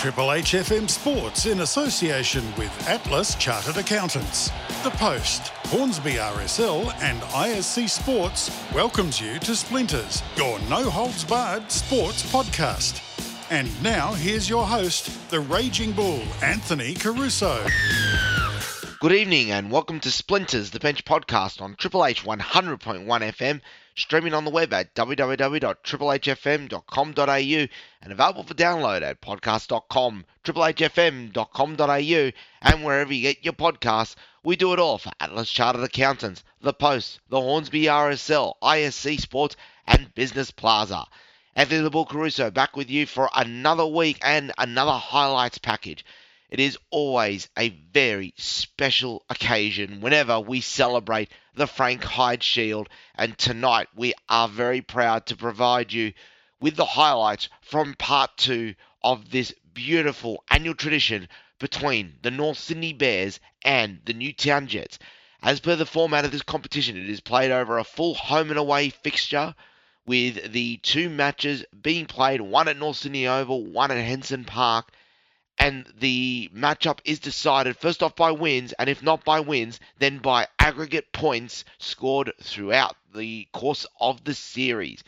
Triple 0.00 0.32
H 0.32 0.52
FM 0.52 0.88
Sports 0.88 1.44
in 1.44 1.60
association 1.60 2.42
with 2.56 2.72
Atlas 2.88 3.34
Chartered 3.34 3.76
Accountants. 3.76 4.48
The 4.82 4.88
Post, 4.92 5.48
Hornsby 5.66 6.12
RSL, 6.12 6.90
and 7.02 7.20
ISC 7.20 7.86
Sports 7.86 8.50
welcomes 8.74 9.20
you 9.20 9.38
to 9.40 9.54
Splinters, 9.54 10.22
your 10.38 10.58
no 10.70 10.88
holds 10.88 11.22
barred 11.22 11.70
sports 11.70 12.22
podcast. 12.32 13.02
And 13.50 13.68
now 13.82 14.14
here's 14.14 14.48
your 14.48 14.64
host, 14.64 15.28
the 15.28 15.40
Raging 15.40 15.92
Bull, 15.92 16.22
Anthony 16.42 16.94
Caruso. 16.94 17.62
Good 19.00 19.12
evening 19.12 19.50
and 19.50 19.70
welcome 19.70 20.00
to 20.00 20.10
Splinters, 20.10 20.70
the 20.70 20.80
Bench 20.80 21.04
podcast 21.04 21.60
on 21.60 21.74
Triple 21.74 22.06
H 22.06 22.24
100.1 22.24 23.04
FM 23.06 23.60
streaming 24.00 24.34
on 24.34 24.44
the 24.44 24.50
web 24.50 24.72
at 24.72 24.94
www.triplehfm.com.au 24.94 27.68
and 28.02 28.12
available 28.12 28.42
for 28.42 28.54
download 28.54 29.02
at 29.02 29.20
podcast.com, 29.20 30.24
triplehfm.com.au, 30.44 32.32
and 32.62 32.84
wherever 32.84 33.12
you 33.12 33.22
get 33.22 33.44
your 33.44 33.52
podcasts. 33.52 34.16
We 34.42 34.56
do 34.56 34.72
it 34.72 34.78
all 34.78 34.98
for 34.98 35.12
Atlas 35.20 35.50
Chartered 35.50 35.84
Accountants, 35.84 36.42
The 36.60 36.72
Post, 36.72 37.20
the 37.28 37.40
Hornsby 37.40 37.84
RSL, 37.84 38.54
ISC 38.62 39.20
Sports, 39.20 39.56
and 39.86 40.14
Business 40.14 40.50
Plaza. 40.50 41.04
Anthony 41.54 41.82
the 41.82 41.90
Bull 41.90 42.06
Caruso 42.06 42.50
back 42.50 42.76
with 42.76 42.88
you 42.88 43.06
for 43.06 43.28
another 43.34 43.84
week 43.84 44.18
and 44.22 44.52
another 44.56 44.92
highlights 44.92 45.58
package. 45.58 46.04
It 46.50 46.58
is 46.58 46.76
always 46.90 47.48
a 47.56 47.68
very 47.68 48.34
special 48.36 49.24
occasion 49.30 50.00
whenever 50.00 50.40
we 50.40 50.60
celebrate 50.60 51.30
the 51.54 51.68
Frank 51.68 52.02
Hyde 52.02 52.42
Shield, 52.42 52.88
and 53.14 53.38
tonight 53.38 53.86
we 53.94 54.14
are 54.28 54.48
very 54.48 54.80
proud 54.80 55.26
to 55.26 55.36
provide 55.36 55.92
you 55.92 56.12
with 56.60 56.74
the 56.74 56.84
highlights 56.84 57.48
from 57.60 57.94
part 57.94 58.36
two 58.36 58.74
of 59.00 59.30
this 59.30 59.54
beautiful 59.74 60.42
annual 60.50 60.74
tradition 60.74 61.28
between 61.60 62.18
the 62.22 62.32
North 62.32 62.58
Sydney 62.58 62.94
Bears 62.94 63.38
and 63.62 64.00
the 64.04 64.12
Newtown 64.12 64.66
Jets. 64.66 64.98
As 65.44 65.60
per 65.60 65.76
the 65.76 65.86
format 65.86 66.24
of 66.24 66.32
this 66.32 66.42
competition, 66.42 66.96
it 66.96 67.08
is 67.08 67.20
played 67.20 67.52
over 67.52 67.78
a 67.78 67.84
full 67.84 68.14
home 68.14 68.50
and 68.50 68.58
away 68.58 68.90
fixture 68.90 69.54
with 70.04 70.50
the 70.50 70.78
two 70.78 71.10
matches 71.10 71.64
being 71.80 72.06
played, 72.06 72.40
one 72.40 72.66
at 72.66 72.76
North 72.76 72.96
Sydney 72.96 73.28
Oval, 73.28 73.64
one 73.64 73.92
at 73.92 74.04
Henson 74.04 74.44
Park 74.44 74.90
and 75.60 75.86
the 75.98 76.50
matchup 76.56 77.00
is 77.04 77.18
decided 77.18 77.76
first 77.76 78.02
off 78.02 78.16
by 78.16 78.30
wins, 78.30 78.72
and 78.78 78.88
if 78.88 79.02
not 79.02 79.26
by 79.26 79.40
wins, 79.40 79.78
then 79.98 80.16
by 80.16 80.48
aggregate 80.58 81.12
points 81.12 81.66
scored 81.78 82.32
throughout 82.40 82.96
the 83.14 83.46
course 83.52 83.86
of 84.00 84.24
the 84.24 84.32
series. 84.32 85.04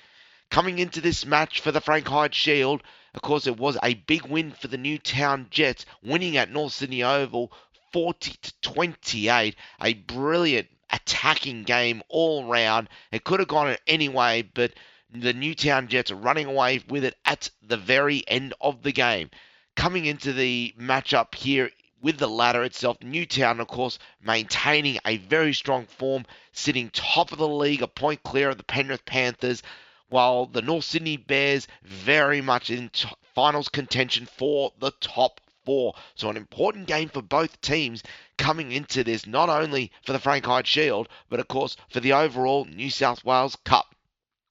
Coming 0.50 0.78
into 0.78 1.00
this 1.00 1.24
match 1.24 1.60
for 1.60 1.72
the 1.72 1.80
Frank 1.80 2.06
Hyde 2.06 2.34
Shield, 2.34 2.82
of 3.14 3.22
course, 3.22 3.46
it 3.46 3.56
was 3.56 3.78
a 3.82 3.94
big 3.94 4.26
win 4.26 4.52
for 4.52 4.68
the 4.68 4.76
Newtown 4.76 5.46
Jets, 5.50 5.86
winning 6.02 6.36
at 6.36 6.52
North 6.52 6.74
Sydney 6.74 7.02
Oval 7.02 7.50
40 7.94 8.36
to 8.42 8.52
28. 8.60 9.56
A 9.80 9.94
brilliant 9.94 10.68
attacking 10.90 11.62
game 11.62 12.02
all 12.10 12.44
round. 12.44 12.90
It 13.10 13.24
could 13.24 13.40
have 13.40 13.48
gone 13.48 13.74
any 13.86 14.10
way, 14.10 14.42
but 14.42 14.72
the 15.10 15.32
Newtown 15.32 15.88
Jets 15.88 16.10
are 16.10 16.16
running 16.16 16.46
away 16.46 16.82
with 16.88 17.04
it 17.04 17.16
at 17.24 17.48
the 17.62 17.78
very 17.78 18.22
end 18.28 18.52
of 18.60 18.82
the 18.82 18.92
game 18.92 19.30
coming 19.76 20.06
into 20.06 20.32
the 20.32 20.74
matchup 20.78 21.34
here 21.34 21.70
with 22.02 22.18
the 22.18 22.28
ladder 22.28 22.64
itself, 22.64 23.00
Newtown, 23.00 23.60
of 23.60 23.68
course, 23.68 23.98
maintaining 24.20 24.98
a 25.06 25.18
very 25.18 25.54
strong 25.54 25.86
form, 25.86 26.26
sitting 26.52 26.90
top 26.90 27.30
of 27.30 27.38
the 27.38 27.48
league, 27.48 27.80
a 27.80 27.86
point 27.86 28.22
clear 28.24 28.50
of 28.50 28.58
the 28.58 28.64
Penrith 28.64 29.04
Panthers, 29.04 29.62
while 30.08 30.46
the 30.46 30.62
North 30.62 30.84
Sydney 30.84 31.16
Bears 31.16 31.68
very 31.82 32.40
much 32.40 32.70
in 32.70 32.88
t- 32.88 33.08
finals 33.34 33.68
contention 33.68 34.26
for 34.26 34.72
the 34.78 34.90
top 35.00 35.40
four. 35.64 35.94
So, 36.16 36.28
an 36.28 36.36
important 36.36 36.86
game 36.86 37.08
for 37.08 37.22
both 37.22 37.60
teams 37.60 38.02
coming 38.36 38.72
into 38.72 39.04
this, 39.04 39.26
not 39.26 39.48
only 39.48 39.92
for 40.04 40.12
the 40.12 40.18
Frank 40.18 40.44
Hyde 40.44 40.66
Shield, 40.66 41.08
but 41.28 41.40
of 41.40 41.46
course 41.46 41.76
for 41.88 42.00
the 42.00 42.12
overall 42.12 42.64
New 42.64 42.90
South 42.90 43.24
Wales 43.24 43.56
Cup. 43.64 43.91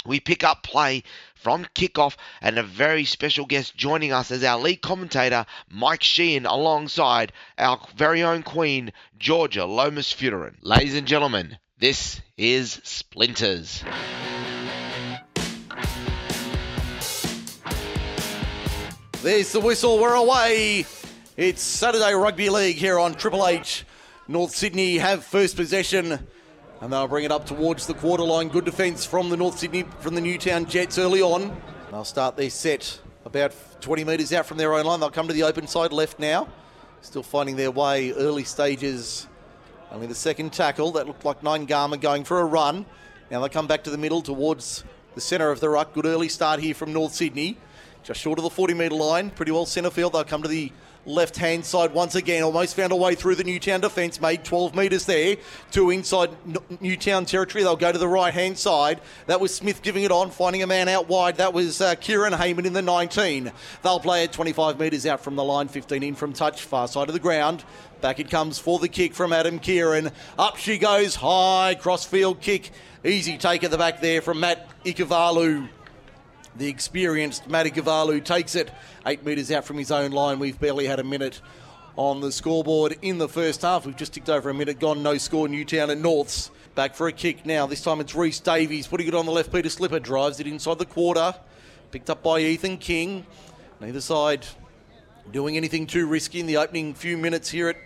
We 0.05 0.19
pick 0.19 0.43
up 0.43 0.63
play 0.63 1.03
from 1.35 1.67
kickoff 1.75 2.15
and 2.41 2.57
a 2.57 2.63
very 2.63 3.05
special 3.05 3.45
guest 3.45 3.75
joining 3.75 4.11
us 4.11 4.31
as 4.31 4.43
our 4.43 4.59
lead 4.59 4.81
commentator, 4.81 5.45
Mike 5.69 6.01
Sheehan, 6.01 6.47
alongside 6.47 7.31
our 7.59 7.79
very 7.95 8.23
own 8.23 8.41
queen, 8.41 8.93
Georgia 9.19 9.65
Lomas 9.65 10.11
Futurin. 10.11 10.55
Ladies 10.61 10.95
and 10.95 11.05
gentlemen, 11.05 11.59
this 11.77 12.19
is 12.35 12.81
Splinters. 12.83 13.83
There's 19.21 19.51
the 19.51 19.59
whistle, 19.59 19.99
we're 19.99 20.15
away. 20.15 20.87
It's 21.37 21.61
Saturday 21.61 22.13
Rugby 22.13 22.49
League 22.49 22.77
here 22.77 22.97
on 22.97 23.13
Triple 23.13 23.47
H. 23.47 23.85
North 24.27 24.55
Sydney 24.55 24.97
have 24.97 25.23
first 25.23 25.55
possession 25.55 26.27
and 26.81 26.91
they'll 26.91 27.07
bring 27.07 27.23
it 27.23 27.31
up 27.31 27.45
towards 27.45 27.85
the 27.85 27.93
quarter 27.93 28.23
line. 28.23 28.49
Good 28.49 28.65
defence 28.65 29.05
from 29.05 29.29
the 29.29 29.37
North 29.37 29.59
Sydney, 29.59 29.85
from 29.99 30.15
the 30.15 30.21
Newtown 30.21 30.65
Jets 30.65 30.97
early 30.97 31.21
on. 31.21 31.55
They'll 31.91 32.03
start 32.03 32.35
their 32.35 32.49
set 32.49 32.99
about 33.23 33.53
20 33.81 34.03
metres 34.03 34.33
out 34.33 34.47
from 34.47 34.57
their 34.57 34.73
own 34.73 34.85
line. 34.85 34.99
They'll 34.99 35.11
come 35.11 35.27
to 35.27 35.33
the 35.33 35.43
open 35.43 35.67
side 35.67 35.93
left 35.93 36.19
now. 36.19 36.49
Still 37.01 37.23
finding 37.23 37.55
their 37.55 37.71
way 37.71 38.11
early 38.13 38.43
stages. 38.43 39.27
Only 39.91 40.07
the 40.07 40.15
second 40.15 40.53
tackle. 40.53 40.91
That 40.93 41.05
looked 41.05 41.23
like 41.23 41.41
Naiqama 41.41 42.01
going 42.01 42.23
for 42.23 42.39
a 42.39 42.45
run. 42.45 42.85
Now 43.29 43.41
they 43.41 43.49
come 43.49 43.67
back 43.67 43.83
to 43.83 43.91
the 43.91 43.97
middle 43.97 44.21
towards 44.21 44.83
the 45.13 45.21
centre 45.21 45.51
of 45.51 45.59
the 45.59 45.69
ruck. 45.69 45.93
Good 45.93 46.05
early 46.07 46.29
start 46.29 46.59
here 46.59 46.73
from 46.73 46.93
North 46.93 47.13
Sydney. 47.13 47.57
Just 48.03 48.19
short 48.19 48.39
of 48.39 48.43
the 48.43 48.49
40 48.49 48.73
metre 48.73 48.95
line. 48.95 49.29
Pretty 49.29 49.51
well 49.51 49.67
centre 49.67 49.91
field. 49.91 50.13
They'll 50.13 50.23
come 50.23 50.41
to 50.41 50.47
the 50.47 50.71
left 51.05 51.37
hand 51.37 51.65
side 51.65 51.93
once 51.93 52.15
again. 52.15 52.43
Almost 52.43 52.75
found 52.75 52.91
a 52.91 52.95
way 52.95 53.15
through 53.15 53.35
the 53.35 53.43
Newtown 53.43 53.81
defence, 53.81 54.21
made 54.21 54.43
12 54.43 54.75
metres 54.75 55.05
there 55.05 55.37
to 55.71 55.89
inside 55.89 56.29
Newtown 56.79 57.25
territory. 57.25 57.63
They'll 57.63 57.75
go 57.75 57.91
to 57.91 57.97
the 57.97 58.07
right 58.07 58.33
hand 58.33 58.57
side. 58.57 59.01
That 59.27 59.39
was 59.39 59.53
Smith 59.53 59.81
giving 59.81 60.03
it 60.03 60.11
on, 60.11 60.31
finding 60.31 60.63
a 60.63 60.67
man 60.67 60.87
out 60.87 61.07
wide. 61.09 61.37
That 61.37 61.53
was 61.53 61.81
uh, 61.81 61.95
Kieran 61.95 62.33
Heyman 62.33 62.65
in 62.65 62.73
the 62.73 62.81
19. 62.81 63.51
They'll 63.83 63.99
play 63.99 64.23
it 64.23 64.31
25 64.31 64.79
metres 64.79 65.05
out 65.05 65.21
from 65.21 65.35
the 65.35 65.43
line, 65.43 65.67
15 65.67 66.03
in 66.03 66.15
from 66.15 66.33
touch, 66.33 66.63
far 66.63 66.87
side 66.87 67.07
of 67.07 67.13
the 67.13 67.19
ground. 67.19 67.63
Back 68.01 68.19
it 68.19 68.31
comes 68.31 68.57
for 68.57 68.79
the 68.79 68.89
kick 68.89 69.13
from 69.13 69.31
Adam 69.31 69.59
Keighran. 69.59 70.11
Up 70.37 70.57
she 70.57 70.77
goes, 70.77 71.15
high 71.15 71.75
crossfield 71.79 72.41
kick. 72.41 72.71
Easy 73.05 73.37
take 73.37 73.63
at 73.63 73.71
the 73.71 73.77
back 73.77 74.01
there 74.01 74.21
from 74.21 74.39
Matt 74.39 74.67
Ikuvalu. 74.83 75.69
The 76.55 76.67
experienced 76.67 77.47
Matty 77.47 77.71
Gavalu 77.71 78.23
takes 78.23 78.55
it 78.55 78.71
eight 79.05 79.25
metres 79.25 79.51
out 79.51 79.63
from 79.63 79.77
his 79.77 79.91
own 79.91 80.11
line. 80.11 80.37
We've 80.37 80.59
barely 80.59 80.85
had 80.85 80.99
a 80.99 81.03
minute 81.03 81.41
on 81.95 82.19
the 82.19 82.31
scoreboard 82.31 82.97
in 83.01 83.17
the 83.17 83.29
first 83.29 83.61
half. 83.61 83.85
We've 83.85 83.95
just 83.95 84.13
ticked 84.13 84.29
over 84.29 84.49
a 84.49 84.53
minute 84.53 84.79
gone. 84.79 85.01
No 85.01 85.17
score, 85.17 85.47
Newtown 85.47 85.89
and 85.89 86.01
Norths. 86.01 86.51
Back 86.75 86.95
for 86.95 87.07
a 87.07 87.11
kick 87.11 87.45
now. 87.45 87.65
This 87.67 87.81
time 87.81 87.99
it's 88.01 88.15
Reese 88.15 88.39
Davies 88.39 88.87
putting 88.87 89.07
it 89.07 89.15
on 89.15 89.25
the 89.25 89.31
left. 89.31 89.51
Peter 89.51 89.69
Slipper 89.69 89.99
drives 89.99 90.39
it 90.39 90.47
inside 90.47 90.77
the 90.77 90.85
quarter. 90.85 91.35
Picked 91.91 92.09
up 92.09 92.23
by 92.23 92.39
Ethan 92.39 92.77
King. 92.77 93.25
Neither 93.79 94.01
side 94.01 94.45
doing 95.31 95.55
anything 95.55 95.87
too 95.87 96.07
risky 96.07 96.39
in 96.39 96.47
the 96.47 96.57
opening 96.57 96.93
few 96.93 97.17
minutes 97.17 97.49
here 97.49 97.69
at 97.69 97.77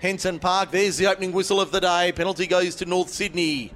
Henson 0.00 0.38
Park. 0.38 0.70
There's 0.70 0.96
the 0.96 1.06
opening 1.06 1.32
whistle 1.32 1.60
of 1.60 1.70
the 1.70 1.80
day. 1.80 2.12
Penalty 2.12 2.46
goes 2.46 2.74
to 2.76 2.86
North 2.86 3.10
Sydney 3.10 3.72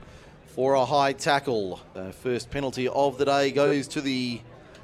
for 0.54 0.74
a 0.74 0.84
high 0.84 1.12
tackle. 1.12 1.80
The 1.94 2.12
first 2.12 2.48
penalty 2.48 2.86
of 2.86 3.18
the 3.18 3.24
day 3.24 3.50
goes 3.50 3.88
to 3.88 4.00
the 4.00 4.40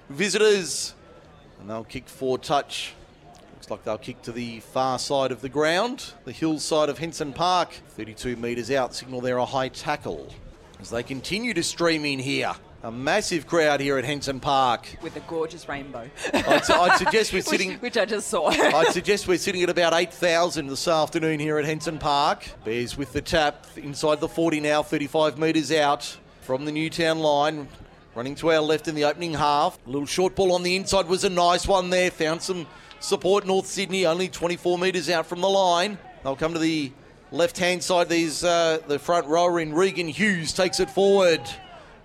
visitors, 0.08 0.94
and 1.60 1.70
they'll 1.70 1.84
kick 1.84 2.08
for 2.08 2.38
touch. 2.38 2.94
Looks 3.52 3.70
like 3.70 3.84
they'll 3.84 3.96
kick 3.96 4.20
to 4.22 4.32
the 4.32 4.58
far 4.60 4.98
side 4.98 5.30
of 5.30 5.42
the 5.42 5.48
ground, 5.48 6.12
the 6.24 6.32
hillside 6.32 6.88
of 6.88 6.98
Henson 6.98 7.32
Park. 7.32 7.70
32 7.90 8.34
metres 8.34 8.72
out, 8.72 8.96
signal 8.96 9.20
there 9.20 9.36
a 9.36 9.44
high 9.44 9.68
tackle. 9.68 10.34
As 10.80 10.90
they 10.90 11.04
continue 11.04 11.54
to 11.54 11.62
stream 11.62 12.04
in 12.04 12.18
here. 12.18 12.54
A 12.82 12.90
massive 12.90 13.46
crowd 13.46 13.80
here 13.80 13.98
at 13.98 14.04
Henson 14.06 14.40
Park. 14.40 14.96
With 15.02 15.14
a 15.14 15.20
gorgeous 15.20 15.68
rainbow. 15.68 16.08
I'd, 16.32 16.70
I'd 16.70 16.96
suggest 16.96 17.30
we're 17.30 17.42
sitting. 17.54 17.72
which, 17.72 17.80
which, 17.82 17.96
I 17.98 18.06
just 18.06 18.28
saw. 18.28 18.48
I'd 18.48 18.86
suggest 18.92 19.28
we're 19.28 19.36
sitting 19.36 19.62
at 19.62 19.68
about 19.68 19.92
8,000 19.92 20.66
this 20.66 20.88
afternoon 20.88 21.40
here 21.40 21.58
at 21.58 21.66
Henson 21.66 21.98
Park. 21.98 22.48
Bears 22.64 22.96
with 22.96 23.12
the 23.12 23.20
tap 23.20 23.66
inside 23.76 24.20
the 24.20 24.28
40 24.28 24.60
now, 24.60 24.82
35 24.82 25.36
metres 25.38 25.70
out 25.70 26.16
from 26.40 26.64
the 26.64 26.72
Newtown 26.72 27.18
line. 27.18 27.68
Running 28.14 28.34
to 28.36 28.50
our 28.50 28.60
left 28.60 28.88
in 28.88 28.94
the 28.94 29.04
opening 29.04 29.34
half. 29.34 29.78
A 29.86 29.90
little 29.90 30.06
short 30.06 30.34
ball 30.34 30.52
on 30.52 30.62
the 30.62 30.74
inside 30.74 31.06
was 31.06 31.22
a 31.22 31.30
nice 31.30 31.68
one 31.68 31.90
there. 31.90 32.10
Found 32.10 32.40
some 32.40 32.66
support 32.98 33.46
North 33.46 33.66
Sydney, 33.66 34.06
only 34.06 34.28
24 34.28 34.78
metres 34.78 35.10
out 35.10 35.26
from 35.26 35.42
the 35.42 35.48
line. 35.50 35.98
They'll 36.24 36.34
come 36.34 36.54
to 36.54 36.58
the 36.58 36.92
left 37.30 37.58
hand 37.58 37.82
side. 37.84 38.08
These 38.08 38.42
uh, 38.42 38.78
the 38.88 38.98
front 38.98 39.26
rower 39.26 39.60
in 39.60 39.74
Regan 39.74 40.08
Hughes 40.08 40.54
takes 40.54 40.80
it 40.80 40.88
forward. 40.90 41.42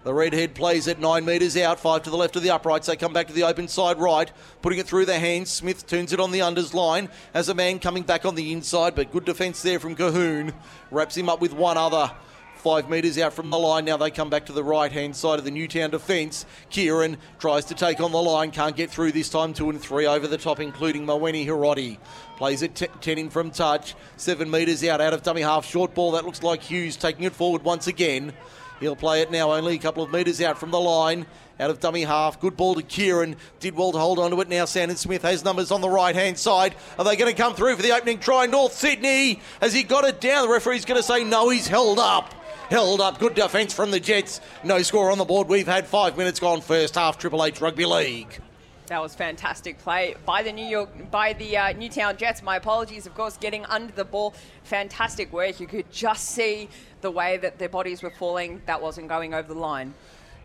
The 0.05 0.13
redhead 0.13 0.53
plays 0.53 0.87
at 0.87 0.99
nine 0.99 1.25
metres 1.25 1.57
out, 1.57 1.79
five 1.79 2.03
to 2.03 2.11
the 2.11 2.15
left 2.15 2.35
of 2.35 2.43
the 2.43 2.51
uprights. 2.51 2.85
They 2.85 2.95
come 2.95 3.11
back 3.11 3.25
to 3.25 3.33
the 3.33 3.41
open 3.41 3.67
side 3.67 3.97
right, 3.97 4.31
putting 4.61 4.77
it 4.77 4.85
through 4.85 5.07
their 5.07 5.19
hands. 5.19 5.49
Smith 5.49 5.87
turns 5.87 6.13
it 6.13 6.19
on 6.19 6.29
the 6.29 6.41
unders 6.41 6.75
line 6.75 7.09
as 7.33 7.49
a 7.49 7.55
man 7.55 7.79
coming 7.79 8.03
back 8.03 8.23
on 8.23 8.35
the 8.35 8.51
inside, 8.51 8.93
but 8.93 9.11
good 9.11 9.25
defence 9.25 9.63
there 9.63 9.79
from 9.79 9.95
Cahoon. 9.95 10.53
Wraps 10.91 11.17
him 11.17 11.27
up 11.27 11.41
with 11.41 11.53
one 11.53 11.75
other 11.75 12.11
five 12.57 12.87
metres 12.87 13.17
out 13.17 13.33
from 13.33 13.49
the 13.49 13.57
line. 13.57 13.85
Now 13.85 13.97
they 13.97 14.11
come 14.11 14.29
back 14.29 14.45
to 14.45 14.51
the 14.51 14.63
right 14.63 14.91
hand 14.91 15.15
side 15.15 15.39
of 15.39 15.45
the 15.45 15.49
Newtown 15.49 15.89
defence. 15.89 16.45
Keighran 16.69 17.17
tries 17.39 17.65
to 17.65 17.73
take 17.73 17.99
on 17.99 18.11
the 18.11 18.21
line, 18.21 18.51
can't 18.51 18.75
get 18.75 18.91
through 18.91 19.11
this 19.11 19.29
time. 19.29 19.53
Two 19.53 19.71
and 19.71 19.81
three 19.81 20.05
over 20.05 20.27
the 20.27 20.37
top, 20.37 20.59
including 20.59 21.07
Maweni 21.07 21.47
Hiroti. 21.47 21.97
Plays 22.37 22.61
it 22.61 22.75
t- 22.75 22.87
10 23.01 23.17
in 23.17 23.29
from 23.31 23.49
touch. 23.49 23.95
Seven 24.17 24.51
metres 24.51 24.83
out, 24.83 25.01
out 25.01 25.13
of 25.13 25.23
dummy 25.23 25.41
half. 25.41 25.65
Short 25.65 25.95
ball. 25.95 26.11
That 26.11 26.25
looks 26.25 26.43
like 26.43 26.61
Hughes 26.61 26.95
taking 26.95 27.23
it 27.23 27.33
forward 27.33 27.63
once 27.63 27.87
again. 27.87 28.33
He'll 28.79 28.95
play 28.95 29.21
it 29.21 29.31
now 29.31 29.53
only 29.53 29.75
a 29.75 29.79
couple 29.79 30.03
of 30.03 30.11
metres 30.11 30.41
out 30.41 30.57
from 30.57 30.71
the 30.71 30.79
line. 30.79 31.25
Out 31.57 31.69
of 31.69 31.79
dummy 31.79 32.01
half. 32.03 32.41
Good 32.41 32.57
ball 32.57 32.75
to 32.75 32.83
Keighran. 32.83 33.37
Did 33.61 33.75
well 33.75 33.93
to 33.93 33.97
hold 33.97 34.19
on 34.19 34.31
to 34.31 34.41
it. 34.41 34.49
Now 34.49 34.65
Sandon 34.65 34.97
Smith 34.97 35.21
has 35.21 35.45
numbers 35.45 35.71
on 35.71 35.79
the 35.79 35.89
right 35.89 36.13
hand 36.13 36.37
side. 36.37 36.75
Are 36.99 37.05
they 37.05 37.15
going 37.15 37.33
to 37.33 37.41
come 37.41 37.55
through 37.55 37.77
for 37.77 37.81
the 37.81 37.93
opening 37.93 38.19
try? 38.19 38.45
North 38.45 38.73
Sydney. 38.73 39.39
Has 39.61 39.73
he 39.73 39.83
got 39.83 40.03
it 40.03 40.19
down? 40.19 40.47
The 40.47 40.53
referee's 40.53 40.83
going 40.83 40.99
to 40.99 41.03
say 41.03 41.23
no, 41.23 41.49
he's 41.49 41.67
held 41.67 41.97
up. 41.97 42.33
Held 42.69 42.99
up. 42.99 43.19
Good 43.19 43.35
defence 43.35 43.73
from 43.73 43.91
the 43.91 43.99
Jets. 43.99 44.41
No 44.63 44.81
score 44.81 45.11
on 45.11 45.17
the 45.17 45.23
board. 45.25 45.47
We've 45.47 45.67
had 45.67 45.87
five 45.87 46.17
minutes 46.17 46.39
gone 46.39 46.61
first 46.61 46.95
half 46.95 47.17
Triple 47.17 47.45
H 47.45 47.61
Rugby 47.61 47.85
League. 47.85 48.41
That 48.87 49.01
was 49.01 49.15
fantastic 49.15 49.79
play 49.79 50.15
by 50.25 50.43
the 50.43 50.51
New 50.51 50.65
York, 50.65 51.09
by 51.09 51.33
the 51.33 51.57
uh, 51.57 51.73
Newtown 51.73 52.17
Jets. 52.17 52.43
My 52.43 52.57
apologies, 52.57 53.07
of 53.07 53.15
course, 53.15 53.35
getting 53.35 53.65
under 53.65 53.91
the 53.91 54.05
ball. 54.05 54.35
Fantastic 54.63 55.33
work. 55.33 55.59
You 55.59 55.65
could 55.65 55.91
just 55.91 56.25
see 56.25 56.69
the 57.01 57.09
way 57.09 57.37
that 57.37 57.57
their 57.57 57.69
bodies 57.69 58.03
were 58.03 58.11
falling. 58.11 58.61
That 58.67 58.83
wasn't 58.83 59.07
going 59.07 59.33
over 59.33 59.47
the 59.47 59.59
line. 59.59 59.95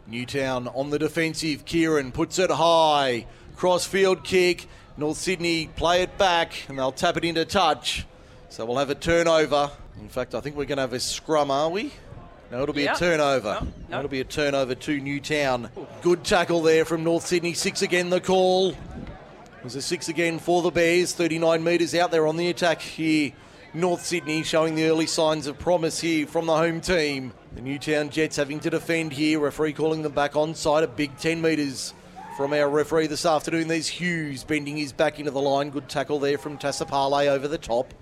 Newtown 0.06 0.68
on 0.68 0.88
the 0.88 0.98
defensive. 0.98 1.66
Keighran 1.66 2.14
puts 2.14 2.38
it 2.38 2.50
high. 2.50 3.26
Crossfield 3.56 4.24
kick. 4.24 4.66
North 4.96 5.18
Sydney 5.18 5.68
play 5.76 6.02
it 6.02 6.16
back 6.16 6.52
and 6.68 6.78
they'll 6.78 6.92
tap 6.92 7.18
it 7.18 7.24
into 7.24 7.44
touch. 7.44 8.06
So 8.48 8.64
we'll 8.64 8.78
have 8.78 8.90
a 8.90 8.94
turnover. 8.94 9.70
In 10.00 10.08
fact, 10.08 10.34
I 10.34 10.40
think 10.40 10.56
we're 10.56 10.64
going 10.64 10.78
to 10.78 10.82
have 10.82 10.94
a 10.94 11.00
scrum, 11.00 11.50
are 11.50 11.68
we? 11.68 11.92
No, 12.50 12.62
it'll 12.62 12.74
be 12.74 12.82
Yeah. 12.82 12.94
a 12.94 12.98
turnover. 12.98 13.58
No, 13.62 13.66
no. 13.90 13.98
It'll 13.98 14.08
be 14.10 14.20
a 14.20 14.24
turnover 14.24 14.74
to 14.74 15.00
Newtown. 15.00 15.70
Good 16.02 16.24
tackle 16.24 16.62
there 16.62 16.84
from 16.84 17.04
North 17.04 17.26
Sydney. 17.26 17.52
Six 17.54 17.80
again, 17.82 18.10
the 18.10 18.20
call. 18.20 18.74
There's 19.62 19.76
a 19.76 19.82
six 19.82 20.08
again 20.08 20.38
for 20.38 20.62
the 20.62 20.70
Bears. 20.70 21.12
39 21.12 21.62
metres 21.62 21.94
out 21.94 22.10
there 22.10 22.26
on 22.26 22.36
the 22.36 22.48
attack 22.48 22.80
here. 22.80 23.32
North 23.72 24.04
Sydney 24.04 24.42
showing 24.42 24.74
the 24.74 24.86
early 24.86 25.06
signs 25.06 25.46
of 25.46 25.58
promise 25.58 26.00
here 26.00 26.26
from 26.26 26.46
the 26.46 26.56
home 26.56 26.80
team. 26.80 27.32
The 27.54 27.60
Newtown 27.60 28.10
Jets 28.10 28.36
having 28.36 28.58
to 28.60 28.70
defend 28.70 29.12
here. 29.12 29.38
Referee 29.38 29.74
calling 29.74 30.02
them 30.02 30.12
back 30.12 30.32
onside. 30.32 30.82
A 30.82 30.88
big 30.88 31.16
10 31.18 31.40
metres 31.40 31.94
from 32.36 32.52
our 32.52 32.68
referee 32.68 33.06
this 33.06 33.24
afternoon. 33.24 33.68
There's 33.68 33.86
Hughes 33.86 34.42
bending 34.42 34.76
his 34.76 34.92
back 34.92 35.20
into 35.20 35.30
the 35.30 35.40
line. 35.40 35.70
Good 35.70 35.88
tackle 35.88 36.18
there 36.18 36.38
from 36.38 36.58
Tassapale 36.58 37.28
over 37.28 37.46
the 37.46 37.58
top. 37.58 37.94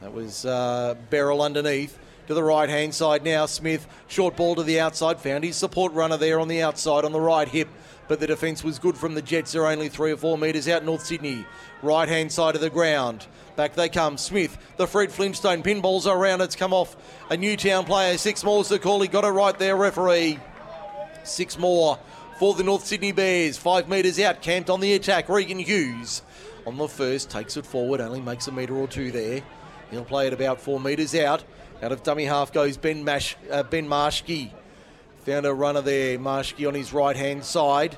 That 0.00 0.12
was 0.12 0.44
uh, 0.44 0.96
Beryl 1.10 1.42
underneath. 1.42 1.96
To 2.28 2.34
the 2.34 2.44
right 2.44 2.68
hand 2.68 2.94
side 2.94 3.24
now. 3.24 3.46
Smith, 3.46 3.86
short 4.06 4.36
ball 4.36 4.54
to 4.56 4.62
the 4.62 4.80
outside. 4.80 5.18
Found 5.20 5.44
his 5.44 5.56
support 5.56 5.94
runner 5.94 6.18
there 6.18 6.38
on 6.38 6.46
the 6.46 6.60
outside 6.60 7.06
on 7.06 7.12
the 7.12 7.20
right 7.20 7.48
hip. 7.48 7.68
But 8.06 8.20
the 8.20 8.26
defence 8.26 8.62
was 8.62 8.78
good 8.78 8.98
from 8.98 9.14
the 9.14 9.22
Jets. 9.22 9.52
They're 9.52 9.66
only 9.66 9.88
three 9.88 10.12
or 10.12 10.18
four 10.18 10.36
metres 10.36 10.68
out. 10.68 10.84
North 10.84 11.06
Sydney, 11.06 11.46
right 11.80 12.06
hand 12.06 12.30
side 12.30 12.54
of 12.54 12.60
the 12.60 12.68
ground. 12.68 13.26
Back 13.56 13.74
they 13.74 13.88
come. 13.88 14.18
Smith, 14.18 14.58
the 14.76 14.86
Fred 14.86 15.10
Flintstone 15.10 15.62
pinballs 15.62 16.04
around. 16.06 16.42
It's 16.42 16.54
come 16.54 16.74
off 16.74 16.96
a 17.30 17.36
Newtown 17.38 17.86
player. 17.86 18.18
Six 18.18 18.44
more's 18.44 18.68
the 18.68 18.78
call. 18.78 19.00
He 19.00 19.08
got 19.08 19.24
it 19.24 19.28
right 19.28 19.58
there, 19.58 19.74
referee. 19.74 20.38
Six 21.24 21.58
more 21.58 21.98
for 22.38 22.52
the 22.52 22.62
North 22.62 22.84
Sydney 22.84 23.12
Bears. 23.12 23.56
Five 23.56 23.88
metres 23.88 24.20
out, 24.20 24.42
camped 24.42 24.68
on 24.68 24.80
the 24.80 24.92
attack. 24.92 25.30
Regan 25.30 25.60
Hughes 25.60 26.20
on 26.66 26.76
the 26.76 26.88
first, 26.88 27.30
takes 27.30 27.56
it 27.56 27.64
forward, 27.64 28.02
only 28.02 28.20
makes 28.20 28.48
a 28.48 28.52
metre 28.52 28.76
or 28.76 28.86
two 28.86 29.10
there. 29.10 29.40
He'll 29.90 30.04
play 30.04 30.26
it 30.26 30.34
about 30.34 30.60
four 30.60 30.78
metres 30.78 31.14
out. 31.14 31.42
Out 31.80 31.92
of 31.92 32.02
dummy 32.02 32.24
half 32.24 32.52
goes 32.52 32.76
Ben, 32.76 33.04
Mash, 33.04 33.36
uh, 33.50 33.62
ben 33.62 33.88
Marshke. 33.88 34.50
Found 35.24 35.46
a 35.46 35.54
runner 35.54 35.80
there, 35.80 36.18
Marshke 36.18 36.66
on 36.66 36.74
his 36.74 36.92
right 36.92 37.16
hand 37.16 37.44
side. 37.44 37.96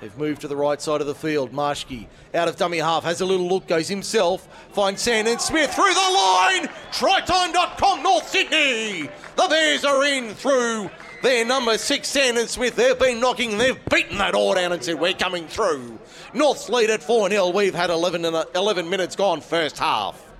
They've 0.00 0.16
moved 0.18 0.40
to 0.40 0.48
the 0.48 0.56
right 0.56 0.80
side 0.82 1.00
of 1.00 1.06
the 1.06 1.14
field. 1.14 1.52
Marshke 1.52 2.08
out 2.34 2.48
of 2.48 2.56
dummy 2.56 2.78
half, 2.78 3.04
has 3.04 3.20
a 3.20 3.24
little 3.24 3.46
look, 3.48 3.68
goes 3.68 3.88
himself, 3.88 4.48
finds 4.72 5.00
Sandon 5.00 5.38
Smith 5.38 5.72
through 5.72 5.94
the 5.94 6.00
line. 6.00 6.68
Triton.com, 6.90 8.02
North 8.02 8.28
Sydney. 8.28 9.08
The 9.36 9.46
Bears 9.48 9.84
are 9.84 10.04
in 10.04 10.34
through 10.34 10.90
their 11.22 11.46
number 11.46 11.78
six, 11.78 12.08
Sandon 12.08 12.48
Smith. 12.48 12.76
They've 12.76 12.98
been 12.98 13.20
knocking, 13.20 13.56
they've 13.56 13.78
beaten 13.86 14.18
that 14.18 14.34
all 14.34 14.54
down 14.54 14.72
and 14.72 14.84
said, 14.84 14.98
We're 14.98 15.14
coming 15.14 15.46
through. 15.46 15.98
North's 16.34 16.68
lead 16.68 16.90
at 16.90 17.02
4 17.02 17.30
0. 17.30 17.50
We've 17.50 17.74
had 17.74 17.88
11, 17.88 18.24
and 18.24 18.44
11 18.54 18.90
minutes 18.90 19.16
gone 19.16 19.40
first 19.40 19.78
half. 19.78 20.31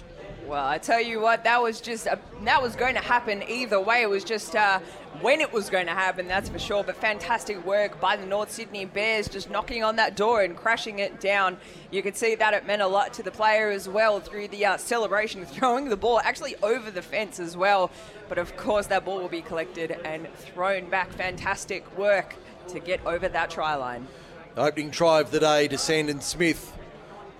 Well, 0.46 0.66
I 0.66 0.78
tell 0.78 1.00
you 1.00 1.20
what, 1.20 1.44
that 1.44 1.62
was 1.62 1.80
just 1.80 2.06
a, 2.06 2.18
that 2.42 2.60
was 2.60 2.74
going 2.74 2.94
to 2.94 3.00
happen 3.00 3.42
either 3.48 3.80
way. 3.80 4.02
It 4.02 4.10
was 4.10 4.24
just 4.24 4.56
uh, 4.56 4.80
when 5.20 5.40
it 5.40 5.52
was 5.52 5.70
going 5.70 5.86
to 5.86 5.92
happen, 5.92 6.26
that's 6.26 6.48
for 6.48 6.58
sure. 6.58 6.82
But 6.82 6.96
fantastic 6.96 7.64
work 7.64 8.00
by 8.00 8.16
the 8.16 8.26
North 8.26 8.50
Sydney 8.50 8.84
Bears, 8.84 9.28
just 9.28 9.50
knocking 9.50 9.84
on 9.84 9.96
that 9.96 10.16
door 10.16 10.42
and 10.42 10.56
crashing 10.56 10.98
it 10.98 11.20
down. 11.20 11.58
You 11.90 12.02
could 12.02 12.16
see 12.16 12.34
that 12.34 12.54
it 12.54 12.66
meant 12.66 12.82
a 12.82 12.86
lot 12.86 13.12
to 13.14 13.22
the 13.22 13.30
player 13.30 13.70
as 13.70 13.88
well 13.88 14.18
through 14.18 14.48
the 14.48 14.66
uh, 14.66 14.76
celebration, 14.78 15.44
throwing 15.46 15.88
the 15.88 15.96
ball 15.96 16.20
actually 16.20 16.56
over 16.62 16.90
the 16.90 17.02
fence 17.02 17.38
as 17.38 17.56
well. 17.56 17.90
But 18.28 18.38
of 18.38 18.56
course, 18.56 18.88
that 18.88 19.04
ball 19.04 19.20
will 19.20 19.28
be 19.28 19.42
collected 19.42 19.92
and 20.04 20.32
thrown 20.34 20.90
back. 20.90 21.12
Fantastic 21.12 21.96
work 21.96 22.34
to 22.68 22.80
get 22.80 23.04
over 23.06 23.28
that 23.28 23.50
try 23.50 23.76
line. 23.76 24.08
Opening 24.56 24.90
try 24.90 25.20
of 25.20 25.30
the 25.30 25.40
day 25.40 25.68
to 25.68 25.78
Sandon 25.78 26.20
Smith 26.20 26.76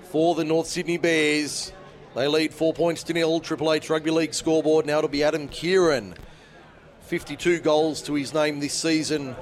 for 0.04 0.34
the 0.34 0.44
North 0.44 0.68
Sydney 0.68 0.98
Bears. 0.98 1.72
They 2.14 2.28
lead 2.28 2.52
four 2.52 2.74
points 2.74 3.02
to 3.04 3.14
nil. 3.14 3.40
Triple 3.40 3.72
H 3.72 3.88
Rugby 3.88 4.10
League 4.10 4.34
scoreboard. 4.34 4.84
Now 4.84 4.98
it'll 4.98 5.08
be 5.08 5.24
Adam 5.24 5.48
Keighran. 5.48 6.14
52 7.02 7.60
goals 7.60 8.02
to 8.02 8.14
his 8.14 8.34
name 8.34 8.60
this 8.60 8.74
season. 8.74 9.34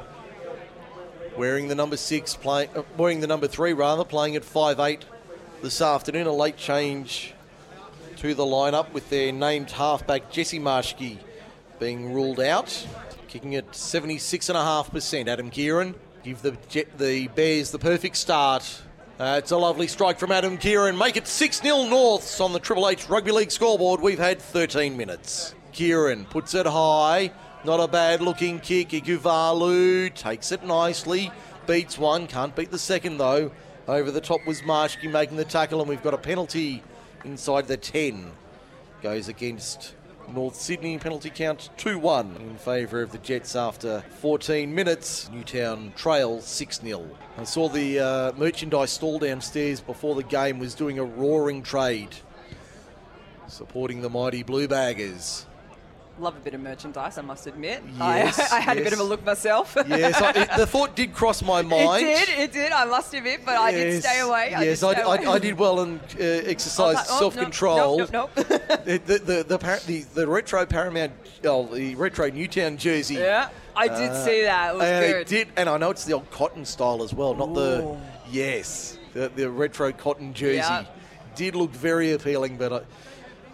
Wearing 1.37 1.69
the 1.69 1.75
number 1.75 1.97
six, 1.97 2.35
play, 2.37 2.69
uh, 2.75 2.83
wearing 2.97 3.21
the 3.21 3.27
number 3.27 3.49
three 3.49 3.73
rather, 3.73 4.05
playing 4.05 4.37
at 4.37 4.43
5'8 4.43 5.03
this 5.63 5.81
afternoon. 5.81 6.27
A 6.27 6.33
late 6.33 6.57
change 6.57 7.35
to 8.19 8.35
the 8.35 8.45
lineup 8.45 8.93
with 8.93 9.09
their 9.11 9.33
named 9.33 9.71
halfback 9.71 10.31
Jesse 10.31 10.61
Marshke 10.61 11.19
being 11.79 12.13
ruled 12.13 12.41
out. 12.41 12.87
Kicking 13.29 13.55
at 13.57 13.71
76.5%. 13.73 15.29
Adam 15.29 15.51
Keighran 15.51 15.95
give 16.23 16.43
the 16.43 16.57
the 16.99 17.29
Bears 17.29 17.71
the 17.71 17.79
perfect 17.79 18.17
start. 18.17 18.83
Uh, 19.21 19.37
it's 19.37 19.51
a 19.51 19.57
lovely 19.57 19.87
strike 19.87 20.19
from 20.19 20.33
Adam 20.33 20.57
Keighran. 20.57 20.97
Make 20.97 21.19
it 21.19 21.29
6 21.29 21.61
0 21.61 21.85
Norths 21.89 22.41
on 22.41 22.55
the 22.55 22.59
Triple 22.59 22.89
H 22.89 23.07
Rugby 23.07 23.33
League 23.33 23.51
scoreboard. 23.51 24.01
We've 24.01 24.19
had 24.19 24.41
13 24.41 24.97
minutes. 24.97 25.55
Keighran 25.75 26.27
puts 26.31 26.55
it 26.55 26.65
high. 26.65 27.31
Not 27.63 27.81
a 27.81 27.87
bad 27.87 28.23
looking 28.23 28.61
kick. 28.61 28.89
Ikuvalu 28.89 30.15
takes 30.15 30.53
it 30.53 30.65
nicely. 30.65 31.31
Beats 31.67 31.99
one. 31.99 32.29
Can't 32.29 32.57
beat 32.57 32.71
the 32.71 32.79
second 32.79 33.19
though. 33.19 33.51
Over 33.87 34.11
the 34.11 34.23
top 34.23 34.41
was 34.47 34.63
Marshke 34.63 35.13
making 35.13 35.37
the 35.37 35.45
tackle, 35.45 35.81
and 35.81 35.89
we've 35.91 36.03
got 36.03 36.15
a 36.15 36.19
penalty 36.19 36.83
inside 37.23 37.69
the 37.69 37.77
10. 37.77 38.33
Goes 39.03 39.29
against 39.29 39.97
North 40.29 40.55
Sydney. 40.55 40.99
Penalty 40.99 41.31
count 41.31 41.71
2 41.77 41.99
1 41.99 42.37
in 42.41 42.57
favour 42.57 43.03
of 43.03 43.13
the 43.13 43.19
Jets 43.19 43.57
after 43.57 44.05
14 44.21 44.75
minutes. 44.75 45.31
Newtown 45.31 45.93
trail 45.97 46.41
6 46.41 46.81
0. 46.81 47.09
I 47.39 47.45
saw 47.45 47.69
the 47.69 47.99
uh, 47.99 48.33
merchandise 48.33 48.91
stall 48.91 49.19
downstairs 49.19 49.81
before 49.81 50.15
the 50.15 50.23
game 50.23 50.59
was 50.59 50.75
doing 50.75 50.99
a 50.99 51.05
roaring 51.05 51.63
trade 51.63 52.17
supporting 53.51 54.01
the 54.01 54.11
mighty 54.11 54.43
Blue 54.43 54.69
Baggers. 54.69 55.47
Love 56.21 56.37
a 56.37 56.41
bit 56.41 56.53
of 56.53 56.61
merchandise, 56.61 57.17
I 57.17 57.23
must 57.23 57.47
admit. 57.47 57.83
Yes, 57.99 58.53
I, 58.53 58.59
I 58.59 58.61
had 58.61 58.77
a 58.77 58.83
bit 58.85 58.93
of 58.93 58.99
a 59.01 59.03
look 59.03 59.25
myself. 59.25 59.75
Yes, 59.89 60.21
I, 60.21 60.31
it, 60.43 60.51
the 60.57 60.67
thought 60.67 60.95
did 60.95 61.15
cross 61.15 61.43
my 61.43 61.63
mind. 61.63 62.07
It 62.07 62.27
did, 62.27 62.39
it 62.39 62.53
did. 62.53 62.73
I 62.73 62.85
must 62.85 63.15
admit, 63.15 63.41
but 63.45 63.57
I 63.57 63.73
did 63.73 64.03
stay 64.03 64.21
away. 64.21 64.53
I 64.55 64.63
yes, 64.65 64.81
did 64.81 64.93
stay 64.93 65.03
I, 65.03 65.15
away. 65.17 65.25
I, 65.27 65.33
I 65.33 65.39
did 65.39 65.59
well 65.59 65.81
and 65.81 65.99
uh, 65.99 66.23
exercised 66.23 66.97
like, 66.97 67.07
oh, 67.09 67.19
self 67.21 67.37
control. 67.37 67.99
Nope, 67.99 68.11
nope, 68.13 68.31
nope. 68.37 68.47
the, 68.85 69.01
the, 69.07 69.19
the, 69.19 69.45
the, 69.49 69.59
par- 69.59 69.81
the, 69.87 70.03
the 70.15 70.27
retro 70.27 70.67
Paramount, 70.67 71.13
oh, 71.45 71.67
the 71.75 71.95
retro 71.95 72.29
Newtown 72.29 72.77
jersey. 72.77 73.15
yeah, 73.15 73.49
I 73.75 73.89
did 73.89 74.11
Uh, 74.11 74.25
see 74.25 74.43
that. 74.43 74.75
It 74.75 74.77
was 74.77 74.85
and 74.85 75.13
good. 75.13 75.21
It 75.23 75.27
did, 75.27 75.49
and 75.57 75.69
I 75.71 75.79
know 75.79 75.91
it's 75.91 76.05
the 76.05 76.13
old 76.13 76.31
cotton 76.31 76.67
style 76.67 77.03
as 77.03 77.15
well, 77.15 77.35
not 77.35 77.55
the 77.55 77.97
yes, 78.31 78.99
the, 79.15 79.31
the 79.35 79.51
retro 79.51 79.91
cotton 79.93 80.35
jersey. 80.35 80.57
Yeah. 80.57 80.85
Did 81.37 81.55
look 81.55 81.71
very 81.71 82.13
appealing, 82.13 82.59
but 82.59 82.73
I, 82.73 82.81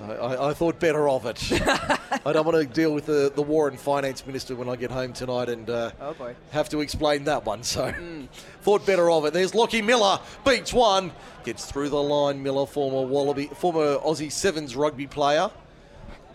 I, 0.00 0.48
I, 0.48 0.54
thought 0.54 0.78
better 0.78 1.08
of 1.08 1.24
it. 1.24 1.52
I 2.26 2.32
don't 2.32 2.44
want 2.44 2.58
to 2.58 2.66
deal 2.66 2.92
with 2.92 3.06
the, 3.06 3.32
the 3.34 3.42
war 3.42 3.68
and 3.68 3.80
finance 3.80 4.26
minister 4.26 4.54
when 4.54 4.68
I 4.68 4.76
get 4.76 4.90
home 4.90 5.14
tonight 5.14 5.48
and 5.48 5.68
uh, 5.70 5.92
Oh, 6.00 6.14
have 6.50 6.68
to 6.70 6.80
explain 6.80 7.24
that 7.24 7.46
one. 7.46 7.62
So 7.62 7.94
thought 8.60 8.84
better 8.84 9.10
of 9.10 9.24
it. 9.24 9.32
There's 9.32 9.54
Lockie 9.54 9.80
Miller 9.80 10.20
beats 10.44 10.72
one, 10.72 11.12
gets 11.44 11.64
through 11.64 11.88
the 11.88 12.02
line. 12.02 12.42
Miller, 12.42 12.66
former 12.66 13.08
Wallaby, 13.08 13.46
former 13.46 13.96
Aussie 13.98 14.30
Sevens 14.30 14.76
rugby 14.76 15.06
player. 15.06 15.50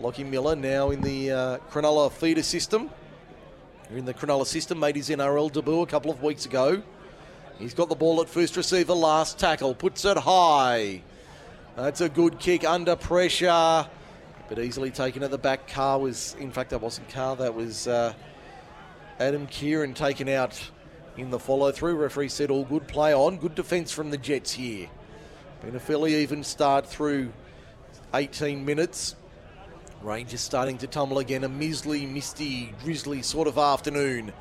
Lockie 0.00 0.24
Miller 0.24 0.56
now 0.56 0.90
in 0.90 1.00
the 1.00 1.30
uh, 1.30 1.58
Cronulla 1.70 2.10
feeder 2.10 2.42
system. 2.42 2.90
In 3.90 4.04
the 4.04 4.14
Cronulla 4.14 4.46
system, 4.46 4.80
made 4.80 4.96
his 4.96 5.10
NRL 5.10 5.52
debut 5.52 5.82
a 5.82 5.86
couple 5.86 6.10
of 6.10 6.22
weeks 6.22 6.46
ago. 6.46 6.82
He's 7.58 7.74
got 7.74 7.88
the 7.88 7.94
ball 7.94 8.20
at 8.22 8.28
first 8.28 8.56
receiver, 8.56 8.94
last 8.94 9.38
tackle, 9.38 9.74
puts 9.74 10.04
it 10.04 10.16
high. 10.16 11.02
That's 11.76 12.02
a 12.02 12.08
good 12.10 12.38
kick 12.38 12.64
under 12.64 12.96
pressure. 12.96 13.86
but 14.48 14.58
easily 14.58 14.90
taken 14.90 15.22
at 15.22 15.30
the 15.30 15.38
back. 15.38 15.66
Carr 15.66 15.98
was, 15.98 16.36
in 16.38 16.50
fact, 16.50 16.70
that 16.70 16.82
wasn't 16.82 17.08
Carr, 17.08 17.34
that 17.36 17.54
was 17.54 17.88
uh, 17.88 18.12
Adam 19.18 19.46
Keighran 19.46 19.94
taken 19.94 20.28
out 20.28 20.70
in 21.16 21.30
the 21.30 21.38
follow 21.38 21.72
through. 21.72 21.96
Referee 21.96 22.28
said 22.28 22.50
all 22.50 22.64
good 22.64 22.86
play 22.88 23.14
on. 23.14 23.38
Good 23.38 23.54
defence 23.54 23.90
from 23.90 24.10
the 24.10 24.18
Jets 24.18 24.52
here. 24.52 24.90
Been 25.62 25.74
a 25.74 25.80
fairly 25.80 26.16
even 26.16 26.44
start 26.44 26.86
through 26.86 27.32
18 28.12 28.66
minutes. 28.66 29.16
Rangers 30.02 30.42
starting 30.42 30.76
to 30.78 30.86
tumble 30.86 31.20
again. 31.20 31.42
A 31.42 31.48
measly, 31.48 32.04
misty, 32.04 32.74
drizzly 32.84 33.22
sort 33.22 33.48
of 33.48 33.56
afternoon 33.56 34.34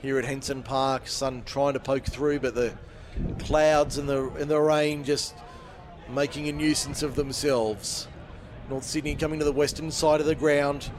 here 0.00 0.18
at 0.18 0.24
Henson 0.24 0.64
Park. 0.64 1.06
Sun 1.06 1.44
trying 1.46 1.74
to 1.74 1.80
poke 1.80 2.06
through, 2.06 2.40
but 2.40 2.56
the 2.56 2.72
clouds 3.38 3.98
and 3.98 4.08
the 4.08 4.30
and 4.30 4.50
the 4.50 4.58
rain 4.58 5.04
just 5.04 5.34
making 6.12 6.48
a 6.48 6.52
nuisance 6.52 7.02
of 7.02 7.14
themselves. 7.14 8.06
North 8.68 8.84
Sydney 8.84 9.14
coming 9.14 9.38
to 9.38 9.44
the 9.44 9.52
western 9.52 9.90
side 9.90 10.20
of 10.20 10.26
the 10.26 10.34
ground. 10.34 10.90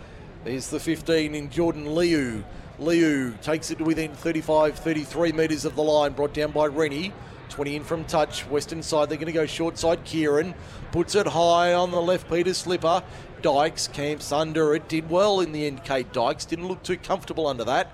There's 0.44 0.70
the 0.70 0.80
15 0.80 1.36
in 1.36 1.50
Jordan 1.50 1.94
Liu. 1.94 2.44
Liu 2.80 3.38
takes 3.42 3.72
it 3.72 3.78
to 3.78 3.84
within 3.84 4.14
35, 4.14 4.78
33 4.78 5.32
metres 5.32 5.66
of 5.66 5.76
the 5.76 5.84
line, 5.84 6.14
brought 6.14 6.34
down 6.34 6.52
by 6.52 6.66
Rennie. 6.66 7.14
20 7.50 7.76
in 7.76 7.84
from 7.84 8.04
touch. 8.06 8.48
Western 8.48 8.82
side, 8.82 9.10
they're 9.10 9.18
going 9.18 9.28
to 9.28 9.32
go 9.32 9.46
short 9.46 9.78
side. 9.78 10.04
Keighran 10.06 10.56
puts 10.92 11.14
it 11.14 11.28
high 11.28 11.74
on 11.74 11.92
the 11.92 12.02
left. 12.02 12.30
Peter 12.30 12.54
Slipper. 12.54 13.04
Dykes 13.44 13.90
camps 13.90 14.32
under 14.32 14.74
it. 14.74 14.88
Did 14.88 15.10
well 15.10 15.40
in 15.42 15.52
the 15.52 15.68
end, 15.68 15.84
Kate 15.84 16.12
Dykes. 16.14 16.46
Didn't 16.46 16.68
look 16.68 16.82
too 16.82 16.98
comfortable 16.98 17.46
under 17.46 17.64
that. 17.66 17.92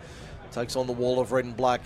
Takes 0.51 0.75
on 0.75 0.88
the 0.88 0.93
wall 0.93 1.19
of 1.19 1.31
red 1.31 1.43
and 1.43 1.57
black. 1.57 1.81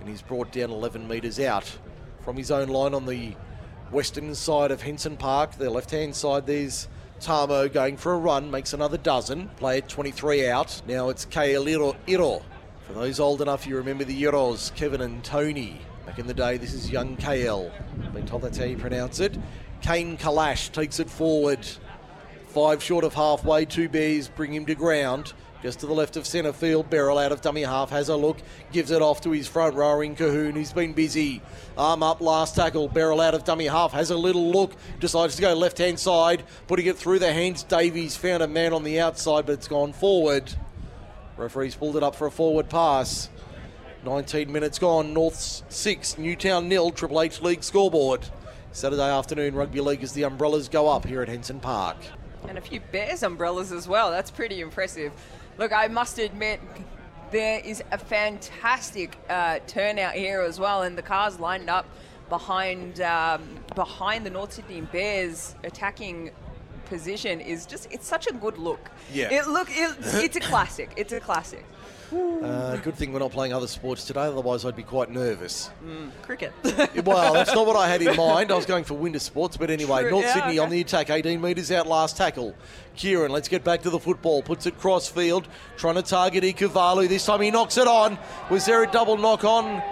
And 0.00 0.08
he's 0.08 0.20
brought 0.20 0.52
down 0.52 0.70
11 0.70 1.08
metres 1.08 1.40
out 1.40 1.78
from 2.20 2.36
his 2.36 2.50
own 2.50 2.68
line 2.68 2.92
on 2.92 3.06
the 3.06 3.34
western 3.90 4.34
side 4.34 4.70
of 4.70 4.82
Henson 4.82 5.16
Park. 5.16 5.52
The 5.52 5.70
left 5.70 5.90
hand 5.90 6.14
side, 6.14 6.46
there's 6.46 6.88
Tamo 7.20 7.68
going 7.68 7.96
for 7.96 8.12
a 8.12 8.18
run, 8.18 8.50
makes 8.50 8.72
another 8.72 8.98
dozen. 8.98 9.48
Play 9.56 9.78
at 9.78 9.88
23 9.88 10.48
out. 10.48 10.82
Now 10.86 11.08
it's 11.08 11.24
Kale 11.24 11.66
Iro. 12.06 12.42
For 12.86 12.92
those 12.92 13.20
old 13.20 13.42
enough, 13.42 13.66
you 13.66 13.76
remember 13.76 14.04
the 14.04 14.22
Iros, 14.22 14.74
Kevin 14.74 15.00
and 15.00 15.22
Tony. 15.24 15.80
Back 16.06 16.18
in 16.18 16.26
the 16.26 16.34
day, 16.34 16.56
this 16.56 16.72
is 16.72 16.90
young 16.90 17.16
KL. 17.16 17.70
Been 18.14 18.26
told 18.26 18.42
that's 18.42 18.58
how 18.58 18.64
you 18.64 18.78
pronounce 18.78 19.20
it. 19.20 19.36
Kane 19.82 20.16
Kalash 20.16 20.72
takes 20.72 20.98
it 20.98 21.10
forward. 21.10 21.66
Five 22.48 22.82
short 22.82 23.04
of 23.04 23.14
halfway. 23.14 23.64
Two 23.66 23.88
bears 23.88 24.28
bring 24.28 24.54
him 24.54 24.64
to 24.66 24.74
ground. 24.74 25.34
Just 25.62 25.80
to 25.80 25.86
the 25.86 25.92
left 25.92 26.16
of 26.16 26.24
centre 26.24 26.52
field, 26.52 26.88
Beryl 26.88 27.18
out 27.18 27.32
of 27.32 27.40
dummy 27.40 27.62
half 27.62 27.90
has 27.90 28.08
a 28.08 28.16
look, 28.16 28.38
gives 28.70 28.92
it 28.92 29.02
off 29.02 29.20
to 29.22 29.32
his 29.32 29.48
front 29.48 29.74
rowing 29.74 30.14
Cahoon. 30.14 30.54
He's 30.54 30.72
been 30.72 30.92
busy. 30.92 31.42
Arm 31.76 32.02
up, 32.04 32.20
last 32.20 32.54
tackle. 32.54 32.86
Beryl 32.86 33.20
out 33.20 33.34
of 33.34 33.42
dummy 33.42 33.66
half 33.66 33.90
has 33.90 34.10
a 34.10 34.16
little 34.16 34.52
look, 34.52 34.72
decides 35.00 35.34
to 35.34 35.42
go 35.42 35.54
left 35.54 35.78
hand 35.78 35.98
side, 35.98 36.44
putting 36.68 36.86
it 36.86 36.96
through 36.96 37.18
the 37.18 37.32
hands. 37.32 37.64
Davies 37.64 38.16
found 38.16 38.42
a 38.42 38.46
man 38.46 38.72
on 38.72 38.84
the 38.84 39.00
outside, 39.00 39.46
but 39.46 39.52
it's 39.52 39.66
gone 39.66 39.92
forward. 39.92 40.54
Referee's 41.36 41.74
pulled 41.74 41.96
it 41.96 42.04
up 42.04 42.14
for 42.14 42.28
a 42.28 42.30
forward 42.30 42.68
pass. 42.68 43.28
19 44.04 44.52
minutes 44.52 44.78
gone. 44.78 45.12
North's 45.12 45.64
6, 45.70 46.18
Newtown 46.18 46.68
nil, 46.68 46.92
Triple 46.92 47.20
H 47.20 47.42
League 47.42 47.64
scoreboard. 47.64 48.28
Saturday 48.70 49.02
afternoon 49.02 49.56
rugby 49.56 49.80
league 49.80 50.04
as 50.04 50.12
the 50.12 50.22
umbrellas 50.22 50.68
go 50.68 50.88
up 50.88 51.04
here 51.04 51.20
at 51.20 51.28
Henson 51.28 51.58
Park. 51.58 51.96
And 52.46 52.56
a 52.56 52.60
few 52.60 52.80
Bears 52.92 53.24
umbrellas 53.24 53.72
as 53.72 53.88
well. 53.88 54.10
That's 54.10 54.30
pretty 54.30 54.60
impressive. 54.60 55.12
Look, 55.58 55.72
I 55.72 55.88
must 55.88 56.20
admit, 56.20 56.60
there 57.32 57.58
is 57.58 57.82
a 57.90 57.98
fantastic 57.98 59.18
uh, 59.28 59.58
turnout 59.66 60.14
here 60.14 60.40
as 60.40 60.60
well, 60.60 60.82
and 60.82 60.96
the 60.96 61.02
cars 61.02 61.40
lined 61.40 61.68
up 61.68 61.84
behind 62.28 63.00
um, 63.00 63.42
behind 63.74 64.24
the 64.24 64.30
North 64.30 64.52
Sydney 64.52 64.82
Bears 64.82 65.56
attacking 65.64 66.30
position 66.86 67.40
is 67.40 67.66
just 67.66 67.88
it's 67.90 68.06
such 68.06 68.28
a 68.28 68.32
good 68.34 68.56
look. 68.56 68.90
Yeah. 69.12 69.32
It 69.32 69.48
look 69.48 69.68
it, 69.70 69.96
it's 70.24 70.36
a 70.36 70.40
classic. 70.40 70.92
It's 70.96 71.12
a 71.12 71.18
classic. 71.20 71.66
Uh, 72.12 72.76
good 72.78 72.94
thing 72.94 73.12
we're 73.12 73.18
not 73.18 73.32
playing 73.32 73.52
other 73.52 73.66
sports 73.66 74.04
today, 74.04 74.22
otherwise 74.22 74.64
I'd 74.64 74.76
be 74.76 74.82
quite 74.82 75.10
nervous. 75.10 75.70
Cricket. 76.22 76.52
well, 77.04 77.34
that's 77.34 77.54
not 77.54 77.66
what 77.66 77.76
I 77.76 77.88
had 77.88 78.00
in 78.00 78.16
mind. 78.16 78.50
I 78.50 78.56
was 78.56 78.66
going 78.66 78.84
for 78.84 78.94
winter 78.94 79.18
sports, 79.18 79.56
but 79.56 79.70
anyway, 79.70 80.02
True, 80.02 80.10
North 80.12 80.24
yeah, 80.24 80.34
Sydney 80.34 80.50
okay. 80.52 80.58
on 80.58 80.70
the 80.70 80.80
attack, 80.80 81.10
18 81.10 81.40
metres 81.40 81.70
out, 81.70 81.86
last 81.86 82.16
tackle. 82.16 82.54
Keighran, 82.96 83.30
let's 83.30 83.48
get 83.48 83.62
back 83.64 83.82
to 83.82 83.90
the 83.90 83.98
football. 83.98 84.42
Puts 84.42 84.66
it 84.66 84.78
cross 84.78 85.08
field, 85.08 85.46
trying 85.76 85.96
to 85.96 86.02
target 86.02 86.44
Ikuvalu. 86.44 87.08
This 87.08 87.26
time 87.26 87.42
he 87.42 87.50
knocks 87.50 87.76
it 87.76 87.86
on. 87.86 88.18
Was 88.50 88.64
there 88.64 88.82
a 88.82 88.90
double 88.90 89.16
knock 89.18 89.44
on? 89.44 89.82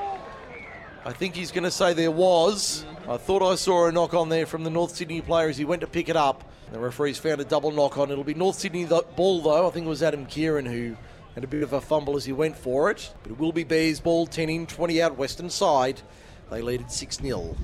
I 1.05 1.13
think 1.13 1.35
he's 1.37 1.53
going 1.53 1.65
to 1.65 1.71
say 1.71 1.93
there 1.93 2.11
was. 2.11 2.85
I 3.09 3.17
thought 3.17 3.43
I 3.43 3.55
saw 3.55 3.87
a 3.87 3.93
knock 3.93 4.15
on 4.15 4.29
there 4.29 4.47
from 4.47 4.65
the 4.65 4.71
North 4.71 4.97
Sydney 4.97 5.21
player 5.21 5.49
as 5.49 5.57
he 5.57 5.65
went 5.65 5.81
to 5.83 5.87
pick 5.87 6.09
it 6.09 6.17
up. 6.17 6.51
The 6.73 6.81
referee's 6.81 7.19
found 7.19 7.41
a 7.41 7.45
double 7.45 7.71
knock 7.71 7.97
on. 7.97 8.11
It'll 8.11 8.25
be 8.25 8.35
North 8.35 8.57
Sydney 8.59 8.87
th- 8.87 9.05
ball 9.15 9.41
though. 9.41 9.69
I 9.69 9.71
think 9.71 9.87
it 9.87 9.89
was 9.89 10.03
Adam 10.03 10.27
Keighran 10.27 10.67
who 10.67 10.97
had 11.37 11.45
a 11.45 11.47
bit 11.47 11.63
of 11.63 11.75
a 11.75 11.81
fumble 11.83 12.17
as 12.17 12.25
he 12.25 12.33
went 12.33 12.57
for 12.57 12.91
it. 12.91 13.13
But 13.23 13.33
it 13.33 13.39
will 13.39 13.53
be 13.53 13.63
Bears 13.63 14.01
ball, 14.01 14.27
10 14.27 14.49
in, 14.49 14.67
20 14.67 15.03
out, 15.03 15.17
western 15.19 15.51
side. 15.51 16.01
They 16.51 16.63
lead 16.63 16.81
at 16.81 16.91
6 16.91 17.19
0. 17.19 17.55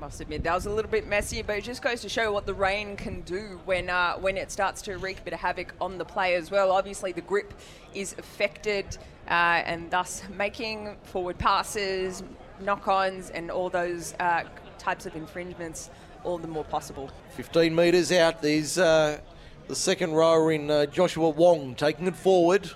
Must 0.00 0.20
admit 0.20 0.42
that 0.42 0.54
was 0.54 0.66
a 0.66 0.70
little 0.70 0.90
bit 0.90 1.06
messy, 1.06 1.40
but 1.42 1.56
it 1.58 1.64
just 1.64 1.80
goes 1.80 2.00
to 2.00 2.08
show 2.08 2.32
what 2.32 2.44
the 2.44 2.54
rain 2.54 2.96
can 2.96 3.20
do 3.20 3.60
when 3.66 3.88
uh, 3.88 4.14
when 4.14 4.36
it 4.36 4.50
starts 4.50 4.82
to 4.82 4.96
wreak 4.96 5.20
a 5.20 5.22
bit 5.22 5.34
of 5.34 5.40
havoc 5.40 5.74
on 5.80 5.98
the 5.98 6.04
play 6.04 6.34
as 6.34 6.50
well. 6.50 6.72
Obviously, 6.72 7.12
the 7.12 7.20
grip 7.20 7.52
is 7.94 8.14
affected, 8.18 8.96
uh, 9.28 9.62
and 9.64 9.90
thus 9.90 10.22
making 10.36 10.96
forward 11.04 11.38
passes, 11.38 12.22
knock-ons, 12.60 13.28
and 13.30 13.50
all 13.50 13.68
those 13.68 14.14
uh, 14.20 14.44
types 14.78 15.04
of 15.04 15.14
infringements 15.14 15.90
all 16.24 16.38
the 16.38 16.48
more 16.48 16.64
possible. 16.64 17.10
15 17.36 17.74
metres 17.74 18.10
out. 18.10 18.42
There's 18.42 18.78
uh, 18.78 19.20
the 19.68 19.76
second 19.76 20.12
rower 20.12 20.50
in 20.50 20.70
uh, 20.70 20.86
Joshua 20.86 21.28
Wong 21.28 21.74
taking 21.74 22.06
it 22.06 22.16
forward. 22.16 22.70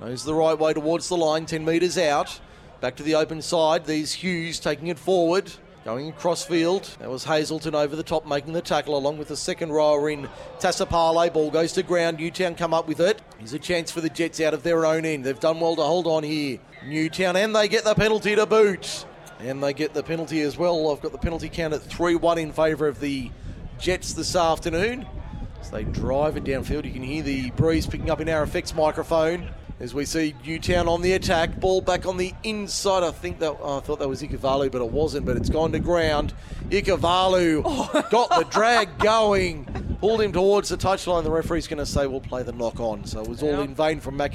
Knows 0.00 0.24
the 0.24 0.34
right 0.34 0.58
way 0.58 0.72
towards 0.72 1.10
the 1.10 1.16
line, 1.16 1.44
10 1.44 1.62
metres 1.62 1.98
out. 1.98 2.40
Back 2.80 2.96
to 2.96 3.02
the 3.02 3.16
open 3.16 3.42
side. 3.42 3.84
These 3.84 4.14
Hughes 4.14 4.58
taking 4.58 4.86
it 4.86 4.98
forward. 4.98 5.52
Going 5.84 6.08
across 6.08 6.42
field. 6.42 6.96
That 7.00 7.10
was 7.10 7.24
Hazelton 7.24 7.74
over 7.74 7.94
the 7.94 8.02
top 8.02 8.26
making 8.26 8.54
the 8.54 8.62
tackle 8.62 8.96
along 8.96 9.18
with 9.18 9.28
the 9.28 9.36
second 9.36 9.72
rower 9.72 10.08
in 10.08 10.26
Tassapale. 10.58 11.30
Ball 11.30 11.50
goes 11.50 11.74
to 11.74 11.82
ground. 11.82 12.18
Newtown 12.18 12.54
come 12.54 12.72
up 12.72 12.88
with 12.88 13.00
it. 13.00 13.20
Here's 13.36 13.52
a 13.52 13.58
chance 13.58 13.90
for 13.90 14.00
the 14.00 14.08
Jets 14.08 14.40
out 14.40 14.54
of 14.54 14.62
their 14.62 14.86
own 14.86 15.04
end. 15.04 15.24
They've 15.24 15.38
done 15.38 15.60
well 15.60 15.76
to 15.76 15.82
hold 15.82 16.06
on 16.06 16.22
here. 16.22 16.58
Newtown 16.86 17.36
and 17.36 17.54
they 17.54 17.68
get 17.68 17.84
the 17.84 17.94
penalty 17.94 18.34
to 18.36 18.46
boot. 18.46 19.04
And 19.38 19.62
they 19.62 19.74
get 19.74 19.92
the 19.92 20.02
penalty 20.02 20.40
as 20.40 20.56
well. 20.56 20.90
I've 20.90 21.02
got 21.02 21.12
the 21.12 21.18
penalty 21.18 21.50
count 21.50 21.74
at 21.74 21.82
3 21.82 22.14
1 22.14 22.38
in 22.38 22.52
favour 22.52 22.88
of 22.88 23.00
the 23.00 23.30
Jets 23.78 24.14
this 24.14 24.34
afternoon. 24.34 25.06
As 25.60 25.70
they 25.70 25.84
drive 25.84 26.38
it 26.38 26.44
downfield, 26.44 26.86
you 26.86 26.92
can 26.92 27.02
hear 27.02 27.22
the 27.22 27.50
breeze 27.50 27.86
picking 27.86 28.10
up 28.10 28.20
in 28.20 28.30
our 28.30 28.42
effects 28.42 28.74
microphone. 28.74 29.50
As 29.80 29.94
we 29.94 30.04
see 30.04 30.34
Newtown 30.44 30.88
on 30.88 31.00
the 31.00 31.12
attack, 31.12 31.58
ball 31.58 31.80
back 31.80 32.04
on 32.04 32.18
the 32.18 32.34
inside. 32.44 33.02
I 33.02 33.12
think 33.12 33.38
that 33.38 33.56
oh, 33.60 33.78
I 33.78 33.80
thought 33.80 33.98
that 34.00 34.08
was 34.08 34.20
Ikuvalu, 34.20 34.70
but 34.70 34.82
it 34.82 34.90
wasn't. 34.90 35.24
But 35.24 35.38
it's 35.38 35.48
gone 35.48 35.72
to 35.72 35.78
ground. 35.78 36.34
Ikuvalu 36.68 37.62
oh. 37.64 38.06
got 38.10 38.28
the 38.28 38.44
drag 38.50 38.98
going, 38.98 39.64
pulled 39.98 40.20
him 40.20 40.32
towards 40.32 40.68
the 40.68 40.76
touchline. 40.76 41.24
The 41.24 41.30
referee's 41.30 41.66
going 41.66 41.78
to 41.78 41.86
say 41.86 42.06
we'll 42.06 42.20
play 42.20 42.42
the 42.42 42.52
knock 42.52 42.78
on. 42.78 43.06
So 43.06 43.22
it 43.22 43.28
was 43.28 43.42
all 43.42 43.58
in 43.60 43.74
vain 43.74 44.00
from 44.00 44.18
Mac- 44.18 44.34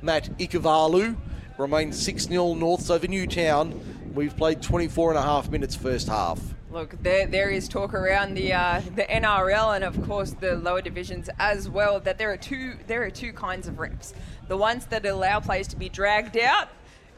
Matt 0.00 0.30
Ikuvalu. 0.38 1.14
Remains 1.58 2.02
6 2.02 2.24
0 2.24 2.54
Norths 2.54 2.88
over 2.88 3.06
Newtown. 3.06 3.78
We've 4.14 4.34
played 4.34 4.62
24 4.62 5.10
and 5.10 5.18
a 5.18 5.22
half 5.22 5.50
minutes 5.50 5.76
first 5.76 6.08
half. 6.08 6.40
Look, 6.70 7.02
there, 7.02 7.26
there 7.26 7.48
is 7.50 7.66
talk 7.66 7.94
around 7.94 8.34
the 8.34 8.52
uh, 8.52 8.82
the 8.94 9.04
NRL 9.04 9.74
and 9.74 9.84
of 9.84 10.02
course 10.06 10.32
the 10.32 10.54
lower 10.56 10.82
divisions 10.82 11.30
as 11.38 11.68
well 11.68 11.98
that 12.00 12.18
there 12.18 12.30
are 12.30 12.36
two 12.36 12.74
there 12.86 13.02
are 13.04 13.10
two 13.10 13.32
kinds 13.32 13.66
of 13.68 13.78
reps. 13.78 14.12
The 14.48 14.56
ones 14.56 14.84
that 14.86 15.06
allow 15.06 15.40
players 15.40 15.66
to 15.68 15.76
be 15.76 15.88
dragged 15.88 16.36
out, 16.36 16.68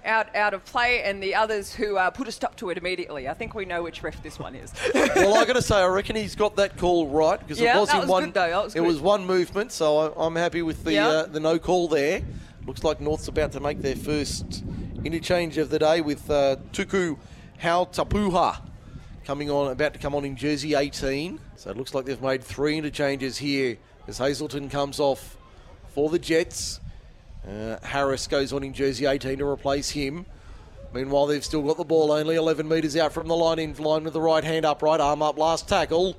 out 0.04 0.34
out 0.36 0.54
of 0.54 0.64
play, 0.64 1.02
and 1.02 1.20
the 1.20 1.34
others 1.34 1.74
who 1.74 1.96
uh, 1.96 2.10
put 2.10 2.28
a 2.28 2.32
stop 2.32 2.54
to 2.58 2.70
it 2.70 2.78
immediately. 2.78 3.28
I 3.28 3.34
think 3.34 3.54
we 3.56 3.64
know 3.64 3.82
which 3.82 4.04
ref 4.04 4.22
this 4.22 4.38
one 4.38 4.54
is. 4.54 4.72
well, 4.94 5.34
I 5.34 5.44
got 5.44 5.54
to 5.54 5.62
say, 5.62 5.76
I 5.76 5.86
reckon 5.86 6.14
he's 6.14 6.36
got 6.36 6.54
that 6.56 6.76
call 6.76 7.08
right 7.08 7.40
because 7.40 7.60
Yeah, 7.60 7.76
it 7.76 7.80
was 7.80 7.92
was 7.92 8.06
one. 8.08 8.24
good 8.26 8.34
though, 8.34 8.50
that 8.50 8.64
was 8.64 8.74
it 8.76 8.78
good. 8.78 8.86
was 8.86 9.00
one 9.00 9.26
movement, 9.26 9.72
so 9.72 9.98
I, 9.98 10.26
I'm 10.26 10.36
happy 10.36 10.62
with 10.62 10.84
the 10.84 10.92
Yeah. 10.92 11.08
uh, 11.08 11.26
the 11.26 11.40
no 11.40 11.58
call 11.58 11.88
there. 11.88 12.22
Looks 12.66 12.84
like 12.84 13.00
North's 13.00 13.26
about 13.26 13.50
to 13.52 13.60
make 13.60 13.82
their 13.82 13.96
first 13.96 14.62
interchange 15.04 15.58
of 15.58 15.70
the 15.70 15.78
day 15.80 16.02
with 16.02 16.30
uh, 16.30 16.54
Tuku 16.72 17.16
Hautapuha 17.60 18.60
coming 19.24 19.50
on, 19.50 19.70
about 19.70 19.92
to 19.94 19.98
come 19.98 20.14
on 20.14 20.24
in 20.24 20.36
jersey 20.36 20.74
18. 20.74 21.38
So 21.56 21.70
it 21.70 21.76
looks 21.76 21.94
like 21.94 22.04
they've 22.04 22.20
made 22.20 22.42
three 22.42 22.78
interchanges 22.78 23.38
here 23.38 23.78
as 24.06 24.18
Hazelton 24.18 24.68
comes 24.68 25.00
off 25.00 25.36
for 25.94 26.08
the 26.08 26.18
Jets. 26.18 26.80
Uh, 27.46 27.78
Harris 27.82 28.26
goes 28.26 28.52
on 28.52 28.62
in 28.62 28.72
jersey 28.72 29.06
18 29.06 29.38
to 29.38 29.46
replace 29.46 29.90
him. 29.90 30.26
Meanwhile, 30.92 31.26
they've 31.26 31.44
still 31.44 31.62
got 31.62 31.76
the 31.76 31.84
ball 31.84 32.10
only 32.10 32.34
11 32.34 32.66
metres 32.66 32.96
out 32.96 33.12
from 33.12 33.28
the 33.28 33.36
line, 33.36 33.58
in 33.60 33.74
line 33.74 34.02
with 34.04 34.12
the 34.12 34.20
right 34.20 34.42
hand 34.42 34.66
upright, 34.66 35.00
arm 35.00 35.22
up, 35.22 35.38
last 35.38 35.68
tackle. 35.68 36.16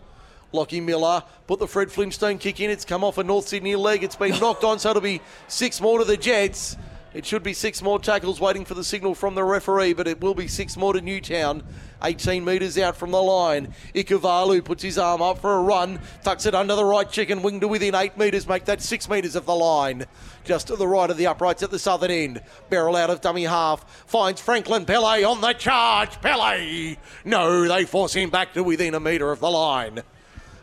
Lockie 0.54 0.82
Miller 0.82 1.24
put 1.48 1.60
the 1.60 1.68
Fred 1.68 1.92
Flintstone 1.92 2.38
kick 2.38 2.60
in. 2.60 2.70
It's 2.70 2.86
come 2.86 3.04
off 3.04 3.18
a 3.18 3.24
North 3.24 3.48
Sydney 3.48 3.76
leg. 3.76 4.04
It's 4.04 4.16
been 4.16 4.32
knocked 4.40 4.64
on, 4.64 4.80
so 4.80 4.92
it'll 4.92 5.02
be 5.02 5.22
six 5.48 5.82
more 5.82 6.00
to 6.00 6.06
the 6.06 6.18
Jets. 6.18 6.78
It 7.14 7.26
should 7.26 7.44
be 7.44 7.54
six 7.54 7.82
more 7.82 8.00
tackles 8.00 8.40
waiting 8.40 8.64
for 8.64 8.74
the 8.74 8.86
signal 8.86 9.16
from 9.16 9.36
the 9.36 9.44
referee, 9.44 9.94
but 9.94 10.08
it 10.08 10.22
will 10.22 10.34
be 10.34 10.48
six 10.48 10.78
more 10.78 10.94
to 10.94 11.02
Newtown. 11.02 11.62
18 12.02 12.46
metres 12.46 12.78
out 12.78 12.96
from 12.96 13.12
the 13.12 13.22
line. 13.22 13.74
Ikuvalu 13.94 14.64
puts 14.64 14.82
his 14.82 14.98
arm 14.98 15.22
up 15.22 15.40
for 15.40 15.58
a 15.58 15.62
run, 15.62 16.00
tucks 16.24 16.46
it 16.46 16.56
under 16.56 16.74
the 16.74 16.86
right 16.86 17.10
chicken 17.10 17.42
wing 17.42 17.60
to 17.60 17.68
within 17.68 17.96
eight 17.96 18.18
metres, 18.18 18.48
make 18.48 18.64
that 18.64 18.82
six 18.82 19.10
metres 19.10 19.36
of 19.36 19.46
the 19.46 19.54
line. 19.54 20.06
Just 20.46 20.68
to 20.68 20.78
the 20.78 20.88
right 20.88 21.10
of 21.10 21.18
the 21.18 21.28
uprights 21.28 21.62
at 21.62 21.70
the 21.70 21.80
southern 21.80 22.12
end. 22.12 22.42
Barrel 22.70 22.96
out 22.96 23.10
of 23.10 23.20
dummy 23.20 23.44
half. 23.44 23.86
Finds 24.08 24.40
Franklin 24.40 24.86
Pele 24.86 25.24
on 25.24 25.42
the 25.42 25.52
charge. 25.52 26.22
Pele! 26.22 26.96
No, 27.26 27.68
they 27.68 27.84
force 27.84 28.14
him 28.14 28.30
back 28.30 28.54
to 28.54 28.64
within 28.64 28.96
a 28.96 29.02
metre 29.02 29.32
of 29.32 29.42
the 29.42 29.52
line. 29.52 30.02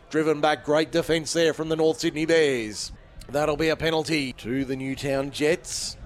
Driven 0.08 0.40
back, 0.40 0.64
great 0.64 0.90
defence 0.90 1.34
there 1.34 1.52
from 1.52 1.68
the 1.68 1.76
North 1.76 2.00
Sydney 2.00 2.24
Bears. 2.24 2.90
That'll 3.28 3.58
be 3.58 3.68
a 3.68 3.76
penalty 3.76 4.32
to 4.32 4.64
the 4.64 4.76
Newtown 4.76 5.30
Jets. 5.30 5.97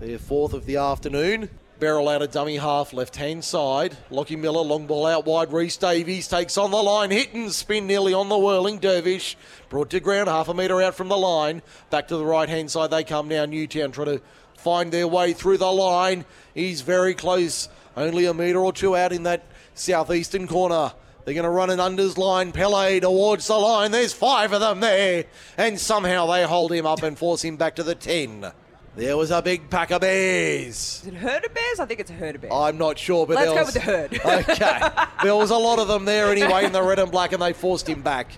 Their 0.00 0.18
fourth 0.18 0.52
of 0.52 0.66
the 0.66 0.76
afternoon. 0.76 1.48
Barrel 1.78 2.08
out 2.08 2.22
of 2.22 2.30
dummy 2.30 2.56
half, 2.56 2.92
left 2.92 3.16
hand 3.16 3.44
side. 3.44 3.96
Lockie 4.10 4.36
Miller, 4.36 4.62
long 4.62 4.86
ball 4.86 5.06
out 5.06 5.26
wide. 5.26 5.52
Reese 5.52 5.76
Davies 5.76 6.28
takes 6.28 6.56
on 6.56 6.70
the 6.70 6.82
line, 6.82 7.10
hit 7.10 7.34
and 7.34 7.50
spin 7.52 7.86
nearly 7.86 8.14
on 8.14 8.28
the 8.28 8.38
whirling. 8.38 8.78
Dervish 8.78 9.36
brought 9.68 9.90
to 9.90 10.00
ground, 10.00 10.28
half 10.28 10.48
a 10.48 10.54
metre 10.54 10.80
out 10.80 10.94
from 10.94 11.08
the 11.08 11.16
line. 11.16 11.62
Back 11.90 12.08
to 12.08 12.16
the 12.16 12.24
right 12.24 12.48
hand 12.48 12.70
side 12.70 12.90
they 12.90 13.02
come 13.02 13.28
now. 13.28 13.44
Newtown 13.46 13.90
trying 13.90 14.18
to 14.18 14.22
find 14.56 14.92
their 14.92 15.08
way 15.08 15.32
through 15.32 15.58
the 15.58 15.72
line. 15.72 16.24
He's 16.54 16.82
very 16.82 17.14
close, 17.14 17.68
only 17.96 18.26
a 18.26 18.34
metre 18.34 18.60
or 18.60 18.72
two 18.72 18.94
out 18.96 19.12
in 19.12 19.24
that 19.24 19.44
southeastern 19.74 20.46
corner. 20.46 20.92
They're 21.24 21.34
going 21.34 21.44
to 21.44 21.50
run 21.50 21.70
an 21.70 21.78
unders 21.78 22.16
line. 22.16 22.52
Pele 22.52 23.00
towards 23.00 23.46
the 23.46 23.56
line. 23.56 23.90
There's 23.90 24.12
five 24.12 24.52
of 24.52 24.60
them 24.60 24.80
there. 24.80 25.24
And 25.56 25.78
somehow 25.78 26.26
they 26.26 26.44
hold 26.44 26.72
him 26.72 26.86
up 26.86 27.02
and 27.02 27.16
force 27.18 27.42
him 27.42 27.56
back 27.56 27.76
to 27.76 27.82
the 27.82 27.94
10. 27.94 28.52
There 28.94 29.16
was 29.16 29.30
a 29.30 29.40
big 29.40 29.70
pack 29.70 29.90
of 29.90 30.02
bears. 30.02 31.00
Is 31.00 31.06
it 31.06 31.14
herd 31.14 31.46
of 31.46 31.54
bears? 31.54 31.80
I 31.80 31.86
think 31.86 32.00
it's 32.00 32.10
a 32.10 32.14
herd 32.14 32.34
of 32.34 32.42
bears. 32.42 32.52
I'm 32.54 32.76
not 32.76 32.98
sure, 32.98 33.26
but 33.26 33.36
Let's 33.36 33.46
there 33.46 33.58
go 33.58 33.64
was, 33.64 33.74
with 33.74 34.20
the 34.20 34.28
herd. 34.28 34.48
okay, 34.50 35.06
there 35.22 35.34
was 35.34 35.50
a 35.50 35.56
lot 35.56 35.78
of 35.78 35.88
them 35.88 36.04
there 36.04 36.30
anyway 36.30 36.66
in 36.66 36.72
the 36.72 36.82
red 36.82 36.98
and 36.98 37.10
black, 37.10 37.32
and 37.32 37.40
they 37.40 37.54
forced 37.54 37.88
him 37.88 38.02
back. 38.02 38.36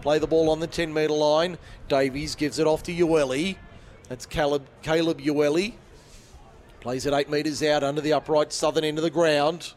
Play 0.00 0.18
the 0.18 0.26
ball 0.26 0.48
on 0.48 0.60
the 0.60 0.66
10 0.66 0.94
metre 0.94 1.12
line. 1.12 1.58
Davies 1.88 2.34
gives 2.34 2.58
it 2.58 2.66
off 2.66 2.82
to 2.84 2.94
Ueli. 2.94 3.56
That's 4.08 4.24
Caleb 4.24 4.66
Caleb 4.82 5.20
Ueli. 5.20 5.74
Plays 6.80 7.04
it 7.04 7.12
eight 7.12 7.28
metres 7.28 7.62
out 7.62 7.82
under 7.82 8.00
the 8.00 8.14
upright 8.14 8.54
southern 8.54 8.84
end 8.84 8.96
of 8.96 9.04
the 9.04 9.10
ground. 9.10 9.74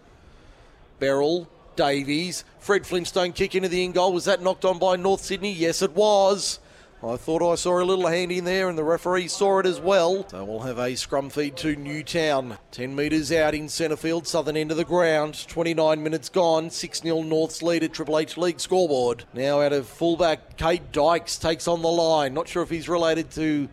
Beryl 0.99 1.49
Davies. 1.75 2.45
Fred 2.59 2.87
Flintstone 2.87 3.33
kick 3.33 3.55
into 3.55 3.67
the 3.67 3.83
in 3.83 3.91
goal. 3.91 4.13
Was 4.13 4.25
that 4.25 4.41
knocked 4.41 4.63
on 4.63 4.79
by 4.79 4.95
North 4.95 5.21
Sydney? 5.21 5.51
Yes, 5.51 5.81
it 5.81 5.91
was. 5.91 6.59
I 7.05 7.17
thought 7.17 7.41
I 7.41 7.55
saw 7.55 7.81
a 7.81 7.83
little 7.83 8.07
hand 8.07 8.31
in 8.31 8.45
there, 8.45 8.69
and 8.69 8.77
the 8.77 8.83
referee 8.83 9.27
saw 9.27 9.59
it 9.59 9.65
as 9.65 9.77
well. 9.77 10.25
So 10.29 10.45
we'll 10.45 10.61
have 10.61 10.79
a 10.79 10.95
scrum 10.95 11.29
feed 11.29 11.57
to 11.57 11.75
Newtown. 11.75 12.57
10 12.71 12.95
metres 12.95 13.29
out 13.29 13.53
in 13.53 13.67
centre 13.67 13.97
field, 13.97 14.25
southern 14.25 14.55
end 14.55 14.71
of 14.71 14.77
the 14.77 14.85
ground. 14.85 15.45
29 15.49 16.01
minutes 16.01 16.29
gone. 16.29 16.69
6 16.69 17.01
0 17.01 17.23
North's 17.23 17.61
lead 17.61 17.83
at 17.83 17.91
Triple 17.91 18.19
H 18.19 18.37
League 18.37 18.61
scoreboard. 18.61 19.25
Now 19.33 19.59
out 19.59 19.73
of 19.73 19.85
fullback, 19.85 20.55
Kate 20.55 20.93
Dykes 20.93 21.37
takes 21.37 21.67
on 21.67 21.81
the 21.81 21.89
line. 21.89 22.33
Not 22.33 22.47
sure 22.47 22.63
if 22.63 22.69
he's 22.69 22.87
related 22.87 23.29
to 23.31 23.67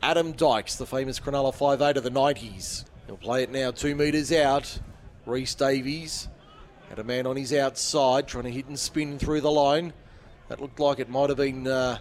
Adam 0.00 0.30
Dykes, 0.30 0.76
the 0.76 0.86
famous 0.86 1.18
Cronulla 1.18 1.52
5'8 1.52 1.96
of 1.96 2.04
the 2.04 2.10
90s. 2.10 2.84
He'll 3.08 3.16
play 3.16 3.42
it 3.42 3.50
now, 3.50 3.72
2 3.72 3.96
metres 3.96 4.30
out. 4.30 4.78
Reese 5.24 5.56
Davies 5.56 6.28
had 6.88 7.00
a 7.00 7.04
man 7.04 7.26
on 7.26 7.34
his 7.34 7.52
outside 7.52 8.28
trying 8.28 8.44
to 8.44 8.50
hit 8.52 8.66
and 8.66 8.78
spin 8.78 9.18
through 9.18 9.40
the 9.40 9.50
line. 9.50 9.92
That 10.48 10.60
looked 10.60 10.78
like 10.78 11.00
it 11.00 11.10
might 11.10 11.30
have 11.30 11.38
been. 11.38 11.66
Uh, 11.66 11.98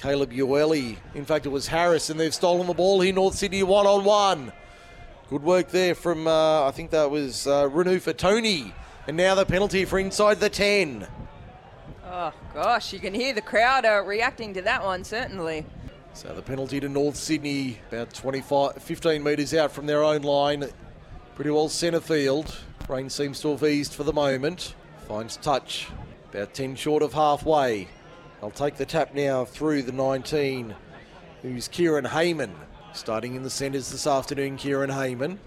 Caleb 0.00 0.32
Ueli. 0.32 0.96
In 1.14 1.26
fact, 1.26 1.44
it 1.44 1.50
was 1.50 1.66
Harris, 1.66 2.08
and 2.08 2.18
they've 2.18 2.34
stolen 2.34 2.66
the 2.66 2.72
ball 2.72 3.02
here, 3.02 3.12
North 3.12 3.34
Sydney 3.34 3.62
one 3.62 3.86
on 3.86 4.02
one. 4.02 4.52
Good 5.28 5.42
work 5.42 5.68
there 5.68 5.94
from, 5.94 6.26
uh, 6.26 6.66
I 6.66 6.70
think 6.70 6.90
that 6.90 7.10
was 7.10 7.46
uh, 7.46 7.68
Renu 7.68 8.00
for 8.00 8.14
Tony. 8.14 8.72
And 9.06 9.16
now 9.16 9.34
the 9.34 9.44
penalty 9.44 9.84
for 9.84 9.98
inside 9.98 10.40
the 10.40 10.48
10. 10.48 11.06
Oh, 12.06 12.32
gosh, 12.54 12.94
you 12.94 12.98
can 12.98 13.12
hear 13.12 13.34
the 13.34 13.42
crowd 13.42 13.84
uh, 13.84 14.02
reacting 14.02 14.54
to 14.54 14.62
that 14.62 14.82
one, 14.82 15.04
certainly. 15.04 15.66
So 16.14 16.34
the 16.34 16.42
penalty 16.42 16.80
to 16.80 16.88
North 16.88 17.16
Sydney, 17.16 17.78
about 17.88 18.14
25, 18.14 18.82
15 18.82 19.22
metres 19.22 19.52
out 19.52 19.70
from 19.70 19.86
their 19.86 20.02
own 20.02 20.22
line. 20.22 20.64
Pretty 21.34 21.50
well 21.50 21.68
centre 21.68 22.00
field. 22.00 22.58
Rain 22.88 23.10
seems 23.10 23.40
to 23.42 23.50
have 23.50 23.62
eased 23.62 23.92
for 23.92 24.04
the 24.04 24.12
moment. 24.12 24.74
Finds 25.06 25.36
touch, 25.36 25.88
about 26.32 26.54
10 26.54 26.74
short 26.74 27.02
of 27.02 27.12
halfway. 27.12 27.88
I'll 28.42 28.50
take 28.50 28.76
the 28.76 28.86
tap 28.86 29.14
now 29.14 29.44
through 29.44 29.82
the 29.82 29.92
19, 29.92 30.74
who's 31.42 31.68
Kieran 31.68 32.06
Heyman. 32.06 32.52
Starting 32.94 33.34
in 33.34 33.42
the 33.42 33.50
centres 33.50 33.90
this 33.90 34.06
afternoon, 34.06 34.56
Kieran 34.56 34.90
Heyman. 34.90 35.38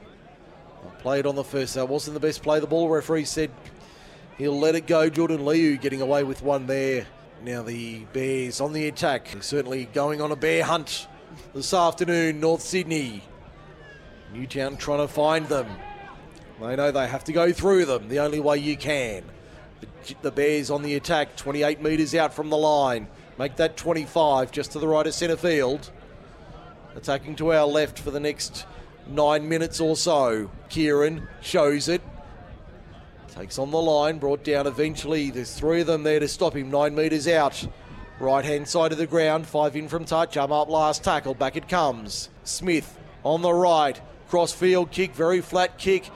Played 0.99 1.25
on 1.25 1.35
the 1.35 1.43
first. 1.43 1.73
That 1.73 1.89
wasn't 1.89 2.13
the 2.13 2.19
best 2.19 2.43
play. 2.43 2.59
The 2.59 2.67
ball 2.67 2.89
referee 2.89 3.25
said 3.25 3.51
he'll 4.37 4.57
let 4.57 4.75
it 4.75 4.85
go. 4.85 5.09
Jordan 5.09 5.43
Liu 5.43 5.77
getting 5.77 6.01
away 6.01 6.23
with 6.23 6.43
one 6.43 6.67
there. 6.67 7.07
Now 7.43 7.63
the 7.63 8.05
Bears 8.13 8.61
on 8.61 8.73
the 8.73 8.87
attack. 8.87 9.31
They're 9.31 9.41
certainly 9.41 9.85
going 9.85 10.21
on 10.21 10.31
a 10.31 10.35
bear 10.35 10.63
hunt 10.63 11.07
this 11.53 11.73
afternoon, 11.73 12.39
North 12.39 12.61
Sydney. 12.61 13.23
Newtown 14.31 14.77
trying 14.77 14.99
to 14.99 15.07
find 15.07 15.47
them. 15.47 15.67
They 16.61 16.75
know 16.75 16.91
they 16.91 17.07
have 17.07 17.23
to 17.25 17.33
go 17.33 17.51
through 17.51 17.85
them 17.85 18.07
the 18.07 18.19
only 18.19 18.39
way 18.39 18.59
you 18.59 18.77
can. 18.77 19.23
The, 20.21 20.31
Bears 20.31 20.69
on 20.69 20.81
the 20.81 20.95
attack, 20.95 21.35
28 21.35 21.81
metres 21.81 22.15
out 22.15 22.33
from 22.33 22.49
the 22.49 22.57
line. 22.57 23.07
Make 23.37 23.55
that 23.57 23.77
25 23.77 24.51
just 24.51 24.71
to 24.73 24.79
the 24.79 24.87
right 24.87 25.05
of 25.05 25.13
centre 25.13 25.37
field. 25.37 25.91
Attacking 26.95 27.35
to 27.37 27.53
our 27.53 27.65
left 27.65 27.97
for 27.97 28.11
the 28.11 28.19
next 28.19 28.65
nine 29.07 29.47
minutes 29.49 29.79
or 29.79 29.95
so. 29.95 30.51
Keighran 30.69 31.27
shows 31.41 31.87
it. 31.87 32.01
Takes 33.29 33.57
on 33.57 33.71
the 33.71 33.81
line, 33.81 34.19
brought 34.19 34.43
down 34.43 34.67
eventually. 34.67 35.31
There's 35.31 35.53
three 35.53 35.81
of 35.81 35.87
them 35.87 36.03
there 36.03 36.19
to 36.19 36.27
stop 36.27 36.55
him, 36.55 36.69
nine 36.69 36.93
metres 36.93 37.27
out. 37.27 37.67
Right 38.19 38.45
hand 38.45 38.67
side 38.67 38.91
of 38.91 38.99
the 38.99 39.07
ground, 39.07 39.47
five 39.47 39.75
in 39.75 39.87
from 39.87 40.05
touch. 40.05 40.37
I'm 40.37 40.51
up 40.51 40.69
last 40.69 41.03
tackle, 41.03 41.33
back 41.33 41.55
it 41.55 41.67
comes. 41.67 42.29
Smith 42.43 42.99
on 43.23 43.41
the 43.41 43.51
right, 43.51 43.99
cross 44.27 44.53
field 44.53 44.91
kick, 44.91 45.15
very 45.15 45.41
flat 45.41 45.79
kick. 45.79 46.11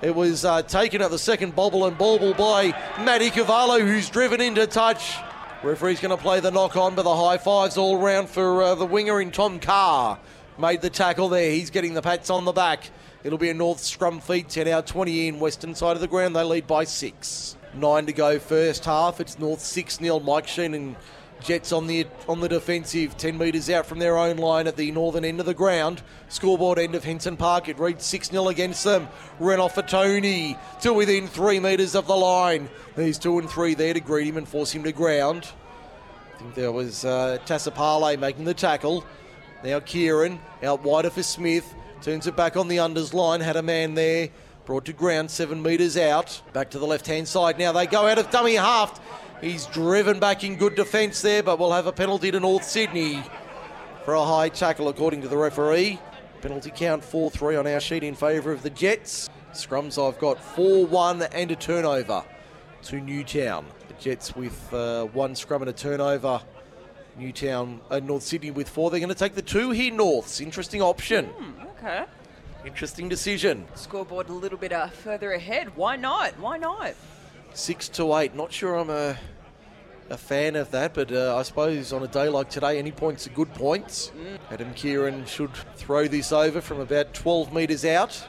It 0.00 0.14
was 0.14 0.44
uh, 0.44 0.62
taken 0.62 1.02
at 1.02 1.10
the 1.10 1.18
second 1.18 1.56
bobble 1.56 1.84
and 1.84 1.98
bauble 1.98 2.32
by 2.32 2.68
Matty 3.00 3.30
Cavallo, 3.30 3.80
who's 3.80 4.08
driven 4.08 4.40
into 4.40 4.64
touch. 4.68 5.16
Referee's 5.64 5.98
going 5.98 6.16
to 6.16 6.22
play 6.22 6.38
the 6.38 6.52
knock 6.52 6.76
on, 6.76 6.94
but 6.94 7.02
the 7.02 7.16
high 7.16 7.36
fives 7.36 7.76
all 7.76 7.98
round 7.98 8.30
for 8.30 8.62
uh, 8.62 8.74
the 8.76 8.86
winger 8.86 9.20
in 9.20 9.32
Tom 9.32 9.58
Carr. 9.58 10.20
Made 10.56 10.82
the 10.82 10.90
tackle 10.90 11.28
there. 11.28 11.50
He's 11.50 11.70
getting 11.70 11.94
the 11.94 12.02
pats 12.02 12.30
on 12.30 12.44
the 12.44 12.52
back. 12.52 12.90
It'll 13.24 13.38
be 13.38 13.50
a 13.50 13.54
North 13.54 13.80
scrum 13.80 14.20
feed, 14.20 14.48
10 14.48 14.68
out, 14.68 14.86
20 14.86 15.26
in. 15.26 15.40
Western 15.40 15.74
side 15.74 15.96
of 15.96 16.00
the 16.00 16.06
ground, 16.06 16.36
they 16.36 16.44
lead 16.44 16.68
by 16.68 16.84
six. 16.84 17.56
Nine 17.74 18.06
to 18.06 18.12
go 18.12 18.38
first 18.38 18.84
half. 18.84 19.20
It's 19.20 19.36
North 19.36 19.60
6 19.60 19.96
0. 19.98 20.20
Mike 20.20 20.46
Sheen 20.46 20.74
and 20.74 20.96
Jets 21.40 21.72
on 21.72 21.86
the 21.86 22.06
on 22.28 22.40
the 22.40 22.48
defensive, 22.48 23.16
10 23.16 23.38
metres 23.38 23.70
out 23.70 23.86
from 23.86 23.98
their 23.98 24.16
own 24.16 24.36
line 24.36 24.66
at 24.66 24.76
the 24.76 24.90
northern 24.90 25.24
end 25.24 25.40
of 25.40 25.46
the 25.46 25.54
ground. 25.54 26.02
Scoreboard 26.28 26.78
end 26.78 26.94
of 26.94 27.04
Henson 27.04 27.36
Park. 27.36 27.68
It 27.68 27.78
reads 27.78 28.04
6 28.04 28.28
0 28.28 28.48
against 28.48 28.84
them. 28.84 29.08
Ran 29.38 29.60
off 29.60 29.74
for 29.74 29.82
Tony 29.82 30.56
to 30.82 30.92
within 30.92 31.26
three 31.26 31.60
metres 31.60 31.94
of 31.94 32.06
the 32.06 32.16
line. 32.16 32.68
There's 32.96 33.18
two 33.18 33.38
and 33.38 33.48
three 33.48 33.74
there 33.74 33.94
to 33.94 34.00
greet 34.00 34.26
him 34.26 34.36
and 34.36 34.48
force 34.48 34.72
him 34.72 34.84
to 34.84 34.92
ground. 34.92 35.48
I 36.34 36.38
think 36.38 36.54
there 36.54 36.72
was 36.72 37.04
uh, 37.04 37.38
Tassapale 37.46 38.18
making 38.18 38.44
the 38.44 38.54
tackle. 38.54 39.04
Now 39.64 39.80
Keighran 39.80 40.38
out 40.62 40.82
wider 40.82 41.10
for 41.10 41.22
Smith. 41.22 41.74
Turns 42.00 42.26
it 42.26 42.36
back 42.36 42.56
on 42.56 42.68
the 42.68 42.76
unders 42.76 43.12
line. 43.12 43.40
Had 43.40 43.56
a 43.56 43.62
man 43.62 43.94
there. 43.94 44.28
Brought 44.64 44.84
to 44.84 44.92
ground 44.92 45.30
seven 45.30 45.62
metres 45.62 45.96
out. 45.96 46.42
Back 46.52 46.70
to 46.70 46.78
the 46.78 46.86
left 46.86 47.06
hand 47.06 47.26
side. 47.26 47.58
Now 47.58 47.72
they 47.72 47.86
go 47.86 48.06
out 48.06 48.18
of 48.18 48.30
dummy 48.30 48.54
half. 48.54 49.00
He's 49.40 49.66
driven 49.66 50.18
back 50.18 50.42
in 50.42 50.56
good 50.56 50.74
defence 50.74 51.22
there, 51.22 51.44
but 51.44 51.60
we'll 51.60 51.72
have 51.72 51.86
a 51.86 51.92
penalty 51.92 52.32
to 52.32 52.40
North 52.40 52.64
Sydney 52.64 53.22
for 54.04 54.14
a 54.14 54.24
high 54.24 54.48
tackle, 54.48 54.88
according 54.88 55.22
to 55.22 55.28
the 55.28 55.36
referee. 55.36 56.00
Penalty 56.40 56.72
count 56.74 57.04
4 57.04 57.30
3 57.30 57.56
on 57.56 57.66
our 57.66 57.78
sheet 57.78 58.02
in 58.02 58.14
favour 58.14 58.50
of 58.50 58.62
the 58.62 58.70
Jets. 58.70 59.30
Scrums 59.52 59.96
I've 59.96 60.18
got 60.18 60.42
4 60.42 60.86
1 60.86 61.22
and 61.22 61.50
a 61.52 61.56
turnover 61.56 62.24
to 62.82 63.00
Newtown. 63.00 63.64
The 63.86 63.94
Jets 63.94 64.34
with 64.34 64.74
uh, 64.74 65.04
one 65.06 65.36
scrum 65.36 65.62
and 65.62 65.70
a 65.70 65.72
turnover. 65.72 66.40
Newtown, 67.16 67.80
uh, 67.90 67.98
North 68.00 68.22
Sydney 68.22 68.52
with 68.52 68.68
four. 68.68 68.90
They're 68.90 69.00
going 69.00 69.08
to 69.08 69.14
take 69.14 69.34
the 69.34 69.42
two 69.42 69.70
here, 69.70 69.92
Norths. 69.92 70.40
Interesting 70.40 70.80
option. 70.80 71.28
Okay. 71.78 72.04
Interesting 72.64 73.08
decision. 73.08 73.66
Scoreboard 73.74 74.28
a 74.28 74.32
little 74.32 74.58
bit 74.58 74.72
uh, 74.72 74.88
further 74.88 75.32
ahead. 75.32 75.76
Why 75.76 75.96
not? 75.96 76.38
Why 76.38 76.58
not? 76.58 76.94
Six 77.54 77.88
to 77.90 78.14
eight. 78.16 78.34
Not 78.34 78.52
sure 78.52 78.76
I'm 78.76 78.90
a, 78.90 79.16
a 80.10 80.16
fan 80.16 80.56
of 80.56 80.70
that, 80.70 80.94
but 80.94 81.12
uh, 81.12 81.36
I 81.36 81.42
suppose 81.42 81.92
on 81.92 82.02
a 82.02 82.08
day 82.08 82.28
like 82.28 82.50
today, 82.50 82.78
any 82.78 82.92
points 82.92 83.26
are 83.26 83.30
good 83.30 83.52
points. 83.54 84.12
Adam 84.50 84.72
Keighran 84.74 85.26
should 85.26 85.54
throw 85.76 86.08
this 86.08 86.32
over 86.32 86.60
from 86.60 86.80
about 86.80 87.14
12 87.14 87.52
metres 87.52 87.84
out. 87.84 88.26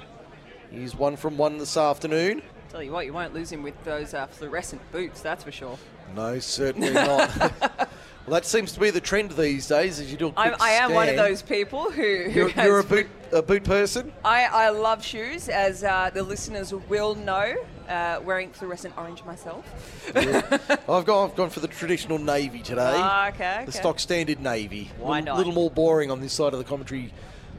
He's 0.72 0.96
one 0.96 1.16
from 1.16 1.38
one 1.38 1.58
this 1.58 1.78
afternoon. 1.78 2.42
Tell 2.70 2.84
you 2.84 2.92
what, 2.92 3.06
you 3.06 3.14
won't 3.14 3.34
lose 3.34 3.52
him 3.52 3.64
with 3.64 3.82
those 3.84 4.14
uh, 4.14 4.28
fluorescent 4.28 4.82
boots, 4.92 5.22
that's 5.22 5.44
for 5.44 5.52
sure. 5.52 5.78
No, 6.16 6.40
certainly 6.40 6.94
not. 6.94 7.90
Well, 8.30 8.36
that 8.36 8.46
seems 8.46 8.74
to 8.74 8.80
be 8.80 8.92
the 8.92 9.02
trend 9.02 9.32
these 9.32 9.68
days 9.68 10.00
as 10.00 10.12
you 10.12 10.18
do 10.18 10.28
a 10.28 10.34
I, 10.38 10.70
am 10.74 10.94
one 10.94 11.10
of 11.10 11.16
those 11.16 11.42
people 11.42 11.90
who, 11.90 12.26
who 12.30 12.32
You're, 12.32 12.50
you're 12.50 12.80
a 12.80 12.84
boot 12.84 13.08
a 13.32 13.42
boot 13.42 13.64
person. 13.64 14.14
I, 14.24 14.46
I 14.46 14.70
love 14.70 15.04
shoes, 15.04 15.50
as 15.50 15.84
uh, 15.84 16.12
the 16.14 16.22
listeners 16.22 16.72
will 16.72 17.16
know. 17.16 17.56
Uh, 17.90 18.22
wearing 18.24 18.52
fluorescent 18.52 18.96
orange 19.00 19.24
myself. 19.26 19.66
I've 20.16 21.06
gone 21.06 21.30
I've 21.32 21.36
gone 21.36 21.50
for 21.50 21.60
the 21.60 21.68
traditional 21.68 22.20
navy 22.20 22.62
today. 22.62 22.94
Ah, 22.96 23.30
okay, 23.30 23.64
The 23.66 23.70
okay. 23.70 23.80
stock 23.80 24.00
standard 24.00 24.40
navy. 24.40 24.92
Why 25.00 25.20
little, 25.22 25.26
not? 25.26 25.34
A 25.34 25.38
little 25.40 25.54
more 25.54 25.72
boring 25.72 26.12
on 26.12 26.22
this 26.22 26.32
side 26.34 26.54
of 26.54 26.60
the 26.60 26.66
commentary 26.66 27.12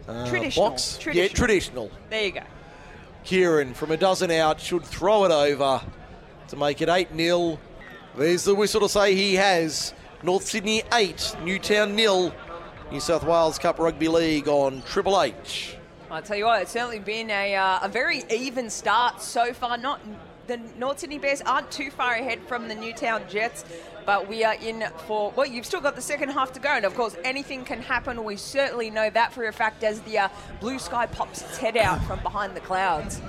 uh, 0.06 0.28
Traditional, 0.28 0.70
box. 0.70 0.98
Yeah, 0.98 1.02
traditional. 1.02 1.34
traditional. 1.36 1.90
There 2.10 2.24
you 2.24 2.32
go. 2.32 2.40
Keighran 3.24 3.74
from 3.74 3.90
a 3.90 3.96
dozen 3.96 4.30
out 4.30 4.60
should 4.60 4.84
throw 4.84 5.24
it 5.24 5.32
over 5.32 5.82
to 6.48 6.56
make 6.56 6.80
it 6.80 6.88
8 6.88 7.08
0. 7.16 7.58
There's 8.16 8.44
the 8.44 8.54
whistle 8.54 8.80
to 8.82 8.88
say 8.88 9.14
he 9.16 9.34
has. 9.34 9.94
North 10.22 10.44
Sydney 10.46 10.82
8, 10.92 11.36
Newtown 11.44 11.96
nil. 11.96 12.32
New 12.92 13.00
South 13.00 13.24
Wales 13.24 13.58
Cup 13.58 13.78
Rugby 13.78 14.08
League 14.08 14.46
on 14.48 14.82
Triple 14.82 15.20
H. 15.20 15.76
I'll 16.10 16.22
tell 16.22 16.36
you 16.36 16.46
what, 16.46 16.60
it's 16.60 16.72
certainly 16.72 16.98
been 16.98 17.30
a, 17.30 17.54
uh, 17.54 17.78
a 17.82 17.88
very 17.88 18.24
even 18.30 18.68
start 18.68 19.22
so 19.22 19.52
far. 19.52 19.78
Not 19.78 20.00
the 20.48 20.56
North 20.76 20.98
Sydney 20.98 21.18
Bears 21.18 21.40
aren't 21.42 21.70
too 21.70 21.88
far 21.88 22.14
ahead 22.14 22.40
from 22.48 22.66
the 22.66 22.74
Newtown 22.74 23.22
Jets, 23.28 23.64
but 24.04 24.28
we 24.28 24.42
are 24.42 24.54
in 24.54 24.84
for 25.06 25.32
well. 25.36 25.46
You've 25.46 25.66
still 25.66 25.80
got 25.80 25.94
the 25.94 26.02
second 26.02 26.30
half 26.30 26.52
to 26.54 26.60
go, 26.60 26.70
and 26.70 26.84
of 26.84 26.96
course, 26.96 27.14
anything 27.22 27.64
can 27.64 27.80
happen. 27.80 28.24
We 28.24 28.34
certainly 28.34 28.90
know 28.90 29.08
that 29.08 29.32
for 29.32 29.46
a 29.46 29.52
fact 29.52 29.84
as 29.84 30.00
the 30.00 30.18
uh, 30.18 30.28
blue 30.58 30.80
sky 30.80 31.06
pops 31.06 31.42
its 31.42 31.58
head 31.58 31.76
out 31.76 32.02
from 32.02 32.20
behind 32.24 32.56
the 32.56 32.60
clouds. 32.60 33.20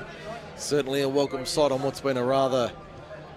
Certainly 0.55 1.01
a 1.01 1.09
welcome 1.09 1.45
sight 1.45 1.71
on 1.71 1.83
what's 1.83 2.01
been 2.01 2.17
a 2.17 2.23
rather 2.23 2.71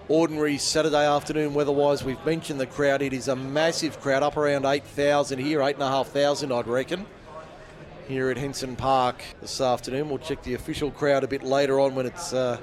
ordinary 0.07 0.57
Saturday 0.57 1.05
afternoon 1.05 1.53
weather-wise. 1.53 2.03
We've 2.03 2.23
mentioned 2.25 2.59
the 2.59 2.65
crowd. 2.65 3.03
It 3.03 3.13
is 3.13 3.27
a 3.27 3.35
massive 3.35 4.01
crowd, 4.01 4.23
up 4.23 4.37
around 4.37 4.65
8,000 4.65 5.37
here, 5.37 5.61
8,500 5.61 6.51
I'd 6.51 6.67
reckon. 6.67 7.05
Here 8.07 8.29
at 8.29 8.37
Henson 8.37 8.75
Park 8.75 9.23
this 9.41 9.59
afternoon. 9.59 10.09
We'll 10.09 10.19
check 10.19 10.43
the 10.43 10.53
official 10.53 10.91
crowd 10.91 11.23
a 11.23 11.27
bit 11.27 11.41
later 11.41 11.79
on 11.79 11.95
when 11.95 12.05
it's 12.05 12.33
uh, 12.33 12.59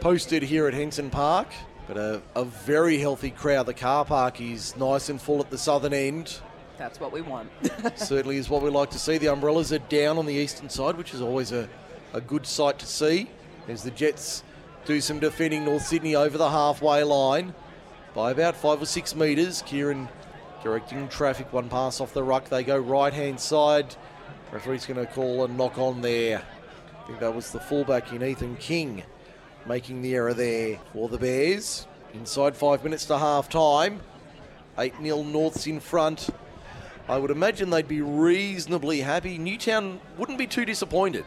posted 0.00 0.44
here 0.44 0.68
at 0.68 0.74
Henson 0.74 1.10
Park. 1.10 1.48
But 1.88 1.96
a, 1.96 2.22
a 2.36 2.44
very 2.44 2.98
healthy 2.98 3.32
crowd. 3.32 3.66
The 3.66 3.74
car 3.74 4.04
park 4.04 4.40
is 4.40 4.76
nice 4.76 5.08
and 5.08 5.20
full 5.20 5.40
at 5.40 5.50
the 5.50 5.58
southern 5.58 5.92
end. 5.92 6.38
That's 6.76 7.00
what 7.00 7.10
we 7.10 7.22
want. 7.22 7.50
Certainly 7.96 8.36
is 8.36 8.48
what 8.48 8.62
we 8.62 8.70
like 8.70 8.90
to 8.90 9.00
see. 9.00 9.18
The 9.18 9.32
umbrellas 9.32 9.72
are 9.72 9.80
down 9.80 10.16
on 10.16 10.26
the 10.26 10.34
eastern 10.34 10.68
side, 10.68 10.96
which 10.96 11.12
is 11.12 11.20
always 11.20 11.50
a, 11.50 11.68
a 12.12 12.20
good 12.20 12.46
sight 12.46 12.78
to 12.78 12.86
see. 12.86 13.28
As 13.66 13.82
the 13.82 13.90
Jets 13.90 14.44
do 14.84 15.00
some 15.00 15.18
defending 15.18 15.64
North 15.64 15.86
Sydney 15.86 16.14
over 16.14 16.38
the 16.38 16.50
halfway 16.50 17.02
line 17.02 17.52
by 18.14 18.30
about 18.30 18.54
five 18.54 18.80
or 18.80 18.86
six 18.86 19.16
metres. 19.16 19.60
Keighran 19.62 20.08
directing 20.62 21.08
traffic, 21.08 21.52
one 21.52 21.68
pass 21.68 22.00
off 22.00 22.14
the 22.14 22.22
ruck. 22.22 22.48
They 22.48 22.62
go 22.62 22.78
right 22.78 23.12
hand 23.12 23.40
side. 23.40 23.96
Referee's 24.52 24.86
going 24.86 25.04
to 25.04 25.12
call 25.12 25.44
a 25.44 25.48
knock 25.48 25.78
on 25.78 26.00
there. 26.00 26.42
I 27.02 27.06
think 27.06 27.20
that 27.20 27.34
was 27.34 27.50
the 27.52 27.60
fullback 27.60 28.12
in 28.12 28.22
Ethan 28.22 28.56
King 28.56 29.02
making 29.66 30.02
the 30.02 30.14
error 30.14 30.34
there 30.34 30.78
for 30.92 31.08
the 31.08 31.18
Bears. 31.18 31.86
Inside 32.14 32.56
five 32.56 32.82
minutes 32.82 33.04
to 33.06 33.18
half 33.18 33.48
time. 33.48 34.00
8 34.78 34.94
0 35.02 35.22
Norths 35.24 35.66
in 35.66 35.80
front. 35.80 36.30
I 37.08 37.18
would 37.18 37.30
imagine 37.30 37.70
they'd 37.70 37.88
be 37.88 38.00
reasonably 38.00 39.00
happy. 39.00 39.38
Newtown 39.38 40.00
wouldn't 40.16 40.38
be 40.38 40.46
too 40.46 40.64
disappointed. 40.64 41.24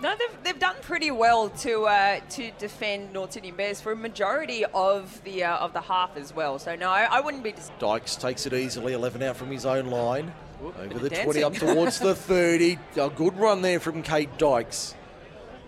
No, 0.00 0.14
they've, 0.16 0.44
they've 0.44 0.58
done 0.58 0.76
pretty 0.82 1.10
well 1.10 1.48
to 1.50 1.86
uh, 1.86 2.20
to 2.30 2.52
defend 2.58 3.12
North 3.12 3.32
Sydney 3.32 3.50
Bears 3.50 3.80
for 3.80 3.92
a 3.92 3.96
majority 3.96 4.64
of 4.66 5.22
the 5.24 5.44
uh, 5.44 5.56
of 5.56 5.72
the 5.72 5.80
half 5.80 6.16
as 6.16 6.34
well. 6.34 6.58
So 6.58 6.76
no, 6.76 6.88
I, 6.88 7.04
I 7.04 7.20
wouldn't 7.20 7.42
be. 7.42 7.52
Dis- 7.52 7.72
Dykes 7.80 8.14
takes 8.14 8.46
it 8.46 8.52
easily, 8.52 8.92
11 8.92 9.22
out 9.22 9.36
from 9.36 9.50
his 9.50 9.66
own 9.66 9.86
line. 9.86 10.32
Over 10.62 10.98
the 10.98 11.06
of 11.06 11.24
20 11.24 11.42
up 11.44 11.54
towards 11.54 11.98
the 12.00 12.14
30. 12.16 12.78
A 12.96 13.10
good 13.10 13.36
run 13.38 13.62
there 13.62 13.80
from 13.80 14.02
Kate 14.02 14.36
Dykes. 14.38 14.94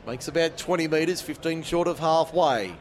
Makes 0.07 0.29
about 0.29 0.57
20 0.57 0.89
metres, 0.89 1.21
15 1.21 1.63
short 1.63 1.87
of 1.87 1.99
halfway. 1.99 2.75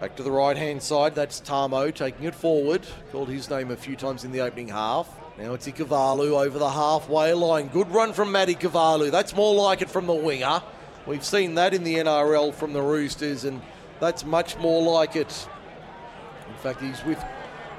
Back 0.00 0.16
to 0.16 0.22
the 0.22 0.30
right 0.30 0.56
hand 0.56 0.82
side, 0.82 1.14
that's 1.14 1.40
Tamo 1.40 1.90
taking 1.90 2.24
it 2.24 2.34
forward. 2.34 2.86
Called 3.12 3.28
his 3.28 3.50
name 3.50 3.70
a 3.70 3.76
few 3.76 3.96
times 3.96 4.24
in 4.24 4.32
the 4.32 4.40
opening 4.40 4.68
half. 4.68 5.08
Now 5.36 5.52
it's 5.52 5.66
Ikuvalu 5.68 6.42
over 6.42 6.58
the 6.58 6.70
halfway 6.70 7.34
line. 7.34 7.68
Good 7.68 7.90
run 7.90 8.14
from 8.14 8.32
Matty 8.32 8.54
Kavalu. 8.54 9.10
That's 9.10 9.34
more 9.34 9.54
like 9.54 9.82
it 9.82 9.90
from 9.90 10.06
the 10.06 10.14
winger. 10.14 10.62
We've 11.06 11.24
seen 11.24 11.54
that 11.56 11.74
in 11.74 11.84
the 11.84 11.96
NRL 11.96 12.54
from 12.54 12.72
the 12.72 12.80
Roosters, 12.82 13.44
and 13.44 13.60
that's 14.00 14.24
much 14.24 14.56
more 14.58 14.82
like 14.90 15.16
it. 15.16 15.48
In 16.48 16.54
fact, 16.56 16.80
he's 16.80 17.04
with 17.04 17.22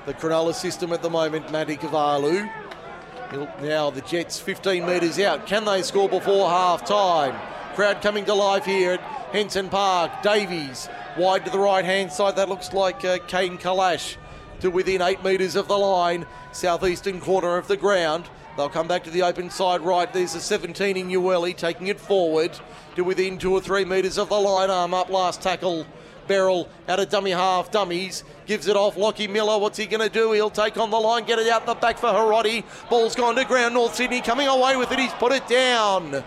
the 0.05 0.13
Cronulla 0.13 0.53
system 0.53 0.93
at 0.93 1.01
the 1.01 1.09
moment, 1.09 1.51
Matty 1.51 1.77
Kavalu. 1.77 2.49
Now 3.31 3.89
the 3.89 4.01
Jets 4.01 4.41
15 4.41 4.85
metres 4.85 5.17
out. 5.17 5.47
Can 5.47 5.63
they 5.63 5.83
score 5.83 6.09
before 6.09 6.49
half 6.49 6.85
time? 6.85 7.33
Crowd 7.75 8.01
coming 8.01 8.25
to 8.25 8.33
life 8.33 8.65
here 8.65 8.93
at 8.93 8.99
Henson 9.31 9.69
Park. 9.69 10.21
Davies 10.21 10.89
wide 11.17 11.45
to 11.45 11.51
the 11.51 11.59
right 11.59 11.85
hand 11.85 12.11
side. 12.11 12.35
That 12.35 12.49
looks 12.49 12.73
like 12.73 13.05
uh, 13.05 13.19
Kane 13.27 13.57
Kalash 13.57 14.17
to 14.59 14.69
within 14.69 15.01
eight 15.01 15.23
metres 15.23 15.55
of 15.55 15.69
the 15.69 15.77
line. 15.77 16.25
Southeastern 16.51 17.21
corner 17.21 17.55
of 17.55 17.69
the 17.69 17.77
ground. 17.77 18.25
They'll 18.57 18.67
come 18.67 18.89
back 18.89 19.05
to 19.05 19.09
the 19.09 19.23
open 19.23 19.49
side 19.49 19.79
right. 19.79 20.11
There's 20.11 20.35
a 20.35 20.41
17 20.41 20.97
in 20.97 21.07
Ueli 21.07 21.55
taking 21.55 21.87
it 21.87 22.01
forward 22.01 22.51
to 22.97 23.03
within 23.05 23.37
two 23.37 23.53
or 23.53 23.61
three 23.61 23.85
metres 23.85 24.17
of 24.17 24.27
the 24.27 24.39
line. 24.39 24.69
Arm 24.69 24.93
up, 24.93 25.09
last 25.09 25.41
tackle. 25.41 25.85
Beryl 26.31 26.69
out 26.87 26.97
of 26.97 27.09
dummy 27.09 27.31
half, 27.31 27.71
dummies. 27.71 28.23
Gives 28.45 28.67
it 28.67 28.77
off. 28.77 28.95
Lockie 28.95 29.27
Miller, 29.27 29.57
what's 29.57 29.77
he 29.77 29.85
going 29.85 29.99
to 29.99 30.07
do? 30.07 30.31
He'll 30.31 30.49
take 30.49 30.77
on 30.77 30.89
the 30.89 30.97
line, 30.97 31.25
get 31.25 31.39
it 31.39 31.49
out 31.49 31.65
the 31.65 31.73
back 31.73 31.97
for 31.97 32.07
Harotti. 32.07 32.63
Ball's 32.89 33.15
gone 33.15 33.35
to 33.35 33.43
ground. 33.43 33.73
North 33.73 33.95
Sydney 33.95 34.21
coming 34.21 34.47
away 34.47 34.77
with 34.77 34.93
it. 34.93 34.99
He's 34.99 35.11
put 35.11 35.33
it 35.33 35.45
down. 35.49 36.23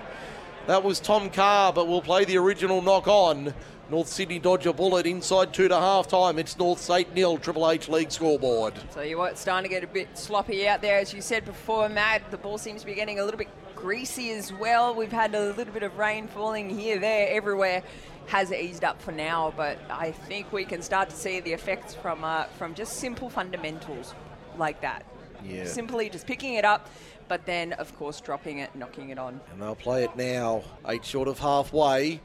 That 0.66 0.84
was 0.84 1.00
Tom 1.00 1.30
Carr, 1.30 1.72
but 1.72 1.88
we'll 1.88 2.02
play 2.02 2.26
the 2.26 2.36
original 2.36 2.82
knock 2.82 3.08
on. 3.08 3.54
North 3.88 4.08
Sydney 4.08 4.38
dodge 4.38 4.66
a 4.66 4.74
bullet 4.74 5.06
inside 5.06 5.54
two 5.54 5.68
to 5.68 5.74
half 5.74 6.06
time. 6.06 6.38
It's 6.38 6.58
North's 6.58 6.90
8 6.90 7.08
0 7.14 7.38
Triple 7.38 7.70
H 7.70 7.88
League 7.88 8.12
scoreboard. 8.12 8.74
Tell 8.92 9.06
you 9.06 9.22
it's 9.22 9.40
starting 9.40 9.70
to 9.70 9.74
get 9.74 9.84
a 9.84 9.86
bit 9.86 10.08
sloppy 10.18 10.68
out 10.68 10.82
there, 10.82 10.98
as 10.98 11.14
you 11.14 11.22
said 11.22 11.46
before, 11.46 11.88
Matt. 11.88 12.30
The 12.30 12.36
ball 12.36 12.58
seems 12.58 12.82
to 12.82 12.86
be 12.86 12.94
getting 12.94 13.20
a 13.20 13.24
little 13.24 13.38
bit 13.38 13.48
greasy 13.74 14.32
as 14.32 14.52
well. 14.52 14.94
We've 14.94 15.12
had 15.12 15.34
a 15.34 15.52
little 15.52 15.72
bit 15.72 15.82
of 15.82 15.96
rain 15.96 16.28
falling 16.28 16.70
here, 16.70 16.98
there, 16.98 17.28
everywhere. 17.30 17.82
Has 18.26 18.52
eased 18.52 18.84
up 18.84 19.00
for 19.00 19.12
now, 19.12 19.52
but 19.56 19.78
I 19.90 20.12
think 20.12 20.52
we 20.52 20.64
can 20.64 20.82
start 20.82 21.10
to 21.10 21.16
see 21.16 21.40
the 21.40 21.52
effects 21.52 21.94
from 21.94 22.24
uh, 22.24 22.44
from 22.58 22.74
just 22.74 22.94
simple 22.94 23.28
fundamentals 23.28 24.14
like 24.56 24.80
that. 24.80 25.04
Yeah. 25.44 25.66
Simply 25.66 26.08
just 26.08 26.26
picking 26.26 26.54
it 26.54 26.64
up, 26.64 26.88
but 27.28 27.44
then 27.46 27.74
of 27.74 27.96
course 27.98 28.20
dropping 28.20 28.58
it, 28.58 28.74
knocking 28.74 29.10
it 29.10 29.18
on. 29.18 29.40
And 29.52 29.60
they'll 29.60 29.74
play 29.74 30.04
it 30.04 30.16
now. 30.16 30.62
Eight 30.86 31.04
short 31.04 31.28
of 31.28 31.38
halfway. 31.38 32.20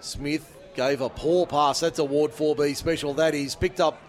Smith 0.00 0.56
gave 0.74 1.00
a 1.00 1.08
poor 1.08 1.46
pass. 1.46 1.80
That's 1.80 1.98
a 1.98 2.04
Ward 2.04 2.32
4B 2.32 2.76
special. 2.76 3.14
That 3.14 3.34
is 3.34 3.54
picked 3.54 3.80
up 3.80 4.00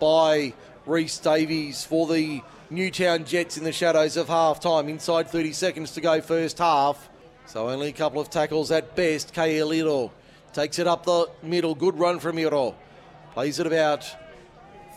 by 0.00 0.54
Reese 0.86 1.18
Davies 1.18 1.84
for 1.84 2.06
the 2.06 2.42
Newtown 2.70 3.24
Jets 3.24 3.56
in 3.56 3.64
the 3.64 3.72
shadows 3.72 4.16
of 4.16 4.28
half 4.28 4.58
time. 4.60 4.88
Inside 4.88 5.28
30 5.28 5.52
seconds 5.52 5.92
to 5.92 6.00
go, 6.00 6.20
first 6.20 6.58
half. 6.58 7.08
So 7.46 7.68
only 7.68 7.88
a 7.88 7.92
couple 7.92 8.20
of 8.20 8.30
tackles 8.30 8.70
at 8.70 8.96
best. 8.96 9.34
Kei 9.34 9.54
Eliro 9.56 10.10
takes 10.54 10.78
it 10.78 10.86
up 10.86 11.04
the 11.04 11.28
middle. 11.42 11.74
Good 11.74 11.98
run 11.98 12.20
from 12.20 12.38
Iro. 12.38 12.76
Plays 13.32 13.58
it 13.58 13.66
about 13.66 14.08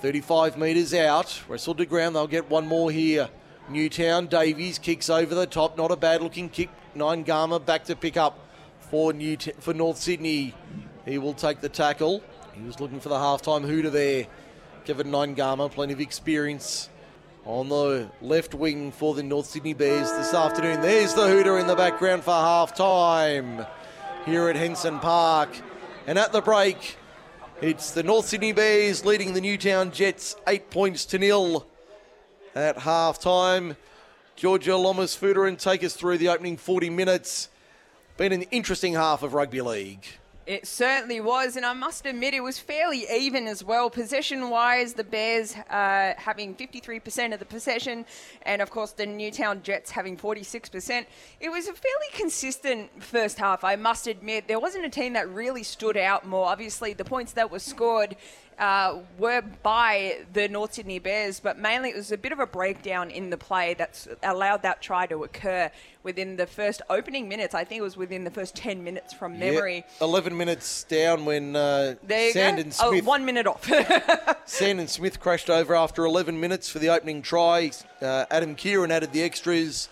35 0.02 0.58
metres 0.58 0.94
out. 0.94 1.42
Wrestled 1.50 1.80
to 1.80 1.86
ground. 1.86 2.16
They'll 2.16 2.28
get 2.28 2.50
one 2.50 2.68
more 2.68 2.92
here. 2.92 3.28
Newtown 3.68 4.28
Davies 4.28 4.78
kicks 4.78 5.10
over 5.10 5.34
the 5.34 5.48
top. 5.48 5.76
Not 5.76 5.92
a 5.92 5.96
bad 5.96 6.22
looking 6.22 6.48
kick. 6.50 6.70
Naiqama 6.96 7.66
back 7.66 7.86
to 7.86 7.96
pick 7.96 8.16
up 8.16 8.40
for 8.92 9.12
New 9.12 9.36
for 9.60 9.74
North 9.74 9.98
Sydney. 9.98 10.54
He 11.06 11.18
will 11.18 11.34
take 11.34 11.60
the 11.60 11.70
tackle. 11.70 12.24
He 12.54 12.62
was 12.62 12.80
looking 12.80 13.00
for 13.00 13.10
the 13.10 13.16
halftime 13.16 13.66
hooter 13.66 13.90
there. 13.90 14.28
Kevin 14.86 15.08
Naiqama, 15.08 15.72
plenty 15.72 15.94
of 15.94 16.00
experience 16.00 16.90
on 17.46 17.70
the 17.70 18.10
left 18.22 18.54
wing 18.54 18.92
for 18.92 19.16
the 19.16 19.24
North 19.24 19.48
Sydney 19.48 19.74
Bears 19.74 20.12
this 20.12 20.34
afternoon. 20.34 20.82
There's 20.82 21.14
the 21.14 21.28
hooter 21.28 21.58
in 21.58 21.68
the 21.68 21.76
background 21.76 22.24
for 22.24 22.32
half 22.32 22.76
time 22.76 23.66
here 24.28 24.50
at 24.50 24.58
Henson 24.58 25.00
Park. 25.00 25.50
And 26.06 26.20
at 26.20 26.34
the 26.34 26.42
break, 26.42 26.98
it's 27.62 27.92
the 27.92 28.04
North 28.04 28.28
Sydney 28.28 28.52
Bears 28.52 29.06
leading 29.06 29.34
the 29.34 29.40
Newtown 29.40 29.90
Jets 29.92 30.36
eight 30.48 30.70
points 30.70 31.06
to 31.06 31.18
nil 31.18 31.66
at 32.54 32.80
half 32.80 33.20
time. 33.20 33.78
Georgia 34.36 34.76
Lomas 34.76 35.16
and 35.48 35.58
take 35.58 35.82
us 35.82 35.94
through 35.94 36.18
the 36.18 36.28
opening 36.28 36.58
40 36.58 36.90
minutes. 36.90 37.48
Been 38.18 38.34
an 38.34 38.42
interesting 38.52 38.96
half 38.96 39.24
of 39.24 39.34
rugby 39.34 39.62
league. 39.62 40.06
It 40.48 40.66
certainly 40.66 41.20
was, 41.20 41.58
and 41.58 41.66
I 41.66 41.74
must 41.74 42.06
admit 42.06 42.34
it 42.34 42.40
was 42.40 42.58
fairly 42.58 43.06
even 43.12 43.48
as 43.48 43.66
well. 43.66 43.90
Possession 43.90 44.50
wise, 44.50 44.94
the 44.94 45.04
Bears 45.04 45.54
uh, 45.54 46.14
having 46.16 46.56
53% 46.56 47.34
of 47.34 47.40
the 47.40 47.46
possession, 47.46 48.06
and 48.44 48.62
of 48.62 48.70
course 48.70 48.94
the 48.94 49.06
Newtown 49.06 49.62
Jets 49.62 49.92
having 49.92 50.16
46%. 50.16 51.06
It 51.42 51.50
was 51.50 51.68
a 51.68 51.74
fairly 51.74 52.08
consistent 52.14 53.04
first 53.04 53.40
half, 53.40 53.66
I 53.66 53.76
must 53.76 54.08
admit. 54.08 54.48
There 54.48 54.58
wasn't 54.58 54.86
a 54.86 54.90
team 54.90 55.12
that 55.14 55.28
really 55.28 55.64
stood 55.64 55.98
out 55.98 56.26
more. 56.26 56.48
Obviously, 56.48 56.94
the 56.94 57.04
points 57.04 57.34
that 57.34 57.52
were 57.52 57.60
scored 57.60 58.16
uh, 58.60 59.00
were 59.20 59.42
by 59.62 60.20
the 60.34 60.48
North 60.48 60.74
Sydney 60.74 61.00
Bears, 61.00 61.40
but 61.40 61.60
mainly 61.60 61.90
it 61.90 61.96
was 61.96 62.12
a 62.12 62.18
bit 62.18 62.32
of 62.32 62.40
a 62.40 62.48
breakdown 62.48 63.12
in 63.12 63.30
the 63.30 63.38
play 63.38 63.76
that's 63.76 64.08
allowed 64.24 64.64
that 64.64 64.82
try 64.82 65.06
to 65.06 65.24
occur 65.24 65.70
within 66.02 66.38
the 66.38 66.48
first 66.48 66.82
opening 66.90 67.30
minutes. 67.30 67.54
I 67.54 67.64
think 67.64 67.80
it 67.80 67.84
was 67.84 67.98
within 67.98 68.24
the 68.24 68.32
first 68.32 68.56
10 68.56 68.84
minutes 68.84 69.14
from 69.14 69.38
memory. 69.38 69.86
Yeah, 70.00 70.08
11 70.08 70.36
minutes 70.36 70.84
down 70.86 71.26
when 71.26 71.56
uh, 71.56 71.96
Sand 72.10 72.58
go. 72.58 72.62
and 72.62 72.74
Smith. 72.74 73.04
Oh, 73.04 73.08
one 73.08 73.26
minute 73.26 73.46
off. 73.46 73.70
Sandon 74.46 74.88
Smith 74.88 75.20
crashed 75.20 75.50
over 75.50 75.76
after 75.76 76.06
11 76.06 76.40
minutes 76.40 76.70
for 76.70 76.80
the 76.80 76.90
opening 76.90 77.22
try. 77.22 77.72
Uh, 78.02 78.26
Adam 78.32 78.56
Keighran 78.56 78.90
added 78.90 79.12
the 79.12 79.22
extras. 79.22 79.90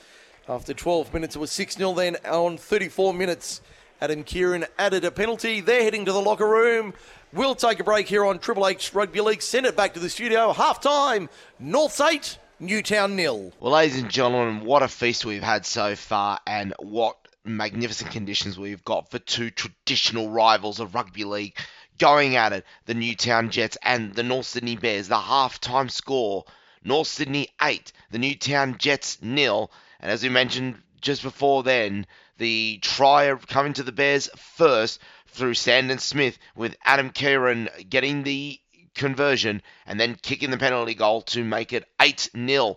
After 0.47 0.75
12 0.75 1.12
minutes, 1.13 1.36
it 1.36 1.39
was 1.39 1.51
6 1.51 1.75
0. 1.75 1.93
Then 1.93 2.17
on 2.25 2.58
34 2.58 3.13
minutes, 3.15 3.62
Adam 3.99 4.23
Keighran 4.23 4.67
added 4.78 5.04
a 5.04 5.12
penalty. 5.12 5.60
They're 5.60 5.84
heading 5.84 6.06
to 6.06 6.12
the 6.12 6.21
locker 6.21 6.47
room. 6.47 6.93
We'll 7.36 7.54
take 7.54 7.82
a 7.82 7.84
break 7.84 8.08
here 8.08 8.24
on 8.24 8.39
Triple 8.39 8.65
H 8.65 8.93
Rugby 8.93 9.19
League. 9.19 9.41
Send 9.41 9.65
it 9.65 9.76
back 9.76 9.93
to 9.95 10.00
the 10.00 10.10
studio. 10.10 10.54
Half 10.54 10.80
time. 10.80 11.28
North 11.60 12.00
8, 12.00 12.38
Newtown 12.62 13.17
nil. 13.17 13.52
Well, 13.60 13.74
ladies 13.74 14.00
and 14.00 14.10
gentlemen, 14.10 14.63
what 14.63 14.84
a 14.84 14.88
feast 14.88 15.26
we've 15.26 15.43
had 15.43 15.65
so 15.65 15.98
far, 15.98 16.39
and 16.48 16.74
what 16.80 17.17
magnificent 17.43 18.12
conditions 18.12 18.58
we've 18.58 18.86
got 18.86 19.12
for 19.12 19.19
two 19.19 19.50
traditional 19.50 20.30
rivals 20.30 20.80
of 20.80 20.95
rugby 20.95 21.26
league 21.26 21.58
going 21.98 22.38
at 22.38 22.54
it 22.54 22.63
the 22.86 22.93
Newtown 22.93 23.50
Jets 23.50 23.78
and 23.84 24.13
the 24.13 24.24
North 24.24 24.45
Sydney 24.45 24.78
Bears. 24.78 25.10
The 25.10 25.19
half 25.19 25.60
time 25.60 25.89
score 25.89 26.45
North 26.86 27.10
Sydney 27.10 27.50
8, 27.62 27.91
the 28.12 28.17
Newtown 28.17 28.78
Jets 28.78 29.21
nil. 29.21 29.71
And 30.00 30.10
as 30.10 30.24
we 30.24 30.30
mentioned 30.30 30.82
just 31.02 31.21
before 31.21 31.63
then, 31.63 32.08
the 32.38 32.80
try 32.82 33.34
coming 33.48 33.74
to 33.74 33.84
the 33.84 33.91
Bears 33.91 34.30
first 34.38 35.02
through 35.36 35.54
Sandon 35.54 36.00
Smith, 36.00 36.38
with 36.56 36.76
Adam 36.84 37.12
Keighran 37.12 37.89
getting 37.89 38.24
the 38.24 38.60
conversion 38.95 39.62
and 39.86 40.00
then 40.00 40.15
kicking 40.15 40.50
the 40.50 40.58
penalty 40.58 40.95
goal 40.95 41.21
to 41.21 41.43
make 41.43 41.74
it 41.74 41.86
8 42.02 42.30
0. 42.36 42.76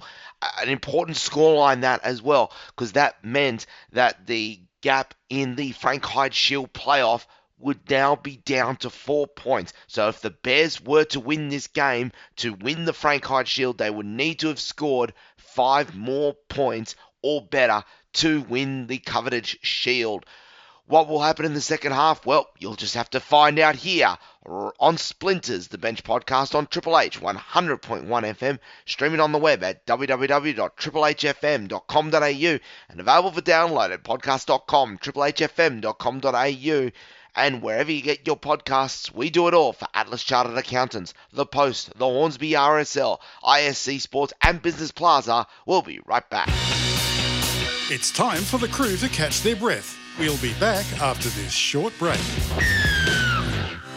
An 0.61 0.69
important 0.69 1.17
scoreline 1.17 1.83
that 1.83 2.05
as 2.05 2.21
well, 2.21 2.53
because 2.69 2.93
that 2.93 3.25
meant 3.25 3.67
that 3.93 4.27
the 4.27 4.61
gap 4.81 5.15
in 5.29 5.55
the 5.55 5.73
Frank 5.73 6.05
Hyde 6.05 6.35
Shield 6.35 6.73
playoff 6.73 7.25
would 7.59 7.91
now 7.91 8.15
be 8.15 8.37
down 8.37 8.77
to 8.77 8.91
four 8.91 9.27
points. 9.27 9.73
So 9.89 10.09
if 10.09 10.21
the 10.21 10.31
Bears 10.31 10.81
were 10.81 11.05
to 11.07 11.21
win 11.21 11.49
this 11.49 11.67
game 11.67 12.13
to 12.37 12.53
win 12.53 12.85
the 12.85 12.93
Frank 12.93 13.25
Hyde 13.25 13.49
Shield, 13.49 13.79
they 13.79 13.91
would 13.91 14.07
need 14.07 14.41
to 14.41 14.49
have 14.49 14.61
scored 14.61 15.13
five 15.37 15.97
more 15.97 16.35
points 16.49 16.95
or 17.23 17.43
better 17.43 17.83
to 18.15 18.43
win 18.43 18.87
the 18.87 18.99
coveted 18.99 19.47
shield. 19.47 20.25
What 20.89 21.07
will 21.07 21.21
happen 21.21 21.45
in 21.45 21.53
the 21.53 21.61
second 21.61 21.93
half? 21.93 22.25
Well, 22.25 22.49
you'll 22.59 22.75
just 22.75 22.95
have 22.95 23.11
to 23.11 23.21
find 23.21 23.59
out 23.59 23.77
here 23.77 24.17
on 24.81 24.97
Splinters, 24.97 25.69
the 25.69 25.77
bench 25.77 26.03
podcast 26.03 26.55
on 26.55 26.67
Triple 26.67 26.99
H 26.99 27.21
100.1 27.21 28.07
FM, 28.07 28.59
streaming 28.87 29.21
on 29.21 29.33
the 29.33 29.39
web 29.39 29.63
at 29.63 29.85
www.triplehfm.com.au 29.85 32.59
and 32.89 33.01
available 33.01 33.33
for 33.33 33.43
download 33.43 33.93
at 33.93 34.03
podcast.com, 34.03 34.97
triplehfm.com.au, 34.97 36.91
and 37.37 37.63
wherever 37.63 37.93
you 37.93 38.01
get 38.01 38.27
your 38.27 38.39
podcasts, 38.39 39.13
we 39.13 39.29
do 39.29 39.47
it 39.47 39.53
all 39.53 39.75
for 39.75 39.89
Atlas 39.93 40.25
Chartered 40.25 40.57
Accountants, 40.57 41.13
The 41.35 41.45
Post, 41.45 41.99
the 41.99 42.07
Hornsby 42.07 42.53
RSL, 42.53 43.19
ISC 43.45 44.01
Sports, 44.01 44.33
and 44.41 44.63
Business 44.63 44.93
Plaza. 44.93 45.47
We'll 45.67 45.83
be 45.83 46.01
right 46.07 46.27
back. 46.31 46.49
It's 47.91 48.11
time 48.11 48.41
for 48.41 48.57
the 48.57 48.69
crew 48.69 48.97
to 48.97 49.09
catch 49.11 49.43
their 49.43 49.57
breath. 49.57 49.99
We'll 50.19 50.37
be 50.39 50.53
back 50.55 50.85
after 51.01 51.29
this 51.29 51.53
short 51.53 51.97
break. 51.97 52.19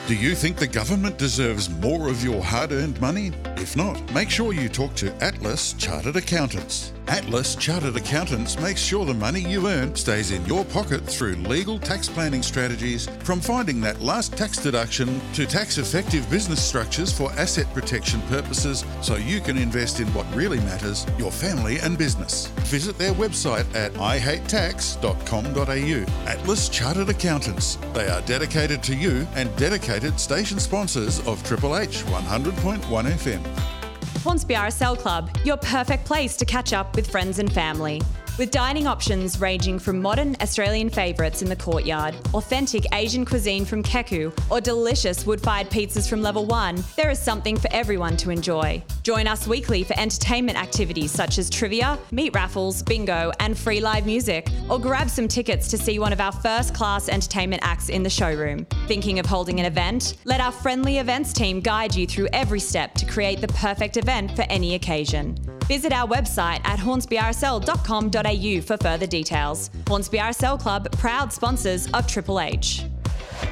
Do 0.06 0.16
you 0.16 0.36
think 0.36 0.58
the 0.58 0.68
government 0.68 1.18
deserves 1.18 1.68
more 1.68 2.10
of 2.10 2.24
your 2.24 2.44
hard 2.44 2.72
earned 2.72 3.02
money? 3.02 3.32
If 3.58 3.76
not, 3.76 4.14
make 4.14 4.30
sure 4.30 4.54
you 4.54 4.70
talk 4.70 4.94
to 4.96 5.12
Atlas 5.24 5.74
Chartered 5.74 6.18
Accountants. 6.18 6.94
Atlas 7.08 7.56
Chartered 7.56 7.96
Accountants 7.96 8.60
makes 8.60 8.82
sure 8.82 9.06
the 9.06 9.14
money 9.14 9.42
you 9.42 9.68
earn 9.68 9.96
stays 9.96 10.32
in 10.32 10.46
your 10.46 10.64
pocket 10.66 11.06
through 11.06 11.36
legal 11.36 11.80
tax 11.80 12.08
planning 12.08 12.44
strategies, 12.44 13.08
from 13.24 13.42
finding 13.42 13.82
that 13.82 14.00
last 14.02 14.38
tax 14.38 14.58
deduction 14.58 15.20
to 15.34 15.46
tax 15.46 15.78
effective 15.78 16.30
business 16.30 16.64
structures 16.64 17.12
for 17.12 17.32
asset 17.34 17.68
protection 17.74 18.22
purposes 18.24 18.86
so 19.02 19.16
you 19.16 19.42
can 19.42 19.58
invest 19.58 20.00
in 20.00 20.08
what 20.14 20.26
really 20.36 20.60
matters 20.60 21.06
your 21.18 21.32
family 21.32 21.80
and 21.80 21.98
business. 21.98 22.48
Visit 22.68 22.98
their 22.98 23.14
website 23.14 23.66
at 23.76 23.92
ihatetax.com.au. 23.94 26.30
Atlas 26.30 26.70
Chartered 26.70 27.10
Accountants. 27.10 27.78
They 27.94 28.08
are 28.08 28.22
dedicated 28.22 28.82
to 28.84 28.96
you 28.96 29.28
and 29.36 29.54
dedicated 29.58 30.20
station 30.20 30.60
sponsors 30.60 31.26
of 31.28 31.44
Triple 31.44 31.78
H 31.78 32.04
100.1 32.06 32.82
FM. 32.82 33.81
Hornsby 34.24 34.54
RSL 34.54 35.00
Club, 35.00 35.36
your 35.44 35.58
perfect 35.58 36.06
place 36.06 36.38
to 36.38 36.46
catch 36.46 36.74
up 36.74 36.96
with 36.96 37.10
friends 37.10 37.40
and 37.40 37.52
family. 37.52 38.02
With 38.38 38.50
dining 38.50 38.88
options 38.88 39.42
ranging 39.42 39.78
from 39.78 40.02
modern 40.02 40.38
Australian 40.42 40.90
favourites 40.90 41.42
in 41.42 41.50
the 41.50 41.56
courtyard, 41.56 42.16
authentic 42.34 42.86
Asian 42.94 43.26
cuisine 43.26 43.66
from 43.66 43.84
Keku, 43.84 44.34
or 44.50 44.62
delicious 44.62 45.26
wood 45.26 45.42
fired 45.42 45.70
pizzas 45.70 46.10
from 46.10 46.22
Level 46.22 46.46
1, 46.46 46.82
there 46.96 47.10
is 47.10 47.20
something 47.20 47.58
for 47.58 47.68
everyone 47.74 48.16
to 48.18 48.30
enjoy. 48.30 48.82
Join 49.04 49.28
us 49.28 49.48
weekly 49.48 49.84
for 49.84 50.00
entertainment 50.00 50.58
activities 50.58 51.12
such 51.12 51.40
as 51.40 51.50
trivia, 51.50 52.00
meat 52.12 52.34
raffles, 52.34 52.82
bingo, 52.84 53.34
and 53.42 53.58
free 53.58 53.82
live 53.82 54.06
music, 54.06 54.48
or 54.70 54.80
grab 54.80 55.10
some 55.10 55.28
tickets 55.28 55.68
to 55.68 55.78
see 55.78 56.00
one 56.00 56.14
of 56.14 56.22
our 56.22 56.32
first 56.32 56.74
class 56.74 57.10
entertainment 57.10 57.62
acts 57.66 57.90
in 57.90 58.02
the 58.02 58.10
showroom. 58.10 58.66
Thinking 58.88 59.20
of 59.20 59.26
holding 59.26 59.60
an 59.60 59.66
event? 59.66 60.16
Let 60.24 60.40
our 60.40 60.54
friendly 60.54 61.00
events 61.00 61.34
team 61.34 61.60
guide 61.60 61.94
you 61.94 62.08
through 62.08 62.30
every 62.32 62.62
step 62.62 62.96
to 62.96 63.06
create 63.06 63.42
the 63.42 63.50
perfect 63.50 63.98
event 63.98 64.36
for 64.38 64.44
any 64.44 64.76
occasion. 64.76 65.38
Visit 65.68 65.94
our 65.94 66.08
website 66.08 66.60
at 66.66 66.80
hornsbyrsl.com.au 66.80 68.21
for 68.62 68.78
further 68.78 69.08
details. 69.08 69.70
Hornsby 69.88 70.18
RSL 70.20 70.60
Club, 70.60 70.92
proud 70.94 71.34
sponsors 71.34 71.88
of 71.92 72.08
Triple 72.08 72.40
H. 72.40 72.84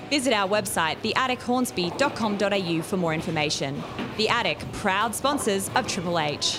Visit 0.08 0.32
our 0.32 0.48
website, 0.48 0.96
theattichornsby.com.au 1.02 2.82
for 2.82 2.96
more 2.96 3.12
information. 3.12 3.82
The 4.16 4.30
Attic, 4.30 4.60
proud 4.72 5.14
sponsors 5.14 5.68
of 5.74 5.86
Triple 5.86 6.18
H. 6.18 6.58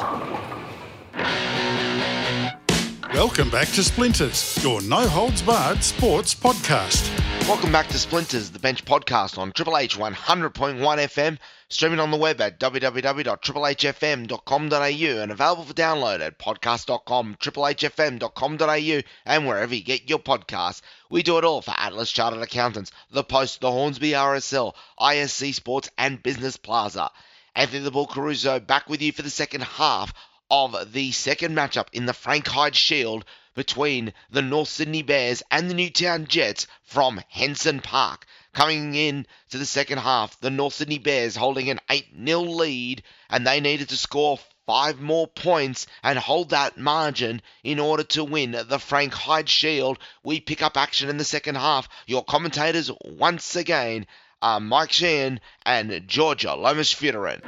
Welcome 3.14 3.50
back 3.50 3.68
to 3.74 3.84
Splinters, 3.84 4.64
your 4.64 4.82
no 4.84 5.06
holds 5.06 5.42
barred 5.42 5.84
sports 5.84 6.34
podcast. 6.34 7.10
Welcome 7.46 7.74
back 7.74 7.90
to 7.90 8.00
Splinters, 8.00 8.52
the 8.52 8.60
Bench 8.60 8.86
podcast 8.86 9.38
on 9.38 9.52
Triple 9.52 9.78
H 9.78 9.98
100.1 9.98 10.80
FM, 10.80 11.38
streaming 11.68 12.00
on 12.00 12.12
the 12.12 12.18
web 12.18 12.40
at 12.40 12.58
www.triplehfm.com.au 12.58 15.22
and 15.22 15.32
available 15.32 15.66
for 15.66 15.74
download 15.74 16.22
at 16.22 16.40
podcast.com, 16.40 17.36
triplehfm.com.au, 17.36 19.02
and 19.26 19.46
wherever 19.46 19.76
you 19.76 19.84
get 19.84 20.10
your 20.10 20.20
podcasts. 20.20 20.82
We 21.10 21.22
do 21.22 21.38
it 21.38 21.44
all 21.44 21.62
for 21.62 21.74
Atlas 21.78 22.14
Chartered 22.14 22.42
Accountants, 22.42 22.94
The 23.12 23.26
Post, 23.26 23.60
the 23.60 23.72
Hornsby 23.72 24.12
RSL, 24.12 24.74
ISC 24.98 25.54
Sports, 25.54 25.90
and 25.98 26.24
Business 26.24 26.56
Plaza. 26.56 27.12
Anthony 27.54 27.84
the 27.84 27.92
Bull 27.92 28.08
Caruso 28.08 28.62
back 28.62 28.88
with 28.88 29.02
you 29.02 29.12
for 29.12 29.24
the 29.24 29.30
second 29.30 29.64
half 29.64 30.14
of 30.52 30.92
the 30.92 31.14
second 31.14 31.56
matchup 31.56 31.88
in 31.94 32.06
the 32.06 32.14
Frank 32.14 32.46
Hyde 32.46 32.76
Shield 32.76 33.24
between 33.56 34.14
the 34.30 34.42
North 34.42 34.68
Sydney 34.68 35.02
Bears 35.02 35.42
and 35.50 35.70
the 35.70 35.74
Newtown 35.74 36.28
Jets 36.28 36.68
from 36.84 37.22
Henson 37.30 37.80
Park. 37.80 38.26
Coming 38.54 38.94
in 38.94 39.26
to 39.52 39.58
the 39.58 39.66
second 39.66 40.00
half, 40.00 40.38
the 40.42 40.50
North 40.50 40.74
Sydney 40.74 41.00
Bears 41.00 41.38
holding 41.38 41.70
an 41.70 41.80
8 41.90 42.06
0 42.26 42.42
lead, 42.42 43.02
and 43.30 43.48
they 43.48 43.62
needed 43.62 43.88
to 43.90 43.98
score 43.98 44.40
five 44.68 45.00
more 45.00 45.28
points 45.28 45.88
and 46.04 46.20
hold 46.20 46.50
that 46.50 46.78
margin 46.78 47.42
in 47.64 47.80
order 47.80 48.04
to 48.04 48.24
win 48.26 48.52
the 48.52 48.80
Frank 48.80 49.14
Hyde 49.14 49.50
Shield. 49.50 50.00
We 50.22 50.42
pick 50.42 50.62
up 50.62 50.76
action 50.76 51.10
in 51.10 51.18
the 51.18 51.24
second 51.24 51.56
half. 51.56 51.88
Your 52.08 52.26
commentators 52.26 52.92
once 53.06 53.56
again 53.56 54.06
are 54.42 54.60
Mike 54.60 54.92
Sheehan 54.92 55.40
and 55.66 56.04
Georgia 56.08 56.56
Lomas 56.56 56.94
Futerin. 56.94 57.42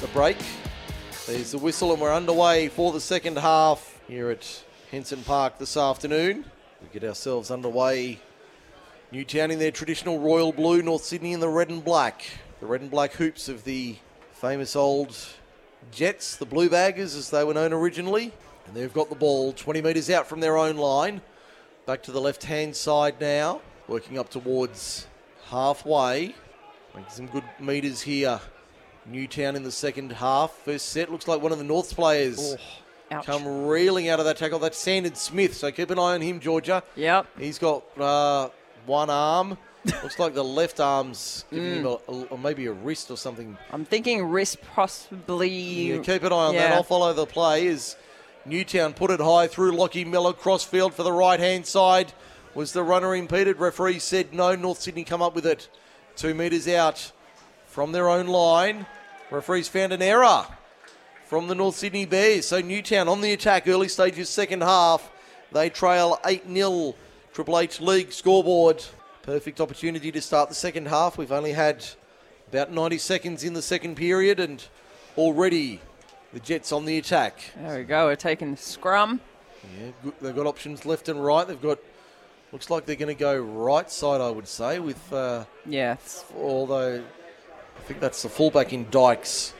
The 0.00 0.06
break, 0.08 0.38
there's 1.26 1.52
the 1.52 1.58
whistle, 1.58 1.92
and 1.92 2.00
we're 2.00 2.14
underway 2.14 2.68
for 2.68 2.90
the 2.90 3.00
second 3.00 3.36
half 3.36 4.00
here 4.08 4.30
at 4.30 4.64
Henson 4.90 5.22
Park 5.24 5.58
this 5.58 5.76
afternoon. 5.76 6.46
We 6.80 6.88
get 6.90 7.06
ourselves 7.06 7.50
underway. 7.50 8.18
Newtown 9.12 9.50
in 9.50 9.58
their 9.58 9.70
traditional 9.70 10.18
royal 10.18 10.52
blue, 10.52 10.80
North 10.80 11.04
Sydney 11.04 11.34
in 11.34 11.40
the 11.40 11.50
red 11.50 11.68
and 11.68 11.84
black. 11.84 12.24
The 12.60 12.66
red 12.66 12.80
and 12.80 12.90
black 12.90 13.12
hoops 13.12 13.50
of 13.50 13.64
the 13.64 13.96
famous 14.32 14.74
old 14.74 15.14
Jets, 15.92 16.36
the 16.36 16.46
Blue 16.46 16.70
Baggers 16.70 17.14
as 17.14 17.28
they 17.28 17.44
were 17.44 17.52
known 17.52 17.74
originally. 17.74 18.32
And 18.66 18.74
they've 18.74 18.94
got 18.94 19.10
the 19.10 19.16
ball 19.16 19.52
20 19.52 19.82
metres 19.82 20.08
out 20.08 20.26
from 20.26 20.40
their 20.40 20.56
own 20.56 20.78
line. 20.78 21.20
Back 21.84 22.02
to 22.04 22.12
the 22.12 22.22
left 22.22 22.44
hand 22.44 22.74
side 22.74 23.16
now, 23.20 23.60
working 23.86 24.18
up 24.18 24.30
towards 24.30 25.06
halfway. 25.50 26.34
Making 26.94 27.10
some 27.10 27.26
good 27.26 27.44
metres 27.60 28.00
here. 28.00 28.40
Newtown 29.10 29.56
in 29.56 29.62
the 29.62 29.72
second 29.72 30.12
half. 30.12 30.52
First 30.64 30.88
set 30.90 31.10
looks 31.10 31.26
like 31.28 31.42
one 31.42 31.52
of 31.52 31.58
the 31.58 31.64
North's 31.64 31.92
players 31.92 32.56
Ouch. 33.10 33.24
come 33.26 33.66
reeling 33.66 34.08
out 34.08 34.18
of 34.20 34.24
that 34.26 34.36
tackle. 34.36 34.58
That's 34.58 34.78
Sandon 34.78 35.14
Smith, 35.14 35.54
so 35.56 35.70
keep 35.72 35.90
an 35.90 35.98
eye 35.98 36.14
on 36.14 36.20
him, 36.20 36.40
Georgia. 36.40 36.82
Yep. 36.96 37.26
He's 37.38 37.58
got 37.58 37.82
uh, 37.98 38.48
one 38.86 39.10
arm. 39.10 39.58
looks 40.02 40.18
like 40.18 40.34
the 40.34 40.44
left 40.44 40.78
arm's 40.78 41.46
giving 41.50 41.76
him 41.76 41.86
a, 41.86 41.96
Mm. 41.96 42.24
a- 42.24 42.26
or 42.28 42.38
maybe 42.38 42.66
a 42.66 42.72
wrist 42.72 43.10
or 43.10 43.16
something. 43.16 43.56
I'm 43.72 43.84
thinking 43.86 44.24
wrist 44.26 44.58
possibly. 44.74 45.48
Yeah, 45.48 45.98
keep 46.02 46.22
an 46.22 46.32
eye 46.32 46.36
on 46.36 46.54
that. 46.54 46.72
I'll 46.72 46.82
follow 46.82 47.12
the 47.14 47.24
play 47.26 47.66
as 47.68 47.96
Newtown 48.44 48.92
put 48.92 49.10
it 49.10 49.20
high 49.20 49.46
through 49.46 49.72
Lockie 49.72 50.04
Miller, 50.04 50.32
crossfield 50.34 50.92
for 50.94 51.02
the 51.02 51.12
right 51.12 51.40
hand 51.40 51.66
side. 51.66 52.12
Was 52.54 52.72
the 52.72 52.82
runner 52.82 53.14
impeded? 53.14 53.58
Referee 53.58 54.00
said 54.00 54.34
no. 54.34 54.54
North 54.54 54.80
Sydney 54.80 55.04
come 55.04 55.22
up 55.22 55.34
with 55.34 55.46
it. 55.46 55.68
Two 56.16 56.34
metres 56.34 56.68
out 56.68 57.12
from 57.66 57.92
their 57.92 58.08
own 58.08 58.26
line. 58.26 58.84
Referees 59.30 59.68
found 59.68 59.92
an 59.92 60.02
error 60.02 60.44
from 61.26 61.46
the 61.46 61.54
North 61.54 61.76
Sydney 61.76 62.04
Bears. 62.04 62.46
So 62.48 62.60
Newtown 62.60 63.08
on 63.08 63.20
the 63.20 63.32
attack, 63.32 63.68
early 63.68 63.88
stages, 63.88 64.28
second 64.28 64.62
half. 64.62 65.10
They 65.52 65.70
trail 65.70 66.18
8 66.24 66.44
0 66.52 66.94
Triple 67.32 67.58
H 67.58 67.80
League 67.80 68.12
scoreboard. 68.12 68.82
Perfect 69.22 69.60
opportunity 69.60 70.10
to 70.12 70.20
start 70.20 70.48
the 70.48 70.54
second 70.54 70.88
half. 70.88 71.16
We've 71.18 71.30
only 71.32 71.52
had 71.52 71.84
about 72.48 72.72
90 72.72 72.98
seconds 72.98 73.44
in 73.44 73.52
the 73.54 73.62
second 73.62 73.94
period, 73.96 74.40
and 74.40 74.64
already 75.16 75.80
the 76.32 76.40
Jets 76.40 76.72
on 76.72 76.84
the 76.84 76.98
attack. 76.98 77.40
There 77.56 77.78
we 77.78 77.84
go. 77.84 78.06
We're 78.06 78.16
taking 78.16 78.52
the 78.52 78.56
scrum. 78.56 79.20
Yeah, 79.78 80.10
they've 80.20 80.34
got 80.34 80.46
options 80.46 80.84
left 80.86 81.08
and 81.08 81.22
right. 81.24 81.46
They've 81.46 81.60
got 81.60 81.78
looks 82.52 82.70
like 82.70 82.86
they're 82.86 82.96
going 82.96 83.14
to 83.14 83.20
go 83.20 83.38
right 83.38 83.88
side, 83.88 84.20
I 84.20 84.30
would 84.30 84.48
say, 84.48 84.80
with 84.80 85.12
uh, 85.12 85.44
Yeah. 85.66 85.96
although 86.36 87.04
think 87.90 88.00
that's 88.00 88.22
the 88.22 88.28
fullback 88.28 88.72
in 88.72 88.88
Dykes. 88.90 89.52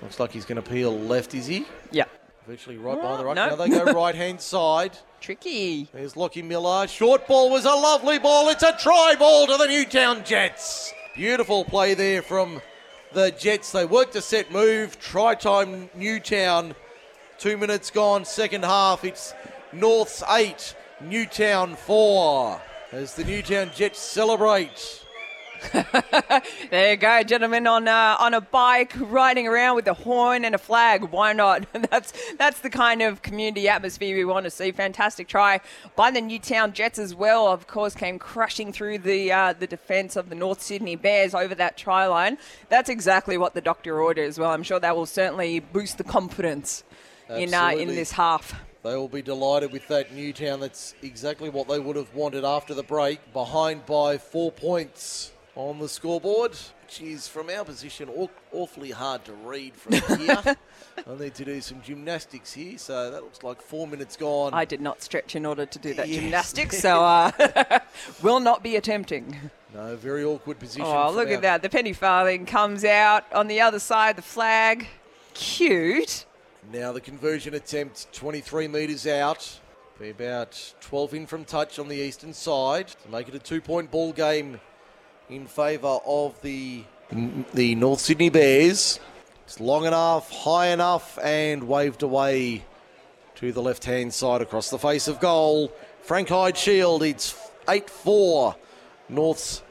Looks 0.00 0.18
like 0.18 0.32
he's 0.32 0.46
going 0.46 0.56
to 0.56 0.66
peel 0.66 0.98
left, 0.98 1.34
is 1.34 1.46
he? 1.46 1.66
Yeah. 1.90 2.06
Virtually 2.46 2.78
right 2.78 2.98
behind 2.98 3.18
the 3.18 3.24
oh, 3.24 3.26
right. 3.26 3.36
No. 3.36 3.48
Now 3.50 3.56
they 3.56 3.68
go 3.68 3.84
right 3.92 4.14
hand 4.14 4.40
side. 4.40 4.96
Tricky. 5.20 5.86
There's 5.92 6.16
Lockie 6.16 6.40
Miller. 6.40 6.86
Short 6.86 7.28
ball 7.28 7.50
was 7.50 7.66
a 7.66 7.74
lovely 7.74 8.18
ball. 8.18 8.48
It's 8.48 8.62
a 8.62 8.74
try 8.78 9.14
ball 9.18 9.46
to 9.46 9.58
the 9.58 9.66
Newtown 9.66 10.24
Jets. 10.24 10.94
Beautiful 11.14 11.66
play 11.66 11.92
there 11.92 12.22
from 12.22 12.62
the 13.12 13.30
Jets. 13.32 13.72
They 13.72 13.84
worked 13.84 14.16
a 14.16 14.22
set 14.22 14.50
move. 14.50 14.98
Try 14.98 15.34
time 15.34 15.90
Newtown. 15.94 16.74
Two 17.36 17.58
minutes 17.58 17.90
gone. 17.90 18.24
Second 18.24 18.64
half. 18.64 19.04
It's 19.04 19.34
North's 19.74 20.22
eight, 20.30 20.74
Newtown 21.02 21.76
four. 21.76 22.58
As 22.90 23.14
the 23.14 23.24
Newtown 23.24 23.70
Jets 23.74 23.98
celebrate. 23.98 25.02
There 26.70 26.90
you 26.90 26.96
go, 26.96 27.22
gentlemen 27.22 27.66
on 27.66 27.86
uh, 27.88 28.16
on 28.18 28.34
a 28.34 28.40
bike 28.40 28.92
riding 28.98 29.46
around 29.46 29.76
with 29.76 29.86
a 29.86 29.94
horn 29.94 30.44
and 30.44 30.54
a 30.54 30.58
flag. 30.58 31.04
Why 31.10 31.32
not? 31.32 31.66
that's 31.90 32.12
that's 32.36 32.60
the 32.60 32.70
kind 32.70 33.02
of 33.02 33.22
community 33.22 33.68
atmosphere 33.68 34.16
we 34.16 34.24
want 34.24 34.44
to 34.44 34.50
see. 34.50 34.72
Fantastic 34.72 35.28
try 35.28 35.60
by 35.94 36.10
the 36.10 36.20
Newtown 36.20 36.72
Jets 36.72 36.98
as 36.98 37.14
well. 37.14 37.46
Of 37.46 37.66
course, 37.66 37.94
came 37.94 38.18
crushing 38.18 38.72
through 38.72 38.98
the 38.98 39.32
uh, 39.32 39.52
the 39.52 39.66
defence 39.66 40.16
of 40.16 40.28
the 40.28 40.34
North 40.34 40.60
Sydney 40.60 40.96
Bears 40.96 41.34
over 41.34 41.54
that 41.54 41.76
try 41.76 42.06
line. 42.06 42.38
That's 42.68 42.88
exactly 42.88 43.38
what 43.38 43.54
the 43.54 43.60
doctor 43.60 44.00
ordered 44.00 44.24
as 44.24 44.38
well. 44.38 44.50
I'm 44.50 44.62
sure 44.62 44.80
that 44.80 44.96
will 44.96 45.06
certainly 45.06 45.60
boost 45.60 45.98
the 45.98 46.04
confidence 46.04 46.84
in 47.30 47.54
uh, 47.54 47.70
in 47.70 47.88
this 47.88 48.12
half. 48.12 48.54
They 48.82 48.94
will 48.94 49.08
be 49.08 49.22
delighted 49.22 49.72
with 49.72 49.88
that 49.88 50.12
Newtown. 50.12 50.60
That's 50.60 50.94
exactly 51.02 51.48
what 51.48 51.66
they 51.66 51.80
would 51.80 51.96
have 51.96 52.14
wanted 52.14 52.44
after 52.44 52.72
the 52.72 52.84
break. 52.84 53.32
Behind 53.32 53.84
by 53.84 54.18
four 54.18 54.52
points 54.52 55.32
on 55.56 55.78
the 55.78 55.88
scoreboard, 55.88 56.52
which 56.84 57.00
is 57.00 57.26
from 57.26 57.48
our 57.48 57.64
position 57.64 58.08
aw- 58.10 58.28
awfully 58.52 58.90
hard 58.90 59.24
to 59.24 59.32
read 59.32 59.74
from 59.74 59.94
here. 60.18 60.42
I 61.06 61.14
need 61.18 61.34
to 61.34 61.44
do 61.46 61.60
some 61.62 61.80
gymnastics 61.82 62.52
here, 62.52 62.76
so 62.78 63.10
that 63.10 63.22
looks 63.22 63.42
like 63.42 63.62
four 63.62 63.86
minutes 63.88 64.16
gone. 64.16 64.52
I 64.52 64.66
did 64.66 64.80
not 64.82 65.02
stretch 65.02 65.34
in 65.34 65.46
order 65.46 65.64
to 65.64 65.78
do 65.78 65.94
that 65.94 66.08
Yes. 66.08 66.20
gymnastics, 66.22 66.78
so 66.78 67.00
uh, 67.02 67.30
will 68.22 68.40
not 68.40 68.62
be 68.62 68.76
attempting. 68.76 69.50
no, 69.74 69.96
very 69.96 70.24
awkward 70.24 70.58
position. 70.58 70.82
Oh, 70.86 71.10
look 71.10 71.30
at 71.30 71.40
that. 71.42 71.62
The 71.62 71.70
penny 71.70 71.94
farthing 71.94 72.44
comes 72.44 72.84
out 72.84 73.24
on 73.32 73.48
the 73.48 73.60
other 73.62 73.78
side, 73.78 74.16
the 74.16 74.22
flag. 74.22 74.86
Cute. 75.32 76.26
Now 76.72 76.92
the 76.92 77.00
conversion 77.00 77.54
attempt, 77.54 78.12
23 78.12 78.68
metres 78.68 79.06
out. 79.06 79.60
Be 79.98 80.10
about 80.10 80.74
12 80.82 81.14
in 81.14 81.26
from 81.26 81.46
touch 81.46 81.78
on 81.78 81.88
the 81.88 81.96
eastern 81.96 82.34
side 82.34 82.88
to 82.88 83.08
make 83.10 83.28
it 83.28 83.34
a 83.34 83.38
two-point 83.38 83.90
ball 83.90 84.12
game 84.12 84.60
in 85.28 85.46
favour 85.46 85.98
of 86.06 86.40
the 86.42 86.84
the 87.54 87.74
North 87.74 88.00
Sydney 88.00 88.30
Bears. 88.30 88.98
It's 89.44 89.60
long 89.60 89.84
enough, 89.86 90.30
high 90.30 90.68
enough, 90.68 91.18
and 91.22 91.68
waved 91.68 92.02
away 92.02 92.64
to 93.36 93.52
the 93.52 93.62
left-hand 93.62 94.12
side 94.12 94.42
across 94.42 94.70
the 94.70 94.78
face 94.78 95.06
of 95.06 95.20
goal. 95.20 95.72
Frank 96.02 96.28
Hyde 96.28 96.56
Shield. 96.56 97.02
It's 97.04 97.34
8-4. 97.68 98.56
North's 99.08 99.62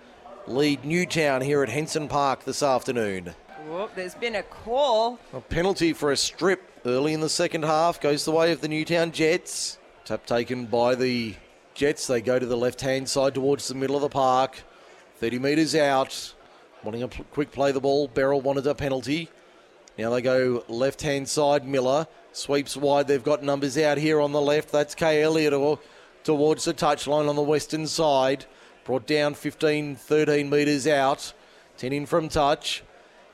lead 0.48 0.86
Newtown 0.86 1.42
here 1.42 1.62
at 1.62 1.70
Henson 1.70 2.08
Park 2.08 2.46
this 2.46 2.64
afternoon. 2.64 3.36
Whoop, 3.68 3.96
there's 3.96 4.16
been 4.16 4.36
a 4.36 4.44
call. 4.44 5.20
A 5.34 5.42
penalty 5.42 5.92
for 5.92 6.12
a 6.12 6.18
strip 6.18 6.62
early 6.86 7.12
in 7.14 7.20
the 7.20 7.30
second 7.30 7.66
half 7.66 8.00
goes 8.00 8.24
the 8.24 8.32
way 8.32 8.54
of 8.54 8.62
the 8.62 8.70
Newtown 8.70 9.12
Jets. 9.12 9.78
Tap 10.06 10.26
taken 10.26 10.68
by 10.68 10.96
the 10.96 11.36
Jets. 11.74 12.08
They 12.08 12.22
go 12.22 12.40
to 12.40 12.46
the 12.46 12.56
left 12.56 12.80
hand 12.80 13.10
side 13.10 13.34
towards 13.34 13.68
the 13.68 13.76
middle 13.76 13.98
of 13.98 14.04
the 14.04 14.10
park. 14.10 14.64
30 15.18 15.40
metres 15.40 15.76
out. 15.76 16.34
Wanting 16.84 17.04
a 17.04 17.08
quick 17.08 17.52
play 17.52 17.72
the 17.72 17.80
ball. 17.80 18.08
Beryl 18.08 18.42
wanted 18.42 18.68
a 18.68 18.76
penalty. 18.76 19.30
Now 19.98 20.10
they 20.10 20.22
go 20.22 20.64
left 20.68 21.02
hand 21.02 21.30
side. 21.30 21.66
Miller 21.66 22.08
sweeps 22.34 22.76
wide. 22.76 23.08
They've 23.08 23.24
got 23.24 23.44
numbers 23.44 23.78
out 23.78 23.98
here 23.98 24.20
on 24.20 24.34
the 24.34 24.42
left. 24.42 24.72
That's 24.72 24.94
Kay 24.94 25.24
Elliott 25.24 25.80
towards 26.24 26.66
the 26.66 26.74
touchline 26.74 27.30
on 27.30 27.36
the 27.36 27.42
western 27.42 27.88
side. 27.88 28.46
Brought 28.84 29.08
down 29.08 29.34
15, 29.34 29.96
13 29.96 30.50
metres 30.50 30.86
out. 30.86 31.34
10 31.78 31.94
in 31.94 32.06
from 32.06 32.30
touch. 32.30 32.84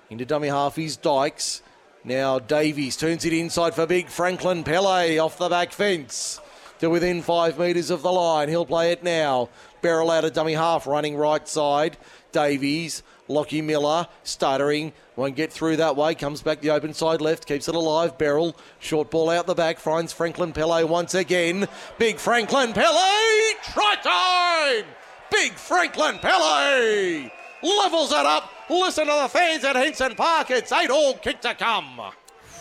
Into 0.09 0.25
dummy 0.25 0.49
half 0.49 0.77
is 0.77 0.97
Dykes. 0.97 1.63
Now 2.03 2.39
Davies 2.39 2.97
turns 2.97 3.25
it 3.25 3.33
inside 3.33 3.73
for 3.73 3.85
big 3.85 4.07
Franklin 4.07 4.63
Pele 4.63 5.17
off 5.17 5.37
the 5.37 5.49
back 5.49 5.71
fence. 5.71 6.39
to 6.79 6.89
within 6.89 7.21
five 7.21 7.59
metres 7.59 7.89
of 7.89 8.01
the 8.01 8.11
line. 8.11 8.49
He'll 8.49 8.65
play 8.65 8.91
it 8.91 9.03
now. 9.03 9.49
Beryl 9.81 10.11
out 10.11 10.25
of 10.25 10.33
dummy 10.33 10.53
half, 10.53 10.87
running 10.87 11.15
right 11.15 11.47
side. 11.47 11.97
Davies, 12.31 13.03
Lockie 13.27 13.61
Miller, 13.61 14.07
stuttering, 14.23 14.93
won't 15.15 15.35
get 15.35 15.51
through 15.51 15.77
that 15.77 15.95
way. 15.95 16.15
Comes 16.15 16.41
back 16.41 16.61
the 16.61 16.69
open 16.69 16.93
side 16.93 17.21
left, 17.21 17.45
keeps 17.45 17.67
it 17.67 17.75
alive. 17.75 18.17
Beryl, 18.17 18.55
short 18.79 19.11
ball 19.11 19.29
out 19.29 19.47
the 19.47 19.55
back, 19.55 19.79
finds 19.79 20.13
Franklin 20.13 20.53
Pele 20.53 20.83
once 20.83 21.13
again. 21.13 21.67
Big 21.97 22.17
Franklin 22.17 22.73
Pele, 22.73 23.53
try 23.63 23.95
time! 24.01 24.85
Big 25.31 25.53
Franklin 25.53 26.19
Pele 26.19 27.31
levels 27.63 28.11
it 28.11 28.25
up. 28.25 28.49
Listen 28.69 29.05
to 29.07 29.13
the 29.23 29.29
fans 29.29 29.63
at 29.63 29.75
Henson 29.75 30.15
Park. 30.15 30.51
It's 30.51 30.71
eight 30.71 30.89
all 30.89 31.15
kick 31.15 31.41
to 31.41 31.53
come. 31.55 31.99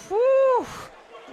Whew. 0.09 0.67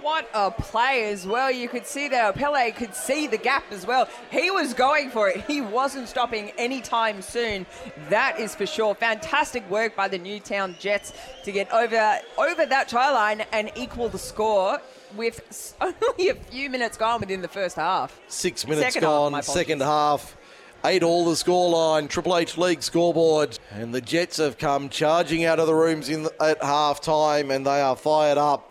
What 0.08 0.26
a 0.32 0.50
play 0.50 1.12
as 1.12 1.26
well. 1.26 1.50
You 1.50 1.68
could 1.68 1.86
see 1.86 2.08
that 2.08 2.34
Pele 2.34 2.70
could 2.70 2.94
see 2.94 3.26
the 3.26 3.36
gap 3.36 3.64
as 3.70 3.86
well. 3.86 4.08
He 4.30 4.50
was 4.50 4.72
going 4.72 5.10
for 5.10 5.28
it. 5.28 5.44
He 5.44 5.60
wasn't 5.60 6.08
stopping 6.08 6.50
anytime 6.56 7.20
soon. 7.20 7.66
That 8.08 8.40
is 8.40 8.54
for 8.54 8.64
sure. 8.64 8.94
Fantastic 8.94 9.68
work 9.68 9.94
by 9.94 10.08
the 10.08 10.16
Newtown 10.16 10.76
Jets 10.80 11.12
to 11.44 11.52
get 11.52 11.70
over 11.72 12.20
over 12.38 12.64
that 12.64 12.88
try 12.88 13.10
line 13.10 13.42
and 13.52 13.70
equal 13.76 14.08
the 14.08 14.18
score 14.18 14.80
with 15.14 15.76
only 15.82 16.30
a 16.30 16.34
few 16.34 16.70
minutes 16.70 16.96
gone 16.96 17.20
within 17.20 17.42
the 17.42 17.46
first 17.48 17.76
half. 17.76 18.18
Six 18.28 18.66
minutes 18.66 18.94
Second 18.94 19.02
gone, 19.02 19.28
apologies. 19.34 19.52
second 19.52 19.82
half. 19.82 20.38
Eight 20.86 21.02
all 21.02 21.26
the 21.26 21.34
scoreline, 21.34 22.08
Triple 22.08 22.34
H 22.38 22.56
League 22.56 22.82
scoreboard. 22.82 23.58
And 23.72 23.94
the 23.94 24.00
Jets 24.00 24.38
have 24.38 24.56
come 24.56 24.88
charging 24.88 25.44
out 25.44 25.60
of 25.60 25.66
the 25.66 25.74
rooms 25.74 26.08
in 26.08 26.28
at 26.40 26.62
half 26.64 27.02
time 27.02 27.50
and 27.50 27.66
they 27.66 27.82
are 27.82 27.94
fired 27.94 28.38
up. 28.38 28.64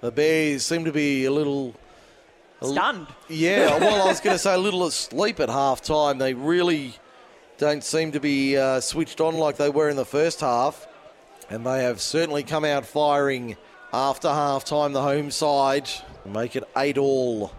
The 0.00 0.12
Bears 0.12 0.64
seem 0.64 0.84
to 0.84 0.92
be 0.92 1.24
a 1.24 1.30
little. 1.30 1.74
Stunned. 2.62 3.06
Yeah, 3.28 3.78
well, 3.80 4.02
I 4.02 4.06
was 4.06 4.20
going 4.20 4.34
to 4.34 4.38
say 4.38 4.54
a 4.54 4.58
little 4.58 4.86
asleep 4.86 5.40
at 5.40 5.48
half 5.48 5.82
time. 5.82 6.18
They 6.18 6.34
really 6.34 6.94
don't 7.58 7.82
seem 7.82 8.12
to 8.12 8.20
be 8.20 8.56
uh, 8.56 8.80
switched 8.80 9.20
on 9.20 9.36
like 9.36 9.56
they 9.56 9.70
were 9.70 9.88
in 9.88 9.96
the 9.96 10.04
first 10.04 10.40
half. 10.40 10.86
And 11.48 11.64
they 11.64 11.84
have 11.84 12.00
certainly 12.00 12.42
come 12.42 12.64
out 12.64 12.84
firing 12.84 13.56
after 13.92 14.28
half 14.28 14.64
time, 14.64 14.92
the 14.92 15.02
home 15.02 15.30
side. 15.30 15.88
Make 16.24 16.56
it 16.56 16.64
eight 16.76 16.98
all 16.98 17.52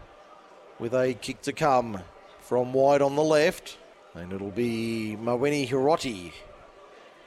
with 0.77 0.93
a 0.93 1.13
kick 1.13 1.41
to 1.43 1.53
come 1.53 2.01
from 2.41 2.73
wide 2.73 3.01
on 3.01 3.15
the 3.15 3.23
left. 3.23 3.77
And 4.13 4.33
it'll 4.33 4.51
be 4.51 5.17
Mawene 5.19 5.67
Hiroti 5.67 6.33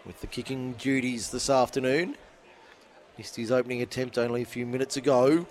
with 0.04 0.20
the 0.20 0.26
kicking 0.26 0.72
duties 0.74 1.30
this 1.30 1.48
afternoon. 1.48 2.16
Missed 3.20 3.36
his 3.36 3.52
opening 3.52 3.82
attempt 3.82 4.16
only 4.16 4.40
a 4.40 4.46
few 4.46 4.64
minutes 4.64 4.96
ago. 4.96 5.46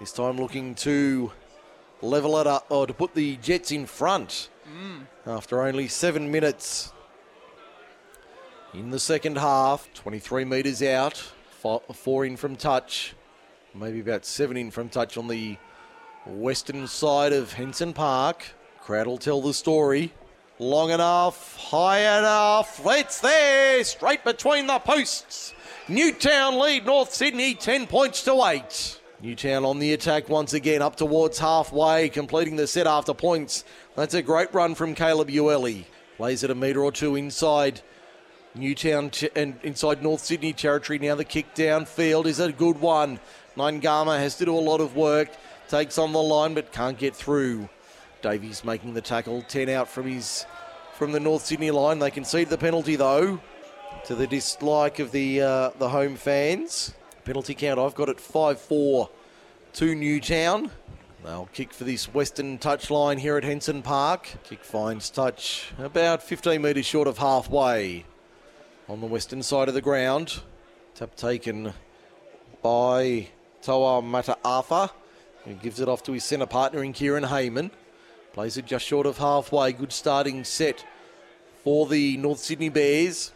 This 0.00 0.10
time 0.10 0.38
looking 0.38 0.74
to 0.74 1.30
level 2.02 2.36
it 2.38 2.48
up, 2.48 2.66
or 2.68 2.84
to 2.84 2.92
put 2.92 3.14
the 3.14 3.36
Jets 3.36 3.70
in 3.70 3.86
front 3.86 4.48
mm. 4.68 5.06
after 5.24 5.62
only 5.62 5.86
seven 5.86 6.32
minutes 6.32 6.92
in 8.74 8.90
the 8.90 8.98
second 8.98 9.38
half. 9.38 9.88
23 9.94 10.44
metres 10.44 10.82
out, 10.82 11.16
four 11.92 12.24
in 12.24 12.36
from 12.36 12.56
touch, 12.56 13.14
maybe 13.72 14.00
about 14.00 14.24
seven 14.24 14.56
in 14.56 14.72
from 14.72 14.88
touch 14.88 15.16
on 15.16 15.28
the 15.28 15.58
western 16.26 16.88
side 16.88 17.32
of 17.32 17.52
Henson 17.52 17.92
Park. 17.92 18.44
Crowd 18.80 19.06
will 19.06 19.16
tell 19.16 19.40
the 19.40 19.54
story. 19.54 20.12
Long 20.58 20.90
enough, 20.90 21.56
high 21.56 22.18
enough, 22.18 22.80
it's 22.84 23.20
there, 23.20 23.84
straight 23.84 24.24
between 24.24 24.66
the 24.66 24.80
posts. 24.80 25.54
Newtown 25.90 26.56
lead 26.56 26.86
North 26.86 27.12
Sydney 27.12 27.52
10 27.52 27.88
points 27.88 28.22
to 28.22 28.44
8. 28.44 29.00
Newtown 29.22 29.64
on 29.64 29.80
the 29.80 29.92
attack 29.92 30.28
once 30.28 30.54
again, 30.54 30.82
up 30.82 30.94
towards 30.94 31.40
halfway, 31.40 32.08
completing 32.08 32.54
the 32.54 32.68
set 32.68 32.86
after 32.86 33.12
points. 33.12 33.64
That's 33.96 34.14
a 34.14 34.22
great 34.22 34.54
run 34.54 34.76
from 34.76 34.94
Caleb 34.94 35.30
Ueli. 35.30 35.86
Plays 36.16 36.44
it 36.44 36.50
a 36.52 36.54
metre 36.54 36.80
or 36.84 36.92
two 36.92 37.16
inside 37.16 37.80
Newtown 38.54 39.10
t- 39.10 39.30
and 39.34 39.58
inside 39.64 40.00
North 40.00 40.20
Sydney 40.20 40.52
territory. 40.52 41.00
Now 41.00 41.16
the 41.16 41.24
kick 41.24 41.56
downfield 41.56 42.26
is 42.26 42.38
a 42.38 42.52
good 42.52 42.80
one. 42.80 43.18
Naiqama 43.56 44.16
has 44.16 44.36
to 44.36 44.44
do 44.44 44.54
a 44.54 44.60
lot 44.60 44.80
of 44.80 44.94
work. 44.94 45.30
Takes 45.68 45.98
on 45.98 46.12
the 46.12 46.22
line 46.22 46.54
but 46.54 46.70
can't 46.70 46.98
get 46.98 47.16
through. 47.16 47.68
Davies 48.22 48.62
making 48.62 48.94
the 48.94 49.00
tackle. 49.00 49.42
10 49.42 49.68
out 49.68 49.88
from 49.88 50.06
his 50.06 50.46
from 50.94 51.10
the 51.10 51.18
North 51.18 51.46
Sydney 51.46 51.72
line. 51.72 51.98
They 51.98 52.12
concede 52.12 52.48
the 52.48 52.58
penalty 52.58 52.94
though, 52.94 53.40
to 54.04 54.14
the 54.14 54.26
dislike 54.26 54.98
of 54.98 55.12
the 55.12 55.40
uh, 55.40 55.70
the 55.78 55.88
home 55.88 56.16
fans. 56.16 56.94
Penalty 57.24 57.54
count 57.54 57.78
I've 57.78 57.94
got 57.94 58.08
it 58.08 58.18
5-4 58.18 59.08
to 59.74 59.94
Newtown. 59.94 60.70
They'll 61.24 61.48
kick 61.52 61.72
for 61.74 61.84
this 61.84 62.12
western 62.12 62.58
touch 62.58 62.90
line 62.90 63.18
here 63.18 63.36
at 63.36 63.44
Henson 63.44 63.82
Park. 63.82 64.28
Kick 64.44 64.64
finds 64.64 65.10
touch 65.10 65.72
about 65.78 66.22
15 66.22 66.62
metres 66.62 66.86
short 66.86 67.06
of 67.06 67.18
halfway 67.18 68.06
on 68.88 69.00
the 69.00 69.06
western 69.06 69.42
side 69.42 69.68
of 69.68 69.74
the 69.74 69.82
ground. 69.82 70.40
Tap 70.94 71.14
taken 71.14 71.74
by 72.62 73.28
Toa 73.62 74.02
Mataafa, 74.02 74.90
who 75.44 75.54
gives 75.54 75.78
it 75.78 75.88
off 75.88 76.02
to 76.04 76.12
his 76.12 76.24
centre 76.24 76.46
partner 76.46 76.82
in 76.82 76.92
Kieran 76.92 77.24
Heyman. 77.24 77.70
Plays 78.32 78.56
it 78.56 78.64
just 78.64 78.86
short 78.86 79.06
of 79.06 79.18
halfway. 79.18 79.72
Good 79.72 79.92
starting 79.92 80.44
set 80.44 80.84
for 81.62 81.86
the 81.86 82.16
North 82.16 82.38
Sydney 82.38 82.70
Bears. 82.70 83.32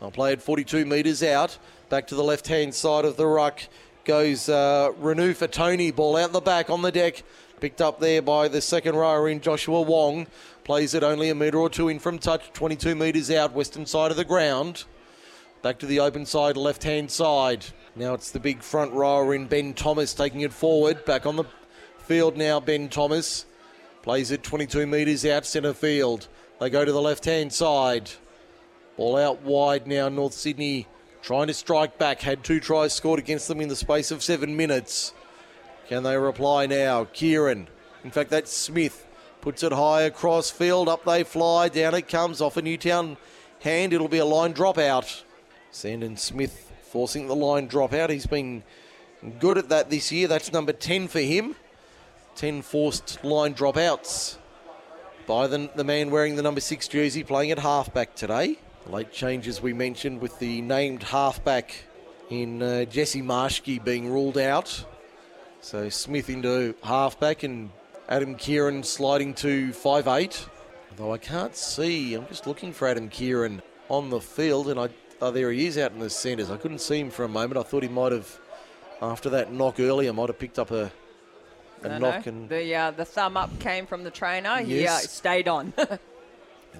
They'll 0.00 0.10
play 0.10 0.32
it 0.32 0.42
42 0.42 0.86
metres 0.86 1.22
out. 1.22 1.58
Back 1.88 2.06
to 2.08 2.14
the 2.14 2.24
left 2.24 2.48
hand 2.48 2.74
side 2.74 3.04
of 3.04 3.16
the 3.16 3.26
ruck 3.26 3.62
goes 4.04 4.48
uh, 4.48 4.92
Renew 4.98 5.34
for 5.34 5.46
Tony. 5.46 5.90
Ball 5.90 6.16
out 6.16 6.32
the 6.32 6.40
back 6.40 6.70
on 6.70 6.82
the 6.82 6.90
deck. 6.90 7.22
Picked 7.60 7.82
up 7.82 8.00
there 8.00 8.22
by 8.22 8.48
the 8.48 8.62
second 8.62 8.96
rower 8.96 9.28
in 9.28 9.40
Joshua 9.40 9.82
Wong. 9.82 10.26
Plays 10.64 10.94
it 10.94 11.02
only 11.02 11.28
a 11.28 11.34
metre 11.34 11.58
or 11.58 11.68
two 11.68 11.88
in 11.88 11.98
from 11.98 12.18
touch. 12.18 12.50
22 12.54 12.94
metres 12.94 13.30
out, 13.30 13.52
western 13.52 13.84
side 13.84 14.10
of 14.10 14.16
the 14.16 14.24
ground. 14.24 14.84
Back 15.60 15.78
to 15.80 15.86
the 15.86 16.00
open 16.00 16.24
side, 16.24 16.56
left 16.56 16.84
hand 16.84 17.10
side. 17.10 17.66
Now 17.94 18.14
it's 18.14 18.30
the 18.30 18.40
big 18.40 18.62
front 18.62 18.92
rower 18.92 19.34
in 19.34 19.46
Ben 19.46 19.74
Thomas 19.74 20.14
taking 20.14 20.40
it 20.40 20.54
forward. 20.54 21.04
Back 21.04 21.26
on 21.26 21.36
the 21.36 21.44
field 21.98 22.38
now, 22.38 22.60
Ben 22.60 22.88
Thomas. 22.88 23.44
Plays 24.00 24.30
it 24.30 24.42
22 24.42 24.86
metres 24.86 25.26
out, 25.26 25.44
centre 25.44 25.74
field. 25.74 26.28
They 26.58 26.70
go 26.70 26.84
to 26.86 26.92
the 26.92 27.02
left 27.02 27.26
hand 27.26 27.52
side. 27.52 28.10
Ball 29.00 29.16
out 29.16 29.40
wide 29.40 29.86
now, 29.86 30.10
North 30.10 30.34
Sydney 30.34 30.86
trying 31.22 31.46
to 31.46 31.54
strike 31.54 31.96
back. 31.96 32.20
Had 32.20 32.44
two 32.44 32.60
tries 32.60 32.92
scored 32.92 33.18
against 33.18 33.48
them 33.48 33.62
in 33.62 33.70
the 33.70 33.74
space 33.74 34.10
of 34.10 34.22
seven 34.22 34.58
minutes. 34.58 35.14
Can 35.88 36.02
they 36.02 36.18
reply 36.18 36.66
now? 36.66 37.06
Keighran. 37.06 37.68
In 38.04 38.10
fact, 38.10 38.28
that's 38.28 38.52
Smith. 38.52 39.06
Puts 39.40 39.62
it 39.62 39.72
high 39.72 40.02
across 40.02 40.50
field. 40.50 40.86
Up 40.86 41.06
they 41.06 41.24
fly. 41.24 41.70
Down 41.70 41.94
it 41.94 42.08
comes 42.08 42.42
off 42.42 42.58
a 42.58 42.62
Newtown 42.62 43.16
hand. 43.60 43.94
It'll 43.94 44.06
be 44.06 44.18
a 44.18 44.24
line 44.26 44.52
dropout. 44.52 45.22
Sandon 45.70 46.18
Smith 46.18 46.70
forcing 46.82 47.26
the 47.26 47.34
line 47.34 47.70
dropout. 47.70 48.10
He's 48.10 48.26
been 48.26 48.62
good 49.38 49.56
at 49.56 49.70
that 49.70 49.88
this 49.88 50.12
year. 50.12 50.28
That's 50.28 50.52
number 50.52 50.74
10 50.74 51.08
for 51.08 51.20
him. 51.20 51.56
10 52.34 52.60
forced 52.60 53.24
line 53.24 53.54
dropouts 53.54 54.36
by 55.26 55.46
the, 55.46 55.70
the 55.74 55.84
man 55.84 56.10
wearing 56.10 56.36
the 56.36 56.42
number 56.42 56.60
6 56.60 56.86
jersey 56.88 57.24
playing 57.24 57.50
at 57.50 57.60
halfback 57.60 58.14
today. 58.14 58.58
Late 58.86 59.12
changes 59.12 59.60
we 59.60 59.72
mentioned 59.72 60.20
with 60.20 60.38
the 60.38 60.60
named 60.62 61.02
halfback 61.02 61.74
in 62.30 62.62
uh, 62.62 62.84
Jesse 62.86 63.22
Marshke 63.22 63.82
being 63.84 64.10
ruled 64.10 64.38
out. 64.38 64.84
So 65.60 65.88
Smith 65.88 66.30
into 66.30 66.74
halfback 66.82 67.42
and 67.42 67.70
Adam 68.08 68.34
Keighran 68.36 68.84
sliding 68.84 69.34
to 69.34 69.70
5'8. 69.70 70.46
Although 70.92 71.12
I 71.12 71.18
can't 71.18 71.54
see, 71.54 72.14
I'm 72.14 72.26
just 72.26 72.46
looking 72.46 72.72
for 72.72 72.88
Adam 72.88 73.08
Keighran 73.08 73.60
on 73.88 74.10
the 74.10 74.20
field 74.20 74.68
and 74.68 74.80
I 74.80 74.88
oh, 75.20 75.30
there 75.30 75.52
he 75.52 75.66
is 75.66 75.76
out 75.78 75.92
in 75.92 75.98
the 75.98 76.10
centres. 76.10 76.50
I 76.50 76.56
couldn't 76.56 76.80
see 76.80 76.98
him 76.98 77.10
for 77.10 77.24
a 77.24 77.28
moment. 77.28 77.58
I 77.58 77.62
thought 77.62 77.82
he 77.82 77.88
might 77.88 78.12
have, 78.12 78.40
after 79.02 79.28
that 79.30 79.52
knock 79.52 79.78
earlier, 79.78 80.12
might 80.12 80.28
have 80.30 80.38
picked 80.38 80.58
up 80.58 80.70
a, 80.70 80.90
a 81.82 81.88
No, 81.88 81.98
knock 81.98 82.26
no. 82.26 82.32
and 82.32 82.48
the 82.48 82.74
uh, 82.74 82.90
the 82.92 83.04
thumb 83.04 83.36
up 83.36 83.56
came 83.60 83.86
from 83.86 84.02
the 84.04 84.10
trainer. 84.10 84.56
He 84.58 84.78
uh, 84.80 84.82
Yes. 84.82 85.10
stayed 85.12 85.46
on. 85.46 85.72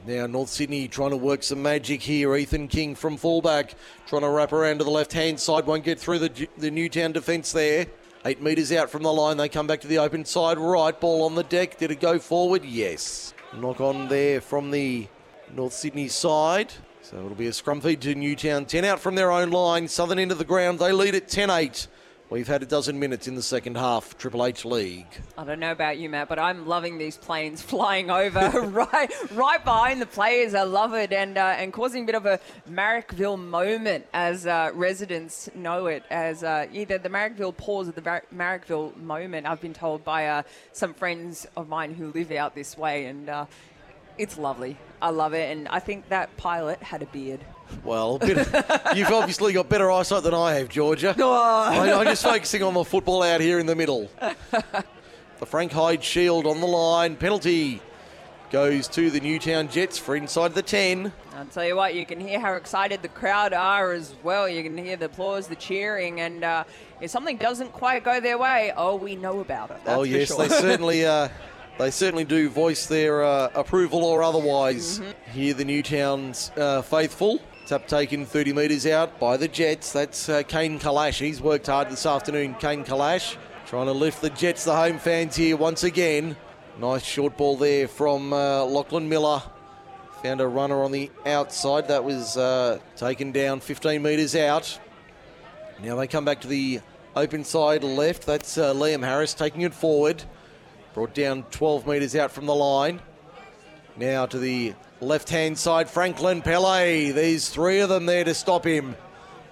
Now 0.07 0.27
North 0.27 0.49
Sydney 0.49 0.89
trying 0.89 1.11
to 1.11 1.17
work 1.17 1.43
some 1.43 1.63
magic 1.63 2.01
here. 2.01 2.35
Ethan 2.35 2.69
King 2.69 2.95
from 2.95 3.17
fullback 3.17 3.75
trying 4.07 4.23
to 4.23 4.31
wrap 4.31 4.53
around 4.53 4.79
to 4.79 4.85
the 4.85 4.91
left 4.91 5.13
hand 5.13 5.39
side. 5.39 5.67
Won't 5.67 5.85
get 5.85 5.99
through 5.99 6.21
the 6.21 6.49
the 6.57 6.71
Newtown 6.71 7.13
defence 7.13 7.53
there. 7.53 7.87
Eight 8.25 8.43
metres 8.43 8.73
out 8.73 8.91
from 8.91 9.03
the 9.03 9.13
line. 9.13 9.37
They 9.37 9.49
come 9.49 9.67
back 9.67 9.81
to 9.83 9.89
the 9.89 9.99
open 9.99 10.25
side. 10.25 10.59
Right 10.59 10.99
ball 10.99 11.25
on 11.25 11.35
the 11.35 11.43
deck. 11.43 11.79
Did 11.79 11.91
it 11.91 12.01
go 12.01 12.19
forward? 12.19 12.65
Yes. 12.65 13.35
Knock 13.55 13.81
on 13.81 14.09
there 14.09 14.41
from 14.41 14.71
the 14.71 15.07
North 15.55 15.73
Sydney 15.73 16.09
side. 16.09 16.73
So 17.03 17.17
it'll 17.17 17.31
be 17.31 17.47
a 17.47 17.53
scrum 17.53 17.81
feed 17.81 18.01
to 18.03 18.15
Newtown. 18.15 18.67
10 18.67 18.85
out 18.85 19.01
from 19.01 19.15
their 19.15 19.33
own 19.33 19.51
line. 19.51 19.89
Southern 19.89 20.19
end 20.19 20.33
of 20.33 20.39
the 20.39 20.45
ground. 20.45 20.79
They 20.79 20.93
lead 20.93 21.15
at 21.15 21.29
10 21.29 21.51
8. 21.51 21.87
We've 22.31 22.47
had 22.47 22.63
a 22.63 22.67
dozen 22.67 23.01
minutes 23.01 23.27
in 23.27 23.35
the 23.35 23.43
second 23.43 23.77
half, 23.77 24.17
Triple 24.17 24.47
H 24.47 24.65
League. 24.65 25.09
I 25.37 25.43
don't 25.43 25.59
know 25.59 25.73
about 25.73 25.99
you, 25.99 26.09
Matt, 26.09 26.29
but 26.29 26.39
I'm 26.39 26.65
loving 26.65 26.97
these 26.97 27.17
planes 27.17 27.61
flying 27.73 28.09
over 28.09 28.61
right, 28.61 29.13
right 29.33 29.65
behind 29.65 30.01
the 30.01 30.07
players. 30.07 30.55
I 30.55 30.63
love 30.63 30.95
it, 30.95 31.13
and 31.13 31.37
uh, 31.37 31.57
and 31.59 31.73
causing 31.73 32.05
a 32.05 32.07
bit 32.07 32.15
of 32.15 32.27
a 32.27 32.39
Marrickville 32.71 33.37
moment, 33.37 34.07
as 34.15 34.47
uh, 34.47 34.71
residents 34.75 35.51
know 35.57 35.87
it, 35.87 36.05
as 36.09 36.45
uh, 36.45 36.69
either 36.73 36.99
the 36.99 37.09
Marrickville 37.09 37.57
pause 37.57 37.89
or 37.89 37.93
the 37.93 38.03
Mar- 38.03 38.23
Marrickville 38.33 38.97
moment. 38.99 39.49
I've 39.49 39.61
been 39.61 39.75
told 39.75 40.05
by 40.05 40.29
uh, 40.29 40.43
some 40.73 40.95
friends 40.95 41.49
of 41.57 41.69
mine 41.69 41.95
who 41.95 42.13
live 42.13 42.31
out 42.31 42.55
this 42.55 42.79
way, 42.79 43.07
and 43.07 43.29
uh, 43.29 43.47
it's 44.21 44.37
lovely. 44.39 44.77
I 45.01 45.11
love 45.11 45.33
it, 45.33 45.51
and 45.51 45.67
I 45.69 45.79
think 45.79 46.09
that 46.11 46.37
pilot 46.37 46.83
had 46.83 47.03
a 47.03 47.07
beard. 47.07 47.41
Well, 47.85 48.19
bit 48.19 48.37
you've 48.95 49.11
obviously 49.11 49.53
got 49.53 49.69
better 49.69 49.91
eyesight 49.91 50.25
than 50.25 50.35
I 50.35 50.55
have, 50.55 50.69
Georgia. 50.69 51.15
I, 51.19 51.93
I'm 51.95 52.05
just 52.05 52.23
focusing 52.23 52.63
on 52.63 52.75
the 52.75 52.85
football 52.85 53.23
out 53.23 53.41
here 53.41 53.59
in 53.59 53.67
the 53.67 53.77
middle. 53.77 54.11
the 54.51 55.47
Frank 55.47 55.73
Hyde 55.73 56.05
Shield 56.05 56.47
on 56.47 56.61
the 56.61 56.67
line. 56.67 57.17
Penalty 57.17 57.81
goes 58.51 58.89
to 58.89 59.11
the 59.11 59.21
Newtown 59.21 59.69
Jets 59.69 59.97
for 59.97 60.17
inside 60.17 60.55
the 60.55 60.63
10. 60.63 61.13
I'll 61.35 61.47
tell 61.47 61.65
you 61.65 61.77
what, 61.77 61.95
you 61.95 62.05
can 62.05 62.21
hear 62.21 62.41
how 62.41 62.55
excited 62.55 63.01
the 63.01 63.09
crowd 63.09 63.53
are 63.53 63.93
as 63.93 64.15
well. 64.23 64.49
You 64.49 64.63
can 64.63 64.77
hear 64.77 64.97
the 64.97 65.07
applause, 65.07 65.47
the 65.47 65.57
cheering, 65.57 66.21
and 66.21 66.45
uh, 66.45 66.65
if 67.01 67.11
something 67.11 67.37
doesn't 67.37 67.73
quite 67.73 68.05
go 68.05 68.21
their 68.21 68.37
way, 68.37 68.73
oh, 68.77 68.97
we 68.97 69.17
know 69.17 69.41
about 69.41 69.71
it. 69.71 69.79
Oh 69.87 70.03
yes, 70.03 70.29
sure. 70.29 70.39
they 70.39 70.49
certainly 70.61 71.07
uh, 71.07 71.29
they 71.81 71.91
certainly 71.91 72.25
do 72.25 72.51
voice 72.51 72.85
their 72.85 73.25
uh, 73.25 73.49
approval 73.55 74.05
or 74.05 74.23
otherwise. 74.23 75.01
Here, 75.33 75.55
the 75.55 75.65
Newtown's 75.65 76.51
uh, 76.59 76.83
faithful. 76.83 77.41
Tap 77.65 77.89
taken 77.89 78.27
30 78.27 78.53
metres 78.53 78.87
out 78.87 79.19
by 79.19 79.39
the 79.39 79.49
Jets. 79.49 79.91
That's 79.91 80.29
uh, 80.29 80.43
Kane 80.43 80.79
Kalash. 80.79 81.19
He's 81.19 81.41
worked 81.41 81.69
hard 81.69 81.89
this 81.89 82.05
afternoon. 82.05 82.55
Kane 82.57 82.85
Kalash 82.85 83.37
trying 83.65 83.87
to 83.87 83.93
lift 83.93 84.21
the 84.21 84.29
Jets, 84.29 84.65
the 84.65 84.77
home 84.77 84.99
fans 84.99 85.37
here 85.37 85.57
once 85.57 85.83
again. 85.83 86.37
Nice 86.79 87.03
short 87.03 87.39
ball 87.39 87.57
there 87.57 87.89
from 87.89 88.35
uh, 88.35 88.63
Lachlan 88.65 89.09
Miller. 89.09 89.43
Found 90.23 90.43
a 90.43 90.47
runner 90.47 90.83
on 90.83 90.93
the 90.93 91.11
outside. 91.25 91.89
That 91.89 92.05
was 92.05 92.37
uh, 92.37 92.79
taken 92.95 93.33
down 93.33 93.61
15 93.61 94.03
metres 94.03 94.37
out. 94.37 94.79
Now 95.83 95.97
they 95.97 96.07
come 96.07 96.27
back 96.27 96.43
to 96.43 96.47
the 96.47 96.81
open 97.17 97.43
side 97.43 97.85
left. 97.85 98.27
That's 98.27 98.59
uh, 98.59 98.75
Liam 98.75 99.03
Harris 99.03 99.33
taking 99.33 99.63
it 99.63 99.73
forward. 99.73 100.25
Brought 100.93 101.15
down 101.15 101.45
12 101.51 101.87
metres 101.87 102.17
out 102.17 102.33
from 102.33 102.47
the 102.47 102.55
line. 102.55 103.01
Now 103.97 104.27
to 104.27 104.39
the 104.39 104.75
left 105.01 105.29
hand 105.29 105.57
side, 105.57 105.89
Franklin 105.89 106.43
Pele. 106.43 107.13
These 107.13 107.49
three 107.49 107.81
of 107.81 107.89
them 107.89 108.07
there 108.07 108.25
to 108.25 108.35
stop 108.35 108.67
him. 108.67 108.97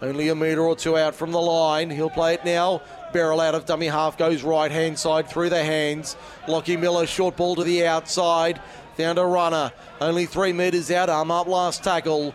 Only 0.02 0.28
a 0.28 0.34
metre 0.34 0.60
or 0.60 0.74
two 0.74 0.96
out 0.96 1.14
from 1.14 1.30
the 1.30 1.40
line. 1.40 1.90
He'll 1.90 2.10
play 2.10 2.34
it 2.34 2.44
now. 2.44 2.82
Barrel 3.12 3.40
out 3.40 3.54
of 3.54 3.66
dummy 3.66 3.86
half 3.86 4.18
goes 4.18 4.42
right 4.42 4.70
hand 4.70 4.98
side 4.98 5.28
through 5.28 5.50
the 5.50 5.62
hands. 5.62 6.16
Lockie 6.46 6.76
Miller, 6.76 7.06
short 7.06 7.36
ball 7.36 7.56
to 7.56 7.64
the 7.64 7.86
outside. 7.86 8.60
Found 8.96 9.18
a 9.18 9.24
runner. 9.24 9.72
Only 10.00 10.26
three 10.26 10.52
metres 10.52 10.90
out. 10.90 11.08
Arm 11.08 11.30
up 11.30 11.46
last 11.46 11.84
tackle. 11.84 12.34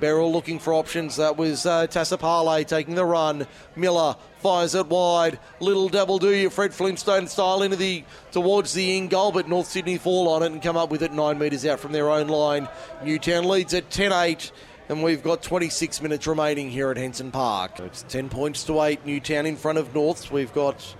Beryl 0.00 0.32
looking 0.32 0.58
for 0.58 0.74
options. 0.74 1.16
That 1.16 1.36
was 1.36 1.66
uh, 1.66 1.86
Tassapale 1.86 2.66
taking 2.66 2.94
the 2.94 3.04
run. 3.04 3.46
Miller 3.76 4.16
fires 4.38 4.74
it 4.74 4.86
wide. 4.86 5.38
Little 5.60 5.88
double 5.88 6.18
do 6.18 6.30
you, 6.34 6.50
Fred 6.50 6.74
Flintstone 6.74 7.28
style 7.28 7.62
into 7.62 7.76
the 7.76 8.04
towards 8.32 8.72
the 8.72 8.96
in 8.96 9.08
goal, 9.08 9.32
but 9.32 9.48
North 9.48 9.68
Sydney 9.68 9.98
fall 9.98 10.28
on 10.28 10.42
it 10.42 10.52
and 10.52 10.60
come 10.60 10.76
up 10.76 10.90
with 10.90 11.02
it 11.02 11.12
nine 11.12 11.38
metres 11.38 11.64
out 11.64 11.80
from 11.80 11.92
their 11.92 12.10
own 12.10 12.28
line. 12.28 12.68
Newtown 13.04 13.44
leads 13.44 13.74
at 13.74 13.90
10-8. 13.90 14.50
And 14.88 15.02
we've 15.02 15.22
got 15.22 15.42
26 15.42 16.02
minutes 16.02 16.26
remaining 16.26 16.68
here 16.68 16.90
at 16.90 16.96
Henson 16.96 17.30
Park. 17.30 17.78
It's 17.80 18.02
10 18.08 18.28
points 18.28 18.64
to 18.64 18.82
8. 18.82 19.06
Newtown 19.06 19.46
in 19.46 19.56
front 19.56 19.78
of 19.78 19.94
Norths. 19.94 20.30
We've 20.30 20.52
got 20.52 20.96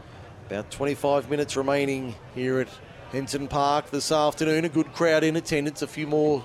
about 0.47 0.71
25 0.71 1.29
minutes 1.29 1.57
remaining 1.57 2.15
here 2.35 2.61
at 2.61 2.69
Henson 3.11 3.49
Park 3.49 3.91
this 3.91 4.13
afternoon. 4.13 4.65
A 4.65 4.69
good 4.69 4.93
crowd 4.95 5.25
in 5.25 5.37
attendance. 5.37 5.83
A 5.83 5.87
few 5.87 6.07
more 6.07 6.45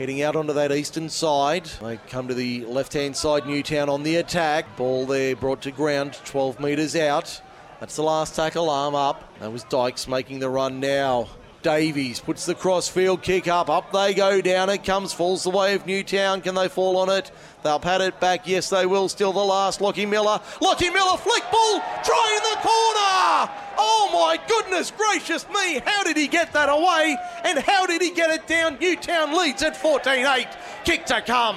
heading 0.00 0.22
out 0.22 0.34
onto 0.34 0.54
that 0.54 0.72
eastern 0.72 1.10
side. 1.10 1.66
They 1.82 1.98
come 2.08 2.26
to 2.26 2.32
the 2.32 2.64
left 2.64 2.94
hand 2.94 3.14
side, 3.14 3.46
Newtown 3.46 3.90
on 3.90 4.02
the 4.02 4.16
attack. 4.16 4.74
Ball 4.78 5.04
there 5.04 5.36
brought 5.36 5.60
to 5.60 5.70
ground 5.70 6.18
12 6.24 6.58
metres 6.58 6.96
out. 6.96 7.42
That's 7.80 7.96
the 7.96 8.02
last 8.02 8.34
tackle, 8.34 8.70
arm 8.70 8.94
up. 8.94 9.30
That 9.40 9.52
was 9.52 9.62
Dykes 9.64 10.08
making 10.08 10.38
the 10.38 10.48
run 10.48 10.80
now. 10.80 11.28
Davies 11.62 12.20
puts 12.20 12.46
the 12.46 12.54
crossfield 12.54 13.22
kick 13.22 13.46
up. 13.46 13.68
Up 13.68 13.92
they 13.92 14.14
go. 14.14 14.40
Down 14.40 14.70
it 14.70 14.82
comes. 14.82 15.12
Falls 15.12 15.44
the 15.44 15.50
way 15.50 15.74
of 15.74 15.86
Newtown. 15.86 16.40
Can 16.40 16.54
they 16.54 16.68
fall 16.68 16.96
on 16.96 17.10
it? 17.10 17.30
They'll 17.62 17.78
pat 17.78 18.00
it 18.00 18.18
back. 18.18 18.46
Yes, 18.48 18.70
they 18.70 18.86
will. 18.86 19.08
Still 19.10 19.32
the 19.32 19.40
last. 19.40 19.80
Lockie 19.80 20.06
Miller. 20.06 20.40
Lockie 20.62 20.90
Miller 20.90 21.18
flick 21.18 21.42
ball. 21.52 21.80
Try 22.02 22.38
in 22.38 22.50
the 22.50 22.60
corner. 22.62 23.52
Oh 23.76 24.10
my 24.12 24.38
goodness 24.48 24.90
gracious 24.90 25.46
me. 25.48 25.80
How 25.84 26.02
did 26.02 26.16
he 26.16 26.28
get 26.28 26.52
that 26.54 26.70
away? 26.70 27.16
And 27.44 27.58
how 27.58 27.86
did 27.86 28.00
he 28.00 28.12
get 28.12 28.30
it 28.30 28.46
down? 28.46 28.78
Newtown 28.80 29.36
leads 29.36 29.62
at 29.62 29.76
14 29.76 30.26
8. 30.26 30.46
Kick 30.84 31.04
to 31.06 31.20
come. 31.20 31.56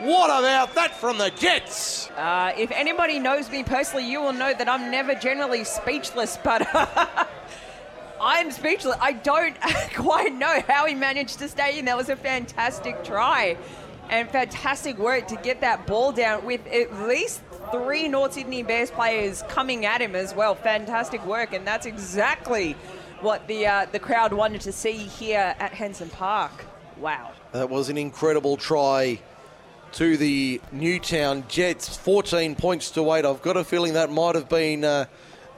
What 0.00 0.30
about 0.30 0.74
that 0.76 0.94
from 0.94 1.18
the 1.18 1.30
Jets? 1.30 2.08
Uh, 2.10 2.52
if 2.56 2.70
anybody 2.70 3.18
knows 3.18 3.50
me 3.50 3.64
personally, 3.64 4.08
you 4.08 4.20
will 4.22 4.32
know 4.32 4.54
that 4.54 4.68
I'm 4.68 4.92
never 4.92 5.16
generally 5.16 5.64
speechless, 5.64 6.38
but 6.44 6.62
I'm 8.20 8.50
speechless. 8.50 8.96
I 9.00 9.12
don't 9.12 9.56
quite 9.94 10.34
know 10.34 10.62
how 10.66 10.86
he 10.86 10.94
managed 10.94 11.38
to 11.40 11.48
stay 11.48 11.78
in. 11.78 11.84
That 11.84 11.96
was 11.96 12.08
a 12.08 12.16
fantastic 12.16 13.04
try 13.04 13.56
and 14.10 14.28
fantastic 14.30 14.98
work 14.98 15.28
to 15.28 15.36
get 15.36 15.60
that 15.60 15.86
ball 15.86 16.12
down 16.12 16.44
with 16.44 16.66
at 16.66 16.92
least 17.06 17.40
three 17.70 18.08
North 18.08 18.34
Sydney 18.34 18.62
Bears 18.62 18.90
players 18.90 19.42
coming 19.48 19.84
at 19.84 20.00
him 20.00 20.14
as 20.14 20.34
well. 20.34 20.54
Fantastic 20.54 21.24
work, 21.26 21.52
and 21.52 21.66
that's 21.66 21.86
exactly 21.86 22.74
what 23.20 23.46
the 23.48 23.66
uh, 23.66 23.86
the 23.92 23.98
crowd 23.98 24.32
wanted 24.32 24.60
to 24.62 24.72
see 24.72 24.92
here 24.92 25.54
at 25.58 25.72
Henson 25.72 26.08
Park. 26.10 26.64
Wow. 26.98 27.32
That 27.52 27.70
was 27.70 27.88
an 27.88 27.98
incredible 27.98 28.56
try 28.56 29.20
to 29.92 30.16
the 30.16 30.60
Newtown 30.72 31.44
Jets. 31.48 31.96
14 31.96 32.54
points 32.56 32.90
to 32.92 33.12
8. 33.12 33.24
I've 33.24 33.42
got 33.42 33.56
a 33.56 33.64
feeling 33.64 33.94
that 33.94 34.10
might 34.10 34.34
have 34.34 34.48
been 34.48 34.84
uh, 34.84 35.06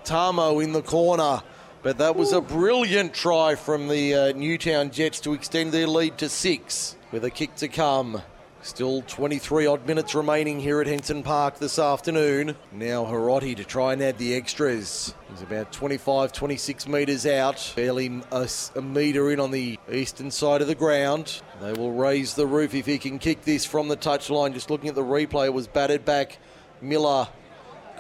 Tamo 0.04 0.62
in 0.62 0.72
the 0.72 0.82
corner. 0.82 1.42
But 1.82 1.96
that 1.96 2.14
was 2.14 2.32
a 2.32 2.42
brilliant 2.42 3.14
try 3.14 3.54
from 3.54 3.88
the 3.88 4.14
uh, 4.14 4.32
Newtown 4.32 4.90
Jets 4.90 5.18
to 5.20 5.32
extend 5.32 5.72
their 5.72 5.86
lead 5.86 6.18
to 6.18 6.28
six 6.28 6.94
with 7.10 7.24
a 7.24 7.30
kick 7.30 7.54
to 7.56 7.68
come. 7.68 8.20
Still 8.60 9.00
23 9.00 9.64
odd 9.64 9.86
minutes 9.86 10.14
remaining 10.14 10.60
here 10.60 10.82
at 10.82 10.86
Henson 10.86 11.22
Park 11.22 11.58
this 11.58 11.78
afternoon. 11.78 12.54
Now 12.70 13.06
Hiroti 13.06 13.56
to 13.56 13.64
try 13.64 13.94
and 13.94 14.02
add 14.02 14.18
the 14.18 14.34
extras. 14.34 15.14
He's 15.30 15.40
about 15.40 15.72
25, 15.72 16.32
26 16.32 16.86
metres 16.86 17.24
out, 17.24 17.72
barely 17.74 18.20
a 18.30 18.82
metre 18.82 19.30
in 19.30 19.40
on 19.40 19.50
the 19.50 19.78
eastern 19.90 20.30
side 20.30 20.60
of 20.60 20.68
the 20.68 20.74
ground. 20.74 21.40
They 21.62 21.72
will 21.72 21.92
raise 21.92 22.34
the 22.34 22.46
roof 22.46 22.74
if 22.74 22.84
he 22.84 22.98
can 22.98 23.18
kick 23.18 23.44
this 23.44 23.64
from 23.64 23.88
the 23.88 23.96
touchline. 23.96 24.52
Just 24.52 24.68
looking 24.68 24.90
at 24.90 24.94
the 24.94 25.02
replay, 25.02 25.46
it 25.46 25.54
was 25.54 25.66
batted 25.66 26.04
back. 26.04 26.38
Miller 26.82 27.28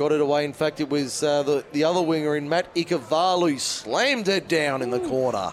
got 0.00 0.12
it 0.12 0.20
away. 0.22 0.46
In 0.46 0.54
fact, 0.54 0.80
it 0.80 0.88
was 0.88 1.22
uh, 1.22 1.42
the, 1.42 1.62
the 1.72 1.84
other 1.84 2.00
winger 2.00 2.34
in 2.34 2.48
Matt 2.48 2.74
Ikuvalu 2.74 3.60
slammed 3.60 4.28
it 4.28 4.48
down 4.48 4.80
in 4.80 4.88
the 4.88 4.98
corner. 4.98 5.52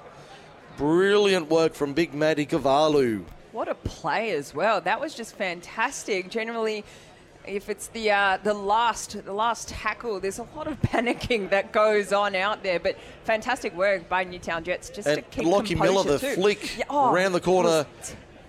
Brilliant 0.77 1.49
work 1.49 1.73
from 1.73 1.91
big 1.91 2.13
Matt 2.13 2.37
Ikuvalu. 2.37 3.25
What 3.51 3.67
a 3.67 3.75
play 3.75 4.31
as 4.31 4.55
well. 4.55 4.79
That 4.79 5.01
was 5.01 5.13
just 5.13 5.35
fantastic. 5.35 6.29
Generally, 6.29 6.85
if 7.45 7.67
it's 7.67 7.87
the 7.87 8.11
uh, 8.11 8.37
the 8.41 8.53
last 8.53 9.21
the 9.25 9.33
last 9.33 9.67
tackle, 9.67 10.21
there's 10.21 10.39
a 10.39 10.47
lot 10.55 10.67
of 10.67 10.81
panicking 10.93 11.49
that 11.49 11.73
goes 11.73 12.13
on 12.13 12.33
out 12.33 12.63
there. 12.63 12.79
But 12.79 12.97
fantastic 13.25 13.75
work 13.75 14.07
by 14.07 14.23
Newtown 14.23 14.63
Jets 14.63 14.89
just 14.89 15.09
to 15.09 15.15
And 15.15 15.29
keep 15.29 15.43
Lockie 15.45 15.75
Miller, 15.75 16.03
the 16.03 16.19
too. 16.19 16.35
flick 16.35 16.77
Yeah, 16.77 16.85
oh, 16.89 17.11
around 17.13 17.33
the 17.33 17.41
corner, 17.41 17.85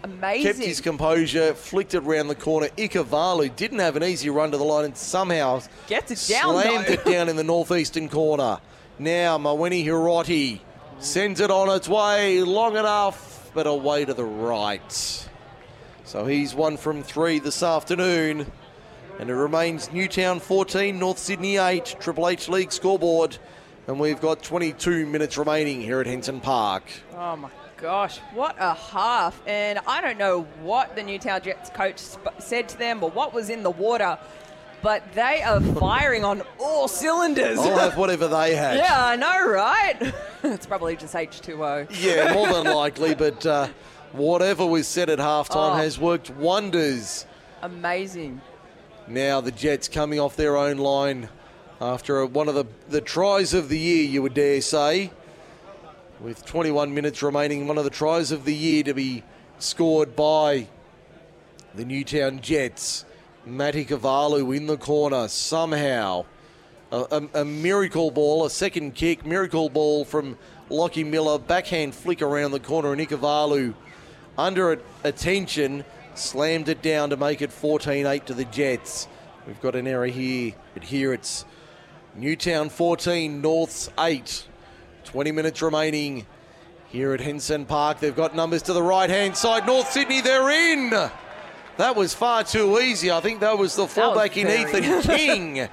Amazing. 0.05 0.43
kept 0.53 0.59
his 0.65 0.81
composure, 0.81 1.55
flicked 1.55 1.95
it 1.95 2.05
around 2.05 2.29
the 2.29 2.35
corner. 2.35 2.69
Ikuvalu 2.77 3.55
didn't 3.57 3.81
have 3.81 3.97
an 3.97 4.05
easy 4.05 4.31
run 4.31 4.51
to 4.53 4.57
the 4.57 4.65
line 4.65 4.85
and 4.85 4.97
somehow 4.97 5.61
Gets 5.89 6.11
it 6.13 6.33
down, 6.33 6.55
slammed 6.55 6.87
though. 6.87 6.93
it 6.93 7.05
down 7.05 7.29
in 7.29 7.37
the 7.37 7.45
northeastern 7.45 8.09
corner. 8.09 8.59
Now 8.99 9.39
Mawene 9.39 9.85
Hiroti 9.85 10.61
sends 10.99 11.41
it 11.41 11.51
on 11.51 11.69
its 11.75 11.89
way 11.89 12.41
long 12.43 12.77
enough, 12.77 13.51
but 13.55 13.67
away 13.67 14.05
to 14.05 14.15
the 14.15 14.25
right. 14.25 15.29
So 16.05 16.27
he's 16.27 16.55
one 16.55 16.77
from 16.77 17.03
three 17.03 17.39
this 17.39 17.63
afternoon. 17.63 18.51
And 19.19 19.31
it 19.31 19.35
remains 19.35 19.93
Newtown 19.93 20.39
14, 20.39 20.97
North 20.97 21.19
Sydney 21.19 21.57
8, 21.57 21.97
Triple 21.99 22.29
H 22.29 22.49
League 22.49 22.71
scoreboard. 22.71 23.37
And 23.89 23.99
we've 23.99 24.21
got 24.21 24.43
22 24.45 25.07
minutes 25.07 25.37
remaining 25.37 25.81
here 25.81 26.01
at 26.01 26.07
Henson 26.07 26.41
Park. 26.41 26.85
Oh 27.17 27.35
my 27.35 27.51
gosh, 27.81 28.19
what 28.35 28.57
a 28.59 28.75
half! 28.75 29.41
And 29.47 29.79
I 29.87 30.01
don't 30.01 30.19
know 30.19 30.43
what 30.63 30.97
the 30.97 31.03
Newtown 31.03 31.43
Jets 31.43 31.71
coach 31.71 31.99
sp- 31.99 32.35
said 32.39 32.69
to 32.71 32.79
them 32.79 33.03
or 33.03 33.11
what 33.11 33.33
was 33.33 33.51
in 33.51 33.63
the 33.63 33.71
water, 33.71 34.19
but 34.83 35.03
they 35.13 35.43
are 35.43 35.61
firing 35.61 36.25
on 36.25 36.43
all 36.59 36.89
cylinders. 36.89 37.59
I'll 37.59 37.79
have 37.79 37.97
whatever 37.97 38.29
they 38.29 38.55
had. 38.55 38.77
yeah, 38.79 39.07
I 39.07 39.17
know, 39.17 39.49
right? 39.51 39.97
it's 40.43 40.67
probably 40.67 40.97
just 40.97 41.15
H2O. 41.15 41.89
Yeah, 42.01 42.33
more 42.35 42.49
than 42.53 42.65
likely, 42.75 43.15
but 43.15 43.45
uh, 43.47 43.69
whatever 44.13 44.67
was 44.67 44.87
said 44.89 45.11
at 45.11 45.19
halftime 45.19 45.73
Oh. 45.73 45.77
has 45.77 45.99
worked 45.99 46.31
wonders. 46.31 47.27
Amazing. 47.63 48.41
Now 49.07 49.41
the 49.41 49.51
Jets 49.53 49.89
coming 49.89 50.21
off 50.21 50.37
their 50.37 50.57
own 50.57 50.77
line 50.79 51.29
after 51.81 52.25
one 52.27 52.49
of 52.49 52.55
the, 52.55 52.67
the 52.89 53.01
tries 53.01 53.55
of 53.55 53.69
the 53.69 53.79
year, 53.79 54.05
you 54.05 54.21
would 54.23 54.35
dare 54.35 54.61
say. 54.61 55.11
With 56.21 56.45
21 56.45 56.93
minutes 56.93 57.23
remaining, 57.23 57.69
one 57.69 57.79
of 57.79 57.85
the 57.85 57.91
tries 57.91 58.33
of 58.33 58.45
the 58.45 58.55
year 58.55 58.83
to 58.83 58.93
be 58.93 59.23
scored 59.61 60.17
by 60.17 60.67
the 61.77 61.85
Newtown 61.85 62.41
Jets. 62.41 63.05
Matt 63.47 63.75
Ikuvalu 63.75 64.57
in 64.57 64.67
the 64.67 64.77
corner 64.77 65.29
somehow. 65.29 66.25
A, 66.91 67.07
a, 67.13 67.43
a, 67.43 67.45
miracle 67.45 68.11
ball, 68.11 68.45
a 68.45 68.51
second 68.51 68.97
kick, 68.97 69.25
miracle 69.25 69.69
ball 69.69 70.05
from 70.05 70.37
Lockie 70.71 71.05
Miller, 71.05 71.39
backhand 71.39 71.95
flick 71.95 72.21
around 72.21 72.51
the 72.51 72.59
corner, 72.59 72.93
and 72.93 73.01
Ikuvalu 73.01 73.75
under 74.37 74.81
attention 75.05 75.85
slammed 76.17 76.69
it 76.69 76.83
down 76.83 77.11
to 77.11 77.17
make 77.17 77.43
it 77.43 77.53
14 77.53 78.07
8 78.07 78.27
to 78.27 78.35
the 78.35 78.45
Jets. 78.47 79.07
We've 79.47 79.61
got 79.61 79.77
an 79.77 79.87
error 79.87 80.07
here, 80.07 80.55
but 80.75 80.83
here 80.83 81.13
it's 81.13 81.45
Newtown 82.17 82.71
14, 82.71 83.41
Norths 83.41 83.89
8. 83.97 84.49
20 85.09 85.33
minutes 85.33 85.63
remaining 85.63 86.27
here 86.91 87.15
at 87.15 87.21
Henson 87.23 87.65
Park. 87.65 87.99
They've 87.99 88.15
got 88.15 88.37
numbers 88.37 88.61
to 88.65 88.75
the 88.75 88.83
right 88.83 89.09
hand 89.09 89.35
side. 89.39 89.67
North 89.67 89.91
Sydney, 89.91 90.21
they're 90.21 90.51
in. 90.51 90.91
That 90.91 91.97
was 91.97 92.13
far 92.13 92.45
too 92.45 92.79
easy. 92.79 93.11
I 93.11 93.21
think 93.21 93.41
that 93.41 93.57
was 93.57 93.75
the 93.75 93.87
fullback 93.87 94.37
in 94.37 94.49
Ethan 94.49 95.01
King. 95.17 95.69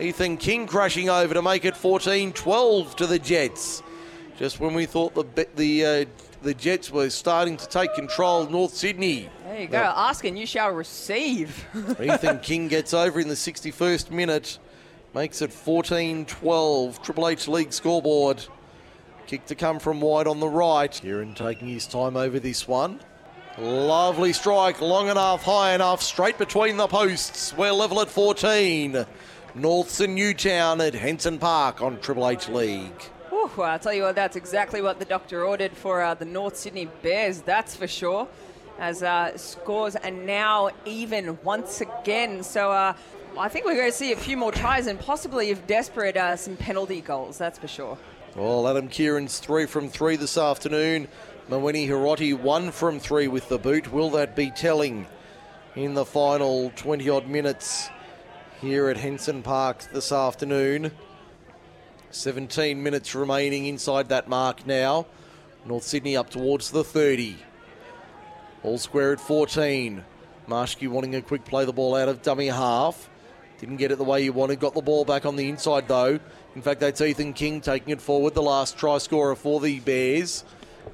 Ethan 0.00 0.38
King 0.38 0.66
crushing 0.66 1.10
over 1.10 1.34
to 1.34 1.42
make 1.42 1.66
it 1.66 1.76
14 1.76 2.32
12 2.32 2.96
to 2.96 3.06
the 3.06 3.18
Jets. 3.18 3.82
Just 4.38 4.60
when 4.60 4.72
we 4.72 4.86
thought 4.86 5.14
the 5.14 5.46
the 5.54 5.84
uh, 5.84 6.04
the 6.42 6.54
Jets 6.54 6.90
were 6.90 7.10
starting 7.10 7.58
to 7.58 7.68
take 7.68 7.92
control, 7.94 8.46
North 8.48 8.72
Sydney. 8.72 9.28
There 9.44 9.60
you 9.60 9.66
go. 9.66 9.82
Uh, 9.82 10.14
and 10.24 10.38
you 10.38 10.46
shall 10.46 10.70
receive. 10.70 11.66
Ethan 12.00 12.40
King 12.40 12.68
gets 12.68 12.94
over 12.94 13.20
in 13.20 13.28
the 13.28 13.34
61st 13.34 14.10
minute, 14.10 14.58
makes 15.14 15.40
it 15.40 15.52
14 15.52 16.26
12. 16.26 17.02
Triple 17.02 17.28
H 17.28 17.48
League 17.48 17.72
scoreboard. 17.72 18.44
Kick 19.26 19.46
to 19.46 19.54
come 19.54 19.78
from 19.78 20.00
wide 20.00 20.26
on 20.26 20.40
the 20.40 20.48
right. 20.48 20.90
Keighran 20.90 21.34
taking 21.34 21.68
his 21.68 21.86
time 21.86 22.16
over 22.16 22.38
this 22.38 22.68
one. 22.68 23.00
Lovely 23.56 24.32
strike, 24.32 24.80
long 24.80 25.08
enough, 25.08 25.44
high 25.44 25.74
enough, 25.74 26.02
straight 26.02 26.36
between 26.38 26.76
the 26.76 26.88
posts. 26.88 27.56
We're 27.56 27.72
level 27.72 28.00
at 28.00 28.10
14. 28.10 29.06
Norths 29.54 30.00
and 30.00 30.16
Newtown 30.16 30.80
at 30.80 30.94
Henson 30.94 31.38
Park 31.38 31.80
on 31.80 32.00
Triple 32.00 32.28
H 32.28 32.48
League. 32.48 32.90
Ooh, 33.32 33.62
I'll 33.62 33.78
tell 33.78 33.94
you 33.94 34.02
what, 34.02 34.16
that's 34.16 34.34
exactly 34.34 34.82
what 34.82 34.98
the 34.98 35.04
doctor 35.04 35.44
ordered 35.44 35.70
for 35.72 36.02
uh, 36.02 36.14
the 36.14 36.24
North 36.24 36.56
Sydney 36.56 36.88
Bears, 37.02 37.42
that's 37.42 37.76
for 37.76 37.86
sure. 37.86 38.26
As 38.80 39.04
uh, 39.04 39.36
scores 39.36 39.94
are 39.94 40.10
now 40.10 40.70
even 40.84 41.38
once 41.44 41.80
again. 41.80 42.42
So 42.42 42.72
uh, 42.72 42.94
I 43.36 43.48
think 43.48 43.64
we're 43.64 43.74
going 43.74 43.90
to 43.90 43.96
see 43.96 44.12
a 44.12 44.16
few 44.16 44.36
more 44.36 44.52
tries 44.52 44.86
and 44.86 44.98
possibly, 44.98 45.50
if 45.50 45.66
desperate, 45.66 46.16
uh, 46.16 46.36
some 46.36 46.56
penalty 46.56 47.00
goals, 47.00 47.36
that's 47.36 47.58
for 47.58 47.66
sure. 47.66 47.98
Well, 48.36 48.68
Adam 48.68 48.88
Keighran's 48.88 49.40
three 49.40 49.66
from 49.66 49.88
three 49.88 50.14
this 50.14 50.38
afternoon. 50.38 51.08
Mawene 51.50 51.88
Hiroti 51.88 52.38
one 52.38 52.70
from 52.70 53.00
three 53.00 53.26
with 53.26 53.48
the 53.48 53.58
boot. 53.58 53.92
Will 53.92 54.10
that 54.10 54.36
be 54.36 54.52
telling 54.52 55.08
in 55.74 55.94
the 55.94 56.04
final 56.04 56.70
20 56.76 57.08
odd 57.10 57.26
minutes 57.26 57.90
here 58.60 58.88
at 58.88 58.98
Henson 58.98 59.42
Park 59.42 59.84
this 59.92 60.12
afternoon? 60.12 60.92
17 62.10 62.80
minutes 62.80 63.16
remaining 63.16 63.66
inside 63.66 64.08
that 64.10 64.28
mark 64.28 64.64
now. 64.64 65.06
North 65.66 65.82
Sydney 65.82 66.16
up 66.16 66.30
towards 66.30 66.70
the 66.70 66.84
30. 66.84 67.36
All 68.62 68.78
square 68.78 69.12
at 69.12 69.20
14. 69.20 70.04
Marshke 70.46 70.88
wanting 70.88 71.16
a 71.16 71.22
quick 71.22 71.44
play 71.44 71.64
the 71.64 71.72
ball 71.72 71.96
out 71.96 72.08
of 72.08 72.22
dummy 72.22 72.46
half. 72.46 73.10
Didn't 73.64 73.78
get 73.78 73.92
it 73.92 73.96
the 73.96 74.04
way 74.04 74.22
you 74.22 74.34
wanted. 74.34 74.60
Got 74.60 74.74
the 74.74 74.82
ball 74.82 75.06
back 75.06 75.24
on 75.24 75.36
the 75.36 75.48
inside 75.48 75.88
though. 75.88 76.20
In 76.54 76.60
fact, 76.60 76.80
that's 76.80 77.00
Ethan 77.00 77.32
King 77.32 77.62
taking 77.62 77.94
it 77.94 78.00
forward, 78.02 78.34
the 78.34 78.42
last 78.42 78.76
try 78.76 78.98
scorer 78.98 79.34
for 79.34 79.58
the 79.58 79.80
Bears. 79.80 80.44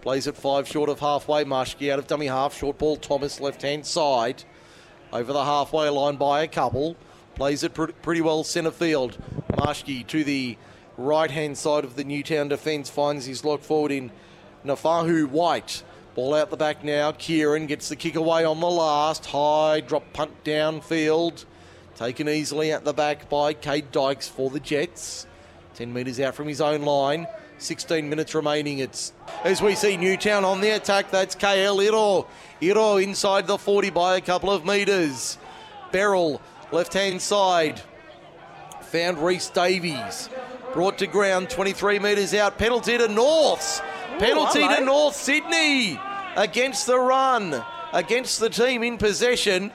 Plays 0.02 0.28
it 0.28 0.36
five 0.36 0.68
short 0.68 0.88
of 0.88 1.00
halfway. 1.00 1.42
Marshke 1.42 1.90
out 1.90 1.98
of 1.98 2.06
dummy 2.06 2.28
half. 2.28 2.56
Short 2.56 2.78
ball. 2.78 2.96
Thomas 2.96 3.40
left 3.40 3.62
hand 3.62 3.84
side. 3.84 4.44
Over 5.12 5.32
the 5.32 5.44
halfway 5.44 5.88
line 5.88 6.14
by 6.14 6.44
a 6.44 6.46
couple. 6.46 6.94
Plays 7.34 7.64
it 7.64 7.74
pretty 7.74 8.20
well 8.20 8.44
centre 8.44 8.70
field. 8.70 9.18
Marshke 9.56 10.06
to 10.06 10.22
the 10.22 10.56
right 10.96 11.32
hand 11.32 11.58
side 11.58 11.82
of 11.82 11.96
the 11.96 12.04
Newtown 12.04 12.46
defence. 12.46 12.88
Finds 12.88 13.26
his 13.26 13.44
lock 13.44 13.62
forward 13.62 13.90
in 13.90 14.12
Naufahu 14.64 15.26
Whyte. 15.28 15.82
Ball 16.14 16.34
out 16.34 16.50
the 16.50 16.56
back 16.56 16.84
now. 16.84 17.10
Keighran 17.10 17.66
gets 17.66 17.88
the 17.88 17.96
kick 17.96 18.14
away 18.14 18.44
on 18.44 18.60
the 18.60 18.70
last. 18.70 19.26
High 19.26 19.80
drop 19.80 20.12
punt 20.12 20.44
downfield. 20.44 21.46
Taken 22.00 22.30
easily 22.30 22.72
at 22.72 22.82
the 22.82 22.94
back 22.94 23.28
by 23.28 23.52
Cade 23.52 23.92
Dykes 23.92 24.26
for 24.26 24.48
the 24.48 24.58
Jets. 24.58 25.26
10 25.74 25.92
metres 25.92 26.18
out 26.18 26.34
from 26.34 26.48
his 26.48 26.62
own 26.62 26.80
line. 26.80 27.26
16 27.58 28.08
minutes 28.08 28.34
remaining. 28.34 28.78
It's 28.78 29.12
as 29.44 29.60
we 29.60 29.74
see 29.74 29.98
Newtown 29.98 30.46
on 30.46 30.62
the 30.62 30.70
attack. 30.70 31.10
That's 31.10 31.36
Kayal 31.36 31.84
Iro. 31.84 32.26
Iro 32.62 32.96
inside 32.96 33.46
the 33.46 33.58
40 33.58 33.90
by 33.90 34.16
a 34.16 34.22
couple 34.22 34.50
of 34.50 34.64
metres. 34.64 35.36
Beryl 35.92 36.40
left 36.72 36.94
hand 36.94 37.20
side. 37.20 37.82
Found 38.80 39.18
Reese 39.18 39.50
Davies. 39.50 40.30
Brought 40.72 40.96
to 41.00 41.06
ground 41.06 41.50
23 41.50 41.98
metres 41.98 42.32
out. 42.32 42.56
Penalty 42.56 42.96
to 42.96 43.08
Norths. 43.08 43.82
Penalty 44.18 44.66
to 44.66 44.82
North 44.82 45.16
Sydney 45.16 46.00
against 46.34 46.86
the 46.86 46.98
run. 46.98 47.62
Against 47.92 48.40
the 48.40 48.48
team 48.48 48.82
in 48.82 48.96
possession. 48.96 49.70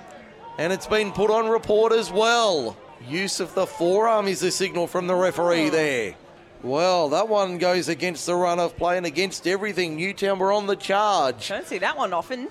And 0.57 0.71
it's 0.71 0.87
been 0.87 1.11
put 1.11 1.29
on 1.29 1.49
report 1.49 1.91
as 1.91 2.11
well. 2.11 2.77
Use 3.07 3.39
of 3.39 3.53
the 3.53 3.67
forearm 3.67 4.27
is 4.27 4.39
the 4.39 4.51
signal 4.51 4.87
from 4.87 5.07
the 5.07 5.15
referee 5.15 5.69
there. 5.69 6.15
Well, 6.63 7.09
that 7.09 7.27
one 7.27 7.57
goes 7.57 7.89
against 7.89 8.25
the 8.25 8.35
run 8.35 8.59
of 8.59 8.75
play 8.77 8.97
and 8.97 9.05
against 9.05 9.45
everything. 9.47 9.97
Newtown 9.97 10.39
were 10.39 10.51
on 10.51 10.65
the 10.65 10.75
charge. 10.75 11.49
Don't 11.49 11.67
see 11.67 11.77
that 11.79 11.97
one 11.97 12.13
often. 12.13 12.47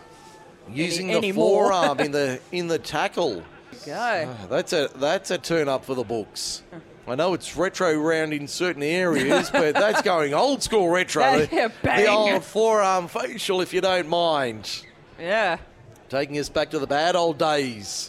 Using 0.70 1.10
Any, 1.10 1.30
the 1.30 1.36
forearm 1.36 1.98
in 2.00 2.12
the 2.12 2.40
in 2.52 2.68
the 2.68 2.78
tackle. 2.78 3.42
Go. 3.84 3.92
Uh, 3.92 4.46
that's 4.46 4.72
a 4.72 4.88
that's 4.94 5.30
a 5.30 5.38
turn 5.38 5.68
up 5.68 5.84
for 5.84 5.94
the 5.94 6.04
books. 6.04 6.62
I 7.06 7.16
know 7.16 7.34
it's 7.34 7.54
retro 7.56 7.94
round 7.96 8.32
in 8.32 8.46
certain 8.48 8.82
areas, 8.82 9.50
but 9.50 9.74
that's 9.74 10.00
going 10.12 10.32
old 10.32 10.62
school 10.62 10.88
retro. 10.88 11.46
yeah, 11.52 11.68
the 11.82 12.06
old 12.06 12.44
forearm 12.44 13.08
facial, 13.08 13.60
if 13.60 13.74
you 13.74 13.80
don't 13.80 14.08
mind. 14.08 14.84
Yeah. 15.18 15.58
Taking 16.14 16.38
us 16.38 16.48
back 16.48 16.70
to 16.70 16.78
the 16.78 16.86
bad 16.86 17.16
old 17.16 17.38
days 17.38 18.08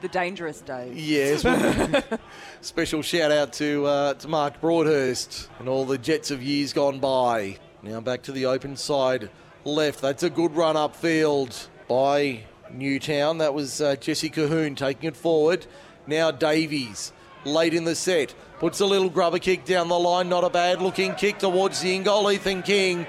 the 0.00 0.08
dangerous 0.08 0.60
days. 0.60 0.94
Yes. 0.94 2.04
special 2.60 3.02
shout 3.02 3.32
out 3.32 3.52
to 3.54 3.84
uh, 3.86 4.14
to 4.14 4.28
Mark 4.28 4.60
Broadhurst 4.60 5.48
and 5.58 5.68
all 5.68 5.84
the 5.84 5.98
Jets 5.98 6.30
of 6.30 6.44
years 6.44 6.72
gone 6.72 7.00
by. 7.00 7.58
Now 7.82 8.00
back 8.00 8.22
to 8.22 8.32
the 8.32 8.46
open 8.46 8.76
side 8.76 9.30
left. 9.64 10.00
That's 10.00 10.22
a 10.22 10.30
good 10.30 10.54
run 10.54 10.76
upfield 10.76 11.66
by 11.88 12.44
Newtown. 12.72 13.38
That 13.38 13.52
was 13.52 13.80
uh, 13.80 13.96
Jesse 13.96 14.30
Cahoon 14.30 14.76
taking 14.76 15.08
it 15.08 15.16
forward. 15.16 15.66
Now 16.06 16.30
Davies 16.30 17.12
late 17.44 17.74
in 17.74 17.82
the 17.82 17.96
set. 17.96 18.32
Puts 18.60 18.78
a 18.78 18.86
little 18.86 19.10
grubber 19.10 19.40
kick 19.40 19.64
down 19.64 19.88
the 19.88 19.98
line. 19.98 20.28
Not 20.28 20.44
a 20.44 20.50
bad 20.50 20.80
looking 20.80 21.16
kick 21.16 21.38
towards 21.38 21.80
the 21.80 21.96
in 21.96 22.04
goal. 22.04 22.30
Ethan 22.30 22.62
King 22.62 23.08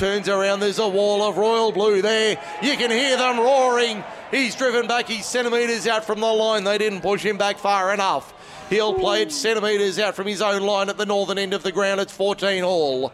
turns 0.00 0.30
around. 0.30 0.60
There's 0.60 0.78
a 0.78 0.88
wall 0.88 1.22
of 1.22 1.36
royal 1.36 1.72
blue 1.72 2.00
there. 2.00 2.42
You 2.62 2.74
can 2.78 2.90
hear 2.90 3.18
them 3.18 3.38
roaring. 3.38 4.02
He's 4.30 4.56
driven 4.56 4.86
back. 4.86 5.06
He's 5.06 5.26
centimetres 5.26 5.86
out 5.86 6.06
from 6.06 6.20
the 6.20 6.26
line. 6.26 6.64
They 6.64 6.78
didn't 6.78 7.02
push 7.02 7.22
him 7.22 7.36
back 7.36 7.58
far 7.58 7.92
enough. 7.92 8.32
He'll 8.70 8.94
play 8.94 9.20
it 9.20 9.30
centimetres 9.30 9.98
out 9.98 10.16
from 10.16 10.26
his 10.26 10.40
own 10.40 10.62
line 10.62 10.88
at 10.88 10.96
the 10.96 11.04
northern 11.04 11.36
end 11.36 11.52
of 11.52 11.62
the 11.62 11.70
ground. 11.70 12.00
It's 12.00 12.14
14 12.14 12.64
all. 12.64 13.12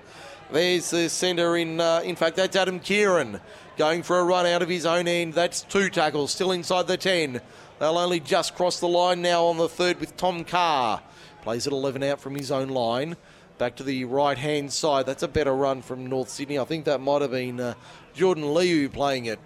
There's 0.53 0.91
the 0.91 1.09
centre 1.09 1.57
in, 1.57 1.81
uh, 1.81 2.03
in 2.05 2.15
fact, 2.15 2.37
that's 2.37 2.55
Adam 2.55 2.79
Keighran 2.79 3.41
going 3.77 4.05
for 4.05 4.21
a 4.21 4.25
run 4.25 4.47
out 4.47 4.63
of 4.63 4.69
his 4.69 4.87
own 4.87 5.09
end. 5.09 5.35
That's 5.35 5.63
two 5.63 5.91
tackles, 5.91 6.31
still 6.31 6.53
inside 6.53 6.87
the 6.87 6.97
10. 6.97 7.41
They'll 7.81 7.99
only 7.99 8.21
just 8.21 8.55
cross 8.55 8.79
the 8.79 8.87
line 8.87 9.23
now 9.23 9.47
on 9.47 9.57
the 9.57 9.69
third 9.69 9.99
with 9.99 10.17
Tom 10.17 10.45
Carr. 10.45 11.03
Plays 11.43 11.67
it 11.67 11.73
11 11.73 12.05
out 12.05 12.21
from 12.21 12.37
his 12.37 12.53
own 12.53 12.69
line. 12.69 13.17
Back 13.59 13.77
to 13.77 13.83
the 13.83 14.05
right 14.05 14.37
hand 14.37 14.73
side. 14.73 15.07
That's 15.07 15.23
a 15.23 15.29
better 15.29 15.55
run 15.55 15.81
from 15.81 16.07
North 16.07 16.29
Sydney. 16.29 16.59
I 16.59 16.65
think 16.65 16.85
that 16.85 17.01
might 17.01 17.23
have 17.23 17.31
been 17.31 17.59
uh, 17.59 17.75
Jordan 18.13 18.53
Liu 18.53 18.91
playing 18.91 19.27
it. 19.27 19.39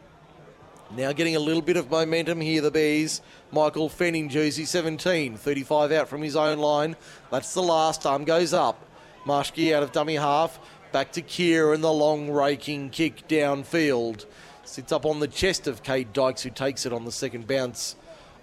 Now 0.96 1.12
getting 1.12 1.36
a 1.36 1.40
little 1.40 1.62
bit 1.62 1.76
of 1.76 1.88
momentum 1.88 2.40
here, 2.40 2.61
the 2.61 2.72
Bees. 2.72 3.22
Michael 3.52 3.88
Fenning, 3.88 4.28
jersey 4.28 4.64
17, 4.64 5.36
35 5.36 5.92
out 5.92 6.08
from 6.08 6.22
his 6.22 6.34
own 6.34 6.58
line. 6.58 6.96
That's 7.30 7.54
the 7.54 7.62
last. 7.62 8.04
Arm 8.04 8.24
goes 8.24 8.52
up. 8.52 8.84
Marshke 9.24 9.72
out 9.72 9.84
of 9.84 9.92
dummy 9.92 10.16
half. 10.16 10.58
Back 10.90 11.12
to 11.12 11.22
Keighran, 11.22 11.80
the 11.80 11.92
long 11.92 12.28
raking 12.30 12.90
kick 12.90 13.28
downfield. 13.28 14.26
Sits 14.64 14.90
up 14.90 15.06
on 15.06 15.20
the 15.20 15.28
chest 15.28 15.68
of 15.68 15.84
Cade 15.84 16.12
Dykes, 16.12 16.42
who 16.42 16.50
takes 16.50 16.84
it 16.84 16.92
on 16.92 17.04
the 17.04 17.12
second 17.12 17.46
bounce 17.46 17.94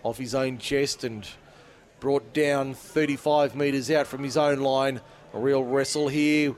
off 0.03 0.17
his 0.17 0.33
own 0.33 0.57
chest 0.57 1.03
and 1.03 1.27
brought 1.99 2.33
down 2.33 2.73
35 2.73 3.55
metres 3.55 3.91
out 3.91 4.07
from 4.07 4.23
his 4.23 4.37
own 4.37 4.59
line. 4.59 5.01
A 5.37 5.39
real 5.39 5.63
wrestle 5.63 6.07
here. 6.07 6.55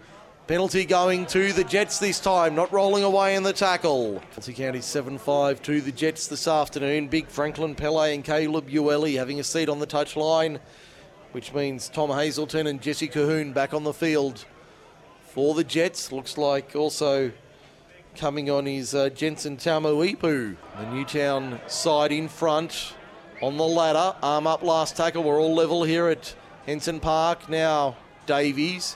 Penalty 0.48 0.86
going 0.86 1.26
to 1.26 1.52
the 1.52 1.66
Jets 1.66 2.00
this 2.00 2.18
time, 2.18 2.56
not 2.56 2.72
rolling 2.72 3.04
away 3.04 3.36
in 3.36 3.44
the 3.44 3.52
tackle. 3.52 4.22
Penalty 4.30 4.54
County 4.54 4.80
7 4.80 5.18
5 5.18 5.62
to 5.64 5.82
the 5.82 5.92
Jets 5.92 6.28
this 6.28 6.48
afternoon. 6.48 7.10
Big 7.10 7.28
Franklin 7.28 7.76
Pele 7.76 8.16
and 8.16 8.24
Caleb 8.24 8.70
Ueli 8.70 9.18
having 9.18 9.38
a 9.38 9.44
seat 9.44 9.68
on 9.68 9.80
the 9.80 9.86
touchline. 9.86 10.62
which 11.34 11.54
means 11.54 11.90
Tom 11.90 12.10
Hazelton 12.10 12.68
and 12.68 12.82
Jesse 12.82 13.10
Cahoon 13.10 13.54
back 13.54 13.74
on 13.74 13.84
the 13.84 13.92
field 13.92 14.46
for 15.24 15.54
the 15.54 15.66
Jets. 15.66 16.14
Looks 16.14 16.38
like 16.38 16.74
also 16.74 17.34
coming 18.16 18.50
on 18.50 18.66
is 18.66 18.96
uh, 18.96 19.10
Jensen 19.10 19.58
Taumoepeau. 19.58 20.56
The 20.78 20.90
Newtown 20.90 21.60
side 21.68 22.14
in 22.14 22.30
front 22.30 22.94
on 23.42 23.58
the 23.58 23.68
ladder. 23.68 24.16
Arm 24.24 24.48
up 24.48 24.64
last 24.64 24.96
tackle. 24.96 25.24
We're 25.24 25.42
all 25.42 25.54
level 25.54 25.84
here 25.84 26.08
at 26.08 26.34
Henson 26.66 27.02
Park. 27.02 27.50
Now 27.50 27.98
Davies. 28.30 28.96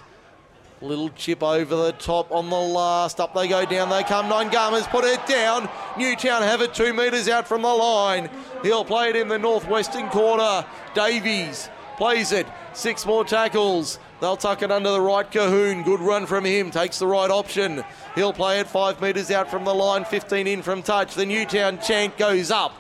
Little 0.80 1.10
chip 1.10 1.42
over 1.42 1.76
the 1.76 1.94
top 1.94 2.32
on 2.32 2.52
the 2.52 2.56
last. 2.56 3.20
Up 3.20 3.34
they 3.34 3.48
go, 3.48 3.66
down 3.66 3.90
they 3.90 4.04
come. 4.04 4.30
Nine 4.30 4.52
Garmers 4.52 4.88
put 4.92 5.06
it 5.06 5.26
down. 5.26 5.68
Newtown 5.98 6.44
have 6.44 6.62
it 6.62 6.76
two 6.76 6.94
metres 6.94 7.28
out 7.28 7.48
from 7.48 7.64
the 7.64 7.74
line. 7.74 8.30
He'll 8.62 8.86
play 8.86 9.10
it 9.10 9.16
in 9.16 9.30
the 9.30 9.40
northwestern 9.40 10.08
corner. 10.10 10.64
Davies 10.94 11.68
plays 11.98 12.32
it. 12.32 12.46
Six 12.74 13.08
more 13.08 13.26
tackles. 13.26 13.98
They'll 14.22 14.38
tuck 14.38 14.62
it 14.62 14.72
under 14.72 14.92
the 14.92 15.02
right. 15.02 15.30
Cahoon, 15.32 15.84
good 15.84 16.00
run 16.00 16.28
from 16.28 16.46
him, 16.46 16.70
takes 16.70 17.00
the 17.00 17.08
right 17.08 17.32
option. 17.32 17.84
He'll 18.14 18.34
play 18.34 18.60
it 18.60 18.68
five 18.68 19.02
metres 19.02 19.32
out 19.32 19.50
from 19.50 19.66
the 19.66 19.74
line, 19.74 20.06
15 20.06 20.46
in 20.46 20.62
from 20.62 20.84
touch. 20.84 21.16
The 21.16 21.26
Newtown 21.26 21.80
chant 21.82 22.20
goes 22.20 22.52
up. 22.52 22.74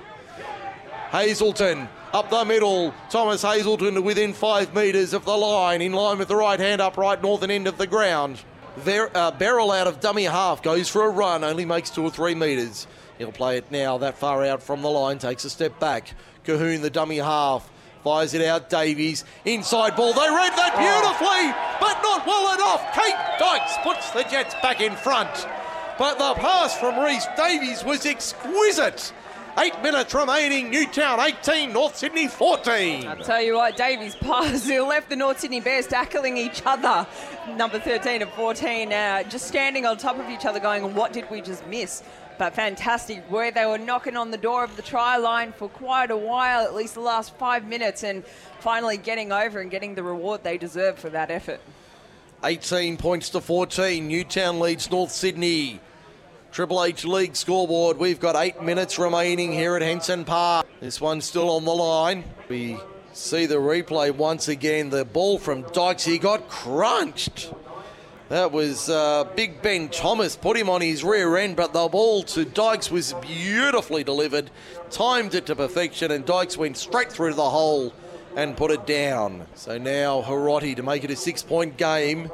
Hazelton 1.09 1.89
up 2.13 2.29
the 2.29 2.45
middle. 2.45 2.93
Thomas 3.09 3.41
Hazelton 3.41 3.95
to 3.95 4.01
within 4.01 4.33
five 4.33 4.73
metres 4.73 5.13
of 5.13 5.25
the 5.25 5.35
line, 5.35 5.81
in 5.81 5.93
line 5.93 6.19
with 6.19 6.27
the 6.27 6.35
right 6.35 6.59
hand 6.59 6.79
upright 6.79 7.21
northern 7.21 7.51
end 7.51 7.67
of 7.67 7.77
the 7.77 7.87
ground. 7.87 8.39
Ver- 8.77 9.11
uh, 9.13 9.31
barrel 9.31 9.71
out 9.71 9.87
of 9.87 9.99
dummy 9.99 10.23
half, 10.23 10.61
goes 10.61 10.89
for 10.89 11.05
a 11.05 11.09
run, 11.09 11.43
only 11.43 11.65
makes 11.65 11.89
two 11.89 12.03
or 12.03 12.11
three 12.11 12.35
metres. 12.35 12.87
He'll 13.17 13.31
play 13.31 13.57
it 13.57 13.71
now, 13.71 13.97
that 13.99 14.17
far 14.17 14.43
out 14.43 14.61
from 14.61 14.81
the 14.81 14.89
line, 14.89 15.17
takes 15.17 15.43
a 15.45 15.49
step 15.49 15.79
back. 15.79 16.13
Cahoon, 16.45 16.81
the 16.81 16.89
dummy 16.89 17.17
half, 17.17 17.69
fires 18.03 18.33
it 18.33 18.41
out. 18.41 18.69
Davies, 18.69 19.23
inside 19.45 19.95
ball. 19.95 20.13
They 20.13 20.29
read 20.29 20.53
that 20.53 20.75
beautifully, 20.77 21.53
but 21.79 22.01
not 22.01 22.25
well 22.27 22.53
enough. 22.55 22.93
Cade 22.93 23.39
Dykes 23.39 23.77
puts 23.83 24.11
the 24.11 24.23
Jets 24.23 24.55
back 24.61 24.81
in 24.81 24.95
front. 24.95 25.47
But 25.97 26.17
the 26.17 26.33
pass 26.41 26.77
from 26.77 26.99
Reese 26.99 27.27
Davies 27.37 27.83
was 27.83 28.05
exquisite. 28.05 29.13
Eight 29.59 29.79
minutes 29.83 30.15
remaining. 30.15 30.71
Newtown 30.71 31.19
18, 31.19 31.71
North 31.71 31.95
Sydney 31.95 32.27
14. 32.27 33.05
I'll 33.07 33.17
tell 33.17 33.41
you 33.41 33.55
what, 33.55 33.77
Davies 33.77 34.15
pass. 34.15 34.67
He 34.73 34.79
left 34.79 35.09
the 35.09 35.15
North 35.15 35.39
Sydney 35.41 35.59
Bears 35.59 35.85
tackling 35.85 36.37
each 36.37 36.63
other. 36.65 37.05
Number 37.55 37.77
13 37.77 38.23
and 38.23 38.31
14, 38.31 38.91
uh, 38.91 39.23
just 39.23 39.47
standing 39.47 39.85
on 39.85 39.97
top 39.97 40.17
of 40.17 40.27
each 40.29 40.45
other, 40.45 40.59
going, 40.59 40.95
What 40.95 41.13
did 41.13 41.29
we 41.29 41.39
just 41.39 41.67
miss? 41.67 42.01
But 42.39 42.55
fantastic 42.55 43.23
where 43.29 43.51
they 43.51 43.65
were 43.67 43.77
knocking 43.77 44.17
on 44.17 44.31
the 44.31 44.37
door 44.37 44.63
of 44.63 44.75
the 44.75 44.81
try 44.81 45.17
line 45.17 45.51
for 45.51 45.69
quite 45.69 46.09
a 46.09 46.17
while, 46.17 46.63
at 46.63 46.73
least 46.73 46.95
the 46.95 47.01
last 47.01 47.35
five 47.35 47.67
minutes, 47.67 48.03
and 48.03 48.25
finally 48.59 48.97
getting 48.97 49.31
over 49.31 49.59
and 49.59 49.69
getting 49.69 49.93
the 49.93 50.01
reward 50.01 50.43
they 50.43 50.57
deserve 50.57 50.97
for 50.97 51.11
that 51.11 51.29
effort. 51.29 51.61
18 52.43 52.97
points 52.97 53.29
to 53.29 53.39
14. 53.39 54.07
Newtown 54.07 54.59
leads 54.59 54.89
North 54.89 55.11
Sydney. 55.11 55.79
Triple 56.53 56.83
H 56.83 57.03
League 57.03 57.35
scoreboard. 57.35 57.97
We've 57.97 58.19
got 58.19 58.35
eight 58.35 58.61
minutes 58.61 58.99
remaining 58.99 59.51
here 59.51 59.75
at 59.75 59.81
Henson 59.81 60.23
Park. 60.23 60.67
This 60.79 61.01
one's 61.01 61.25
still 61.25 61.49
on 61.49 61.65
the 61.65 61.73
line. 61.73 62.25
We 62.47 62.77
see 63.11 63.47
the 63.47 63.55
replay 63.55 64.11
once 64.11 64.47
again. 64.47 64.91
The 64.91 65.03
ball 65.03 65.39
from 65.39 65.63
Dykes, 65.71 66.05
he 66.05 66.19
got 66.19 66.47
crunched. 66.49 67.51
That 68.29 68.51
was 68.51 68.87
uh, 68.87 69.23
Big 69.35 69.63
Ben 69.63 69.89
Thomas 69.89 70.35
put 70.35 70.55
him 70.55 70.69
on 70.69 70.81
his 70.81 71.03
rear 71.03 71.37
end, 71.37 71.55
but 71.55 71.73
the 71.73 71.87
ball 71.87 72.21
to 72.21 72.45
Dykes 72.45 72.91
was 72.91 73.13
beautifully 73.13 74.03
delivered, 74.03 74.51
timed 74.91 75.33
it 75.33 75.47
to 75.47 75.55
perfection, 75.55 76.11
and 76.11 76.23
Dykes 76.23 76.55
went 76.55 76.77
straight 76.77 77.11
through 77.11 77.33
the 77.33 77.49
hole 77.49 77.91
and 78.35 78.55
put 78.55 78.69
it 78.69 78.85
down. 78.85 79.47
So 79.55 79.79
now 79.79 80.21
Hiroti 80.21 80.75
to 80.75 80.83
make 80.83 81.03
it 81.03 81.09
a 81.09 81.15
six 81.15 81.41
point 81.41 81.77
game. 81.77 82.29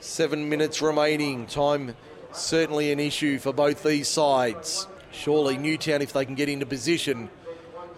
Seven 0.00 0.48
minutes 0.48 0.82
remaining. 0.82 1.46
Time 1.46 1.94
certainly 2.34 2.92
an 2.92 3.00
issue 3.00 3.38
for 3.38 3.52
both 3.52 3.82
these 3.82 4.08
sides. 4.08 4.86
Surely 5.10 5.58
Newtown, 5.58 6.02
if 6.02 6.12
they 6.12 6.24
can 6.24 6.34
get 6.34 6.48
into 6.48 6.66
position, 6.66 7.28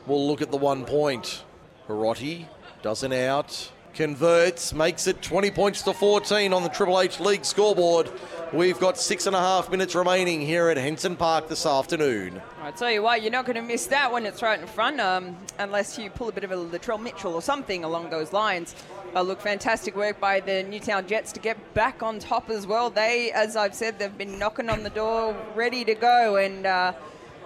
will 0.07 0.27
look 0.27 0.43
at 0.43 0.51
the 0.51 0.57
one 0.57 0.85
point. 0.85 1.45
Hiroti 1.89 2.47
doesn't 2.83 3.13
out, 3.13 3.71
converts, 3.95 4.73
makes 4.73 5.07
it 5.07 5.23
20 5.23 5.51
points 5.51 5.83
to 5.83 5.93
14 5.93 6.53
on 6.53 6.63
the 6.63 6.69
Triple 6.69 7.01
H 7.01 7.21
League 7.21 7.45
scoreboard. 7.45 8.11
We've 8.55 8.79
got 8.79 8.97
six 8.97 9.27
and 9.27 9.35
a 9.35 9.41
half 9.41 9.69
minutes 9.69 9.97
remaining 9.97 10.41
here 10.41 10.69
at 10.69 10.77
Henson 10.77 11.17
Park 11.17 11.49
this 11.49 11.67
afternoon. 11.67 12.41
I 12.63 12.71
tell 12.71 12.89
you 12.89 13.03
what, 13.03 13.21
you're 13.21 13.33
not 13.33 13.47
going 13.47 13.57
to 13.57 13.63
miss 13.63 13.87
that 13.87 14.13
when 14.13 14.25
it's 14.25 14.43
right 14.43 14.61
in 14.61 14.69
front, 14.69 15.01
um, 15.01 15.37
unless 15.59 15.99
you 15.99 16.09
pull 16.09 16.29
a 16.29 16.33
bit 16.33 16.45
of 16.45 16.53
a 16.53 16.57
Latrell 16.57 17.03
Mitchell 17.03 17.35
or 17.35 17.43
something 17.43 17.83
along 17.83 18.11
those 18.11 18.33
lines. 18.33 18.77
Uh, 19.13 19.23
look, 19.23 19.41
fantastic 19.41 19.97
work 19.97 20.21
by 20.21 20.39
the 20.39 20.63
Newtown 20.63 21.05
Jets 21.09 21.33
to 21.33 21.41
get 21.41 21.75
back 21.75 22.01
on 22.05 22.21
top 22.21 22.49
as 22.49 22.65
well. 22.65 22.91
They, 22.91 23.33
as 23.33 23.57
I've 23.57 23.75
said, 23.75 23.99
they've 23.99 24.17
been 24.17 24.39
knocking 24.39 24.71
on 24.71 24.85
the 24.85 24.91
door, 24.91 25.37
ready 25.57 25.85
to 25.87 25.97
go, 25.97 26.37
and 26.37 26.65
uh, 26.65 26.93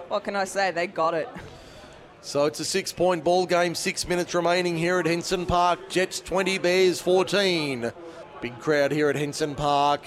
what 0.09 0.23
can 0.25 0.35
I 0.35 0.45
say? 0.45 0.69
They 0.69 0.85
got 0.85 1.15
it. 1.15 1.27
So 2.21 2.45
it's 2.45 2.59
a 2.59 2.65
six 2.65 2.91
point 2.91 3.23
ball 3.23 3.47
game, 3.47 3.73
six 3.73 4.07
minutes 4.07 4.35
remaining 4.35 4.77
here 4.77 4.99
at 4.99 5.07
Henson 5.07 5.47
Park. 5.47 5.89
Jets 5.89 6.19
20, 6.19 6.59
Bears 6.59 7.01
14. 7.01 7.91
Big 8.41 8.59
crowd 8.59 8.91
here 8.91 9.09
at 9.09 9.15
Henson 9.15 9.55
Park. 9.55 10.03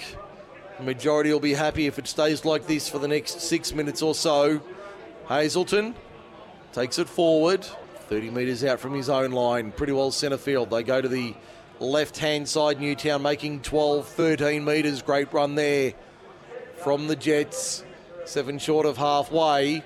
The 0.77 0.83
majority 0.83 1.31
will 1.31 1.39
be 1.39 1.53
happy 1.53 1.85
if 1.85 1.99
it 1.99 2.07
stays 2.07 2.45
like 2.45 2.65
this 2.65 2.89
for 2.89 2.97
the 2.97 3.07
next 3.07 3.41
six 3.41 3.73
minutes 3.73 4.01
or 4.01 4.15
so. 4.15 4.59
Hazelton 5.27 5.93
takes 6.73 6.97
it 6.97 7.07
forward, 7.07 7.63
30 8.09 8.31
metres 8.31 8.63
out 8.63 8.79
from 8.79 8.95
his 8.95 9.07
own 9.07 9.31
line, 9.31 9.71
pretty 9.71 9.93
well 9.93 10.09
centre 10.09 10.37
field. 10.37 10.71
They 10.71 10.81
go 10.81 10.99
to 10.99 11.07
the 11.07 11.35
left 11.79 12.17
hand 12.17 12.49
side, 12.49 12.79
Newtown 12.79 13.21
making 13.21 13.61
12, 13.61 14.07
13 14.07 14.65
metres. 14.65 15.01
Great 15.01 15.31
run 15.31 15.55
there 15.55 15.93
from 16.83 17.07
the 17.07 17.15
Jets. 17.15 17.83
Seven 18.25 18.57
short 18.57 18.85
of 18.85 18.97
halfway. 18.97 19.83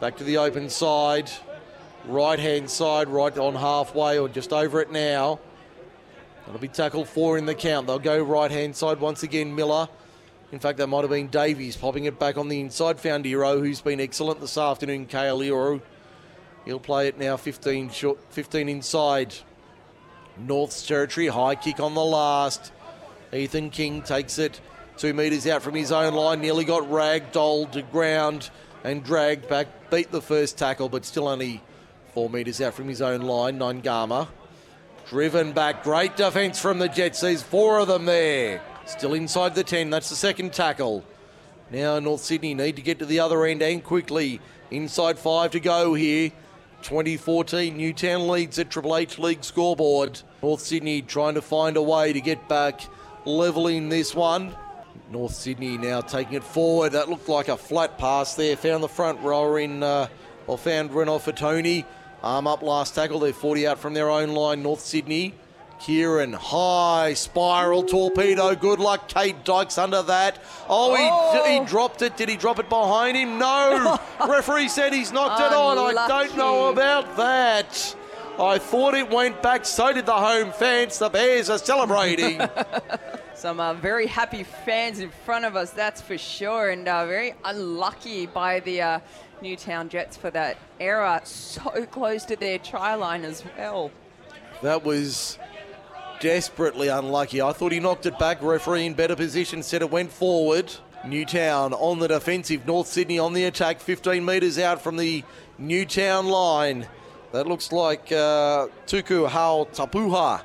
Back 0.00 0.16
to 0.18 0.24
the 0.24 0.38
open 0.38 0.68
side. 0.68 1.30
Right 2.06 2.38
hand 2.38 2.70
side, 2.70 3.08
right 3.08 3.36
on 3.36 3.54
halfway 3.54 4.18
or 4.18 4.28
just 4.28 4.52
over 4.52 4.80
it 4.80 4.90
now. 4.90 5.38
It'll 6.46 6.58
be 6.58 6.68
tackle 6.68 7.04
four 7.04 7.38
in 7.38 7.46
the 7.46 7.54
count. 7.54 7.86
They'll 7.86 7.98
go 7.98 8.22
right 8.22 8.50
hand 8.50 8.74
side 8.74 9.00
once 9.00 9.22
again, 9.22 9.54
Miller. 9.54 9.88
In 10.52 10.58
fact, 10.58 10.78
that 10.78 10.88
might 10.88 11.02
have 11.02 11.10
been 11.10 11.28
Davies 11.28 11.76
popping 11.76 12.06
it 12.06 12.18
back 12.18 12.36
on 12.36 12.48
the 12.48 12.60
inside. 12.60 12.98
Found 13.00 13.24
Iro, 13.24 13.60
who's 13.60 13.80
been 13.80 14.00
excellent 14.00 14.40
this 14.40 14.58
afternoon, 14.58 15.06
Kayal 15.06 15.44
Iro. 15.44 15.80
He'll 16.64 16.80
play 16.80 17.06
it 17.08 17.18
now 17.18 17.36
15 17.36 17.90
short, 17.90 18.18
15 18.30 18.68
inside. 18.68 19.34
North's 20.36 20.86
territory, 20.86 21.28
high 21.28 21.54
kick 21.54 21.80
on 21.80 21.94
the 21.94 22.04
last. 22.04 22.72
Ethan 23.32 23.70
King 23.70 24.02
takes 24.02 24.38
it 24.38 24.60
two 24.96 25.14
metres 25.14 25.46
out 25.46 25.62
from 25.62 25.74
his 25.74 25.92
own 25.92 26.14
line, 26.14 26.40
nearly 26.40 26.64
got 26.64 26.82
ragdolled 26.90 27.72
to 27.72 27.82
ground 27.82 28.50
and 28.82 29.04
dragged 29.04 29.48
back. 29.48 29.90
Beat 29.90 30.10
the 30.10 30.22
first 30.22 30.58
tackle, 30.58 30.88
but 30.88 31.04
still 31.04 31.28
only 31.28 31.62
four 32.12 32.28
metres 32.28 32.60
out 32.60 32.74
from 32.74 32.88
his 32.88 33.00
own 33.00 33.22
line. 33.22 33.58
Naiqama 33.58 34.28
driven 35.08 35.52
back. 35.52 35.82
Great 35.82 36.16
defence 36.16 36.60
from 36.60 36.78
the 36.78 36.88
Jets. 36.88 37.20
There's 37.20 37.42
four 37.42 37.78
of 37.78 37.88
them 37.88 38.04
there. 38.04 38.62
Still 38.90 39.14
inside 39.14 39.54
the 39.54 39.62
10. 39.62 39.88
That's 39.88 40.10
the 40.10 40.16
second 40.16 40.52
tackle. 40.52 41.04
Now 41.70 42.00
North 42.00 42.22
Sydney 42.22 42.54
need 42.54 42.74
to 42.74 42.82
get 42.82 42.98
to 42.98 43.06
the 43.06 43.20
other 43.20 43.46
end 43.46 43.62
and 43.62 43.82
quickly. 43.82 44.40
Inside 44.72 45.16
five 45.16 45.52
to 45.52 45.60
go 45.60 45.94
here. 45.94 46.32
2014 46.82 47.76
Newtown 47.76 48.26
leads 48.26 48.58
at 48.58 48.68
Triple 48.68 48.96
H 48.96 49.18
League 49.18 49.44
scoreboard. 49.44 50.20
North 50.42 50.60
Sydney 50.60 51.02
trying 51.02 51.34
to 51.34 51.40
find 51.40 51.76
a 51.76 51.82
way 51.82 52.12
to 52.12 52.20
get 52.20 52.48
back, 52.48 52.80
leveling 53.24 53.88
this 53.88 54.12
one. 54.12 54.54
North 55.10 55.34
Sydney 55.34 55.78
now 55.78 56.00
taking 56.00 56.34
it 56.34 56.44
forward. 56.44 56.92
That 56.92 57.08
looked 57.08 57.28
like 57.28 57.48
a 57.48 57.56
flat 57.56 57.96
pass 57.96 58.34
there. 58.34 58.56
Found 58.56 58.82
the 58.82 58.88
front 58.88 59.20
rower 59.20 59.60
in, 59.60 59.84
uh, 59.84 60.08
or 60.48 60.58
found 60.58 60.90
Renoff 60.90 61.22
for 61.22 61.32
Tony. 61.32 61.86
Arm 62.24 62.48
up 62.48 62.62
last 62.62 62.96
tackle. 62.96 63.20
They're 63.20 63.32
40 63.32 63.68
out 63.68 63.78
from 63.78 63.94
their 63.94 64.10
own 64.10 64.30
line. 64.30 64.64
North 64.64 64.80
Sydney. 64.80 65.34
Keighran, 65.80 66.34
high 66.34 67.14
spiral 67.14 67.82
torpedo. 67.82 68.54
Good 68.54 68.78
luck, 68.80 69.08
Cade 69.08 69.42
Dykes 69.44 69.78
under 69.78 70.02
that. 70.02 70.38
Oh, 70.68 70.94
he, 70.94 71.08
Oh. 71.10 71.44
he 71.60 71.64
dropped 71.66 72.02
it. 72.02 72.16
Did 72.16 72.28
he 72.28 72.36
drop 72.36 72.58
it 72.58 72.68
behind 72.68 73.16
him? 73.16 73.38
No. 73.38 73.98
Referee 74.28 74.68
said 74.68 74.92
he's 74.92 75.10
knocked 75.12 75.40
it 75.40 75.52
on. 75.52 75.78
I 75.96 76.06
don't 76.06 76.36
know 76.36 76.68
about 76.68 77.16
that. 77.16 77.96
I 78.38 78.58
thought 78.58 78.94
it 78.94 79.10
went 79.10 79.42
back. 79.42 79.64
So 79.64 79.92
did 79.92 80.06
the 80.06 80.12
home 80.12 80.52
fans. 80.52 80.98
The 80.98 81.08
Bears 81.08 81.48
are 81.50 81.58
celebrating. 81.58 82.40
Some 83.34 83.58
uh, 83.58 83.72
very 83.74 84.06
happy 84.06 84.42
fans 84.42 84.98
in 85.00 85.10
front 85.24 85.46
of 85.46 85.56
us, 85.56 85.70
that's 85.70 86.02
for 86.02 86.18
sure, 86.18 86.68
and 86.68 86.86
uh, 86.86 87.06
very 87.06 87.34
unlucky 87.44 88.26
by 88.26 88.60
the 88.60 88.82
uh, 88.82 89.00
Newtown 89.40 89.88
Jets 89.88 90.14
for 90.18 90.30
that 90.30 90.58
error. 90.78 91.20
So 91.24 91.86
close 91.86 92.26
to 92.26 92.36
their 92.36 92.58
try 92.58 92.94
line 92.96 93.24
as 93.24 93.42
well. 93.56 93.90
that 94.62 94.84
was 94.84 95.38
desperately 96.20 96.88
unlucky. 96.88 97.42
I 97.42 97.52
thought 97.52 97.72
he 97.72 97.80
knocked 97.80 98.06
it 98.06 98.18
back. 98.18 98.42
Referee 98.42 98.86
in 98.86 98.94
better 98.94 99.16
position 99.16 99.62
said 99.62 99.82
it 99.82 99.90
went 99.90 100.12
forward. 100.12 100.72
Newtown 101.04 101.72
on 101.72 101.98
the 101.98 102.08
defensive. 102.08 102.66
North 102.66 102.86
Sydney 102.86 103.18
on 103.18 103.32
the 103.32 103.44
attack. 103.44 103.80
15 103.80 104.24
metres 104.24 104.58
out 104.58 104.80
from 104.80 104.96
the 104.96 105.24
Newtown 105.58 106.26
line. 106.26 106.86
That 107.32 107.46
looks 107.46 107.72
like 107.72 108.12
uh, 108.12 108.68
Tuku 108.86 109.28
Hao 109.28 109.66
Tapuha 109.72 110.42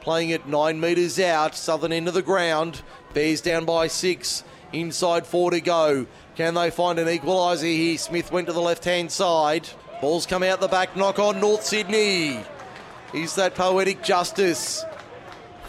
playing 0.00 0.30
it 0.30 0.46
nine 0.46 0.80
metres 0.80 1.20
out, 1.20 1.54
southern 1.54 1.92
end 1.92 2.08
of 2.08 2.14
the 2.14 2.22
ground. 2.22 2.82
Bears 3.12 3.40
down 3.40 3.64
by 3.64 3.86
six, 3.86 4.44
inside 4.72 5.26
four 5.26 5.50
to 5.50 5.60
go. 5.60 6.06
Can 6.36 6.54
they 6.54 6.70
find 6.70 6.98
an 6.98 7.08
equaliser 7.08 7.64
here? 7.64 7.98
Smith 7.98 8.32
went 8.32 8.46
to 8.46 8.52
the 8.52 8.60
left 8.60 8.84
hand 8.84 9.12
side. 9.12 9.68
Balls 10.00 10.26
come 10.26 10.42
out 10.42 10.60
the 10.60 10.68
back, 10.68 10.96
knock 10.96 11.18
on 11.18 11.40
North 11.40 11.64
Sydney. 11.64 12.40
Is 13.12 13.34
that 13.34 13.54
poetic 13.54 14.02
justice 14.02 14.84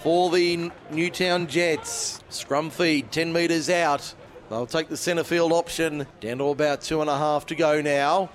for 0.02 0.32
the 0.32 0.72
Newtown 0.90 1.48
Jets? 1.48 2.24
Scrum 2.30 2.70
feed, 2.70 3.12
10 3.12 3.32
metres 3.32 3.70
out. 3.70 4.14
They'll 4.50 4.66
take 4.66 4.90
the 4.90 4.98
centre 4.98 5.24
field 5.24 5.52
option. 5.52 6.08
Down 6.20 6.40
to 6.40 6.46
about 6.46 6.82
two 6.82 7.02
and 7.02 7.10
a 7.10 7.18
half 7.18 7.46
to 7.48 7.56
go 7.56 7.82
now. 7.82 8.30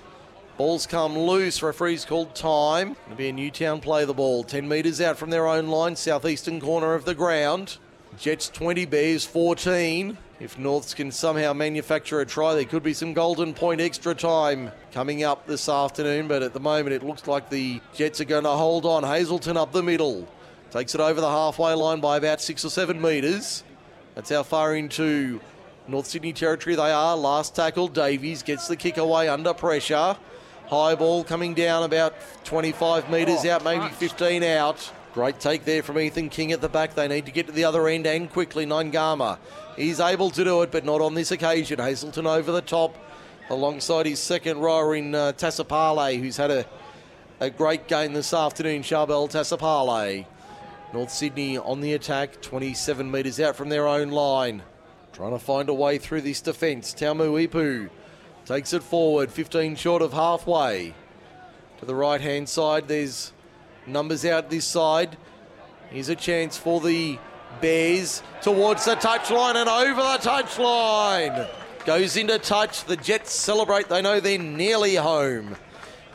Balls 0.57 0.87
come 0.87 1.17
loose. 1.17 1.61
Referee's 1.61 2.05
called 2.05 2.33
time. 2.35 2.95
Be 3.15 3.29
a 3.29 3.33
Newtown 3.33 3.81
play 3.81 4.05
the 4.05 4.13
ball. 4.13 4.43
10 4.43 4.67
metres 4.67 4.99
out 5.01 5.17
from 5.17 5.29
their 5.29 5.45
own 5.45 5.67
line, 5.67 5.95
southeastern 5.95 6.59
corner 6.59 6.93
of 6.93 7.05
the 7.05 7.13
ground. 7.13 7.77
Jets 8.17 8.49
20, 8.49 8.85
Bears 8.85 9.25
14. 9.25 10.17
If 10.39 10.57
Norths 10.57 10.93
can 10.93 11.11
somehow 11.11 11.53
manufacture 11.53 12.21
a 12.21 12.25
try, 12.25 12.53
there 12.55 12.65
could 12.65 12.83
be 12.83 12.93
some 12.93 13.13
golden 13.13 13.53
point 13.53 13.81
extra 13.81 14.15
time 14.15 14.71
coming 14.91 15.23
up 15.23 15.45
this 15.47 15.67
afternoon. 15.67 16.27
But 16.27 16.43
at 16.43 16.53
the 16.53 16.59
moment, 16.59 16.95
it 16.95 17.03
looks 17.03 17.27
like 17.27 17.49
the 17.49 17.81
Jets 17.93 18.21
are 18.21 18.25
going 18.25 18.45
to 18.45 18.49
hold 18.49 18.85
on. 18.85 19.03
Hazelton 19.03 19.57
up 19.57 19.71
the 19.73 19.83
middle. 19.83 20.27
Takes 20.71 20.93
it 20.95 21.01
over 21.01 21.21
the 21.21 21.29
halfway 21.29 21.73
line 21.73 22.01
by 22.01 22.17
about 22.17 22.41
six 22.41 22.65
or 22.65 22.69
seven 22.69 23.01
metres. 23.01 23.63
That's 24.15 24.29
how 24.29 24.43
far 24.43 24.75
into 24.75 25.39
North 25.87 26.07
Sydney 26.07 26.33
territory 26.33 26.75
they 26.75 26.91
are. 26.91 27.15
Last 27.15 27.55
tackle, 27.55 27.87
Davies 27.87 28.43
gets 28.43 28.67
the 28.67 28.75
kick 28.75 28.97
away 28.97 29.29
under 29.29 29.53
pressure. 29.53 30.17
High 30.67 30.95
ball 30.95 31.23
coming 31.23 31.53
down 31.53 31.83
about 31.83 32.13
25 32.43 33.09
metres 33.09 33.45
Oh, 33.45 33.51
out, 33.51 33.63
maybe 33.63 33.79
crunched. 33.79 33.95
15 33.95 34.43
out. 34.43 34.91
Great 35.13 35.39
take 35.39 35.63
there 35.63 35.81
from 35.81 35.97
Ethan 35.97 36.29
King 36.29 36.51
at 36.51 36.59
the 36.59 36.67
back. 36.67 36.93
They 36.93 37.07
need 37.07 37.25
to 37.25 37.31
get 37.31 37.47
to 37.47 37.53
the 37.53 37.63
other 37.63 37.87
end 37.87 38.05
and 38.05 38.29
quickly. 38.29 38.65
Naiqama. 38.65 39.37
He's 39.77 40.01
able 40.01 40.29
to 40.31 40.43
do 40.43 40.61
it, 40.63 40.71
but 40.71 40.83
not 40.83 40.99
on 40.99 41.13
this 41.13 41.31
occasion. 41.31 41.79
Hazelton 41.79 42.27
over 42.27 42.51
the 42.51 42.61
top 42.61 42.95
alongside 43.49 44.05
his 44.05 44.19
second 44.19 44.59
rower 44.59 44.93
in 44.95 45.15
uh, 45.15 45.31
Tassapale, 45.31 46.19
who's 46.19 46.35
had 46.35 46.51
a, 46.51 46.65
a 47.39 47.49
great 47.49 47.87
game 47.87 48.11
this 48.13 48.33
afternoon, 48.33 48.81
Charbel 48.83 49.29
Tassapale. 49.29 50.25
North 50.93 51.11
Sydney 51.11 51.57
on 51.57 51.81
the 51.81 51.93
attack, 51.93 52.41
27 52.41 53.11
metres 53.11 53.39
out 53.39 53.55
from 53.55 53.69
their 53.69 53.87
own 53.87 54.09
line. 54.09 54.63
Trying 55.11 55.31
to 55.31 55.39
find 55.39 55.67
a 55.67 55.73
way 55.73 55.97
through 55.97 56.21
this 56.21 56.41
defence. 56.41 56.93
Taumu 56.93 57.47
Ipu 57.47 57.89
takes 58.45 58.71
it 58.71 58.83
forward, 58.83 59.31
15 59.31 59.75
short 59.75 60.01
of 60.01 60.13
halfway. 60.13 60.93
To 61.79 61.85
the 61.85 61.95
right 61.95 62.21
hand 62.21 62.47
side, 62.47 62.87
there's 62.87 63.33
numbers 63.85 64.25
out 64.25 64.49
this 64.49 64.65
side. 64.65 65.17
Here's 65.89 66.09
a 66.09 66.15
chance 66.15 66.57
for 66.57 66.79
the 66.79 67.19
Bears 67.61 68.21
towards 68.41 68.85
the 68.85 68.95
touchline 68.95 69.55
and 69.55 69.69
over 69.69 70.01
the 70.01 70.29
touchline. 70.29 71.49
Goes 71.85 72.17
into 72.17 72.37
touch. 72.39 72.83
The 72.83 72.97
Jets 72.97 73.31
celebrate. 73.31 73.89
They 73.89 74.01
know 74.01 74.19
they're 74.19 74.37
nearly 74.37 74.95
home. 74.95 75.55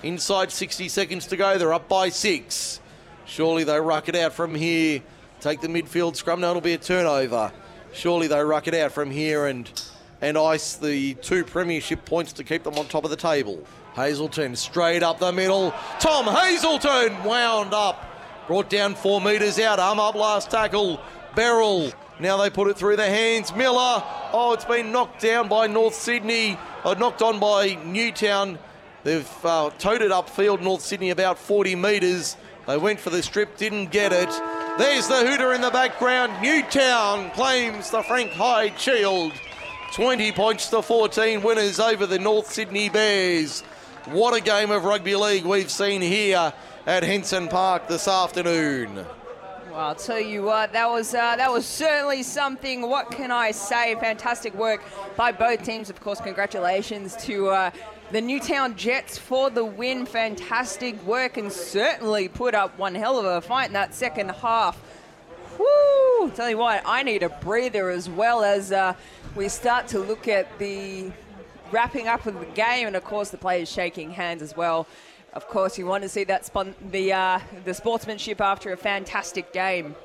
Inside 0.03 0.53
60 0.53 0.89
seconds 0.89 1.27
to 1.29 1.37
go. 1.37 1.59
They're 1.59 1.73
up 1.73 1.89
by 1.89 2.11
six. 2.11 2.81
Surely 3.25 3.65
they 3.65 3.81
ruck 3.81 4.09
it 4.09 4.17
out 4.17 4.33
from 4.33 4.55
here. 4.55 5.03
Take 5.41 5.61
the 5.61 5.69
midfield 5.69 6.17
scrum. 6.17 6.41
No, 6.41 6.51
it'll 6.51 6.63
be 6.63 6.75
a 6.75 6.79
turnover. 6.79 7.53
Surely 7.93 8.27
they 8.27 8.41
ruck 8.43 8.69
it 8.69 8.75
out 8.75 8.93
from 8.93 9.11
here 9.11 9.47
and 9.47 9.71
and 10.21 10.39
ice 10.39 10.77
the 10.77 11.15
two 11.15 11.45
premiership 11.45 12.05
points 12.05 12.33
to 12.35 12.45
keep 12.45 12.63
them 12.63 12.75
on 12.75 12.87
top 12.87 13.05
of 13.05 13.11
the 13.11 13.17
table. 13.17 13.61
Hazelton 13.95 14.55
straight 14.57 15.03
up 15.03 15.19
the 15.19 15.33
middle. 15.33 15.75
Tom 15.99 16.27
Hazelton 16.27 17.25
wound 17.25 17.75
up. 17.75 18.09
Brought 18.47 18.71
down 18.71 18.95
four 18.95 19.21
metres 19.21 19.59
out. 19.59 19.79
Arm 19.79 19.99
up 19.99 20.15
last 20.15 20.51
tackle. 20.51 21.01
Beryl. 21.35 21.93
Now 22.21 22.37
they 22.37 22.51
put 22.51 22.69
it 22.69 22.77
through 22.77 22.97
the 22.97 23.07
hands. 23.07 23.55
Miller. 23.55 24.03
Oh, 24.33 24.53
it's 24.55 24.65
been 24.65 24.93
knocked 24.93 25.21
down 25.21 25.49
by 25.49 25.67
North 25.67 25.95
Sydney. 25.95 26.57
Uh, 26.85 26.95
knocked 26.95 27.21
on 27.21 27.41
by 27.41 27.75
Newtown. 27.85 28.59
They've 29.05 29.29
uh, 29.45 29.71
it 29.75 29.83
upfield, 29.83 30.61
North 30.61 30.83
Sydney, 30.83 31.11
about 31.11 31.37
40 31.37 31.75
metres. 31.75 32.37
They 32.67 32.77
went 32.77 33.01
for 33.01 33.11
the 33.11 33.23
strip, 33.23 33.57
didn't 33.57 33.91
get 33.91 34.13
it. 34.13 34.31
There's 34.79 35.09
the 35.09 35.27
hooter 35.27 35.53
in 35.53 35.61
the 35.61 35.71
background. 35.71 36.41
Newtown 36.41 37.31
claims 37.33 37.91
the 37.91 38.03
Frank 38.03 38.31
Hyde 38.31 38.79
Shield. 38.79 39.33
20 39.95 40.33
points 40.33 40.71
to 40.71 40.81
14 40.81 41.43
winners 41.43 41.79
over 41.79 42.07
the 42.07 42.19
North 42.19 42.51
Sydney 42.51 42.89
Bears. 42.89 43.63
What 44.07 44.35
a 44.35 44.41
game 44.41 44.71
of 44.71 44.85
rugby 44.85 45.15
league 45.15 45.45
we've 45.45 45.71
seen 45.71 46.01
here 46.01 46.53
at 46.87 47.03
Henson 47.03 47.49
Park 47.49 47.89
this 47.89 48.09
afternoon. 48.09 49.07
Well, 49.71 49.81
I'll 49.81 49.95
tell 49.95 50.21
you 50.21 50.43
what, 50.43 50.73
that 50.73 50.91
was 50.91 51.15
uh, 51.15 51.37
that 51.37 51.51
was 51.51 51.65
certainly 51.65 52.23
something. 52.23 52.83
What 52.83 53.11
can 53.11 53.31
I 53.31 53.53
say? 53.53 53.95
Fantastic 53.95 54.55
work 54.55 54.83
by 55.17 55.33
both 55.33 55.63
teams. 55.63 55.89
Of 55.89 56.01
course, 56.01 56.21
congratulations 56.21 57.17
to 57.25 57.49
uh, 57.49 57.71
the 58.13 58.21
Newtown 58.21 58.77
Jets 58.77 59.17
for 59.17 59.51
the 59.51 59.65
win. 59.65 60.05
Fantastic 60.07 61.03
work, 61.05 61.39
and 61.39 61.51
certainly 61.51 62.29
put 62.29 62.55
up 62.55 62.79
one 62.79 62.95
hell 62.95 63.19
of 63.19 63.25
a 63.25 63.41
fight 63.41 63.69
in 63.69 63.73
that 63.73 63.95
second 63.95 64.31
half. 64.31 64.79
Woo! 65.59 66.31
Tell 66.31 66.49
you 66.49 66.59
what, 66.59 66.83
I 66.87 67.03
need 67.03 67.23
a 67.23 67.31
breather 67.31 67.91
as 67.91 68.09
well 68.09 68.45
as 68.45 68.71
uh, 68.71 68.95
we 69.35 69.49
start 69.49 69.89
to 69.89 69.99
look 69.99 70.29
at 70.29 70.59
the 70.59 71.11
wrapping 71.73 72.07
up 72.07 72.27
of 72.27 72.39
the 72.39 72.47
game, 72.47 72.87
and 72.87 72.97
of 72.97 73.05
course 73.05 73.31
the 73.31 73.39
players 73.39 73.71
shaking 73.71 74.11
hands 74.11 74.43
as 74.43 74.57
well. 74.57 74.87
Of 75.33 75.49
course, 75.49 75.79
you 75.79 75.87
want 75.87 76.03
to 76.03 76.11
see 76.11 76.25
that 76.25 76.45
spon- 76.45 76.75
the 76.91 77.15
uh, 77.15 77.41
the 77.65 77.73
sportsmanship 77.73 78.43
after 78.43 78.73
a 78.73 78.77
fantastic 78.77 79.55
game. 79.55 79.97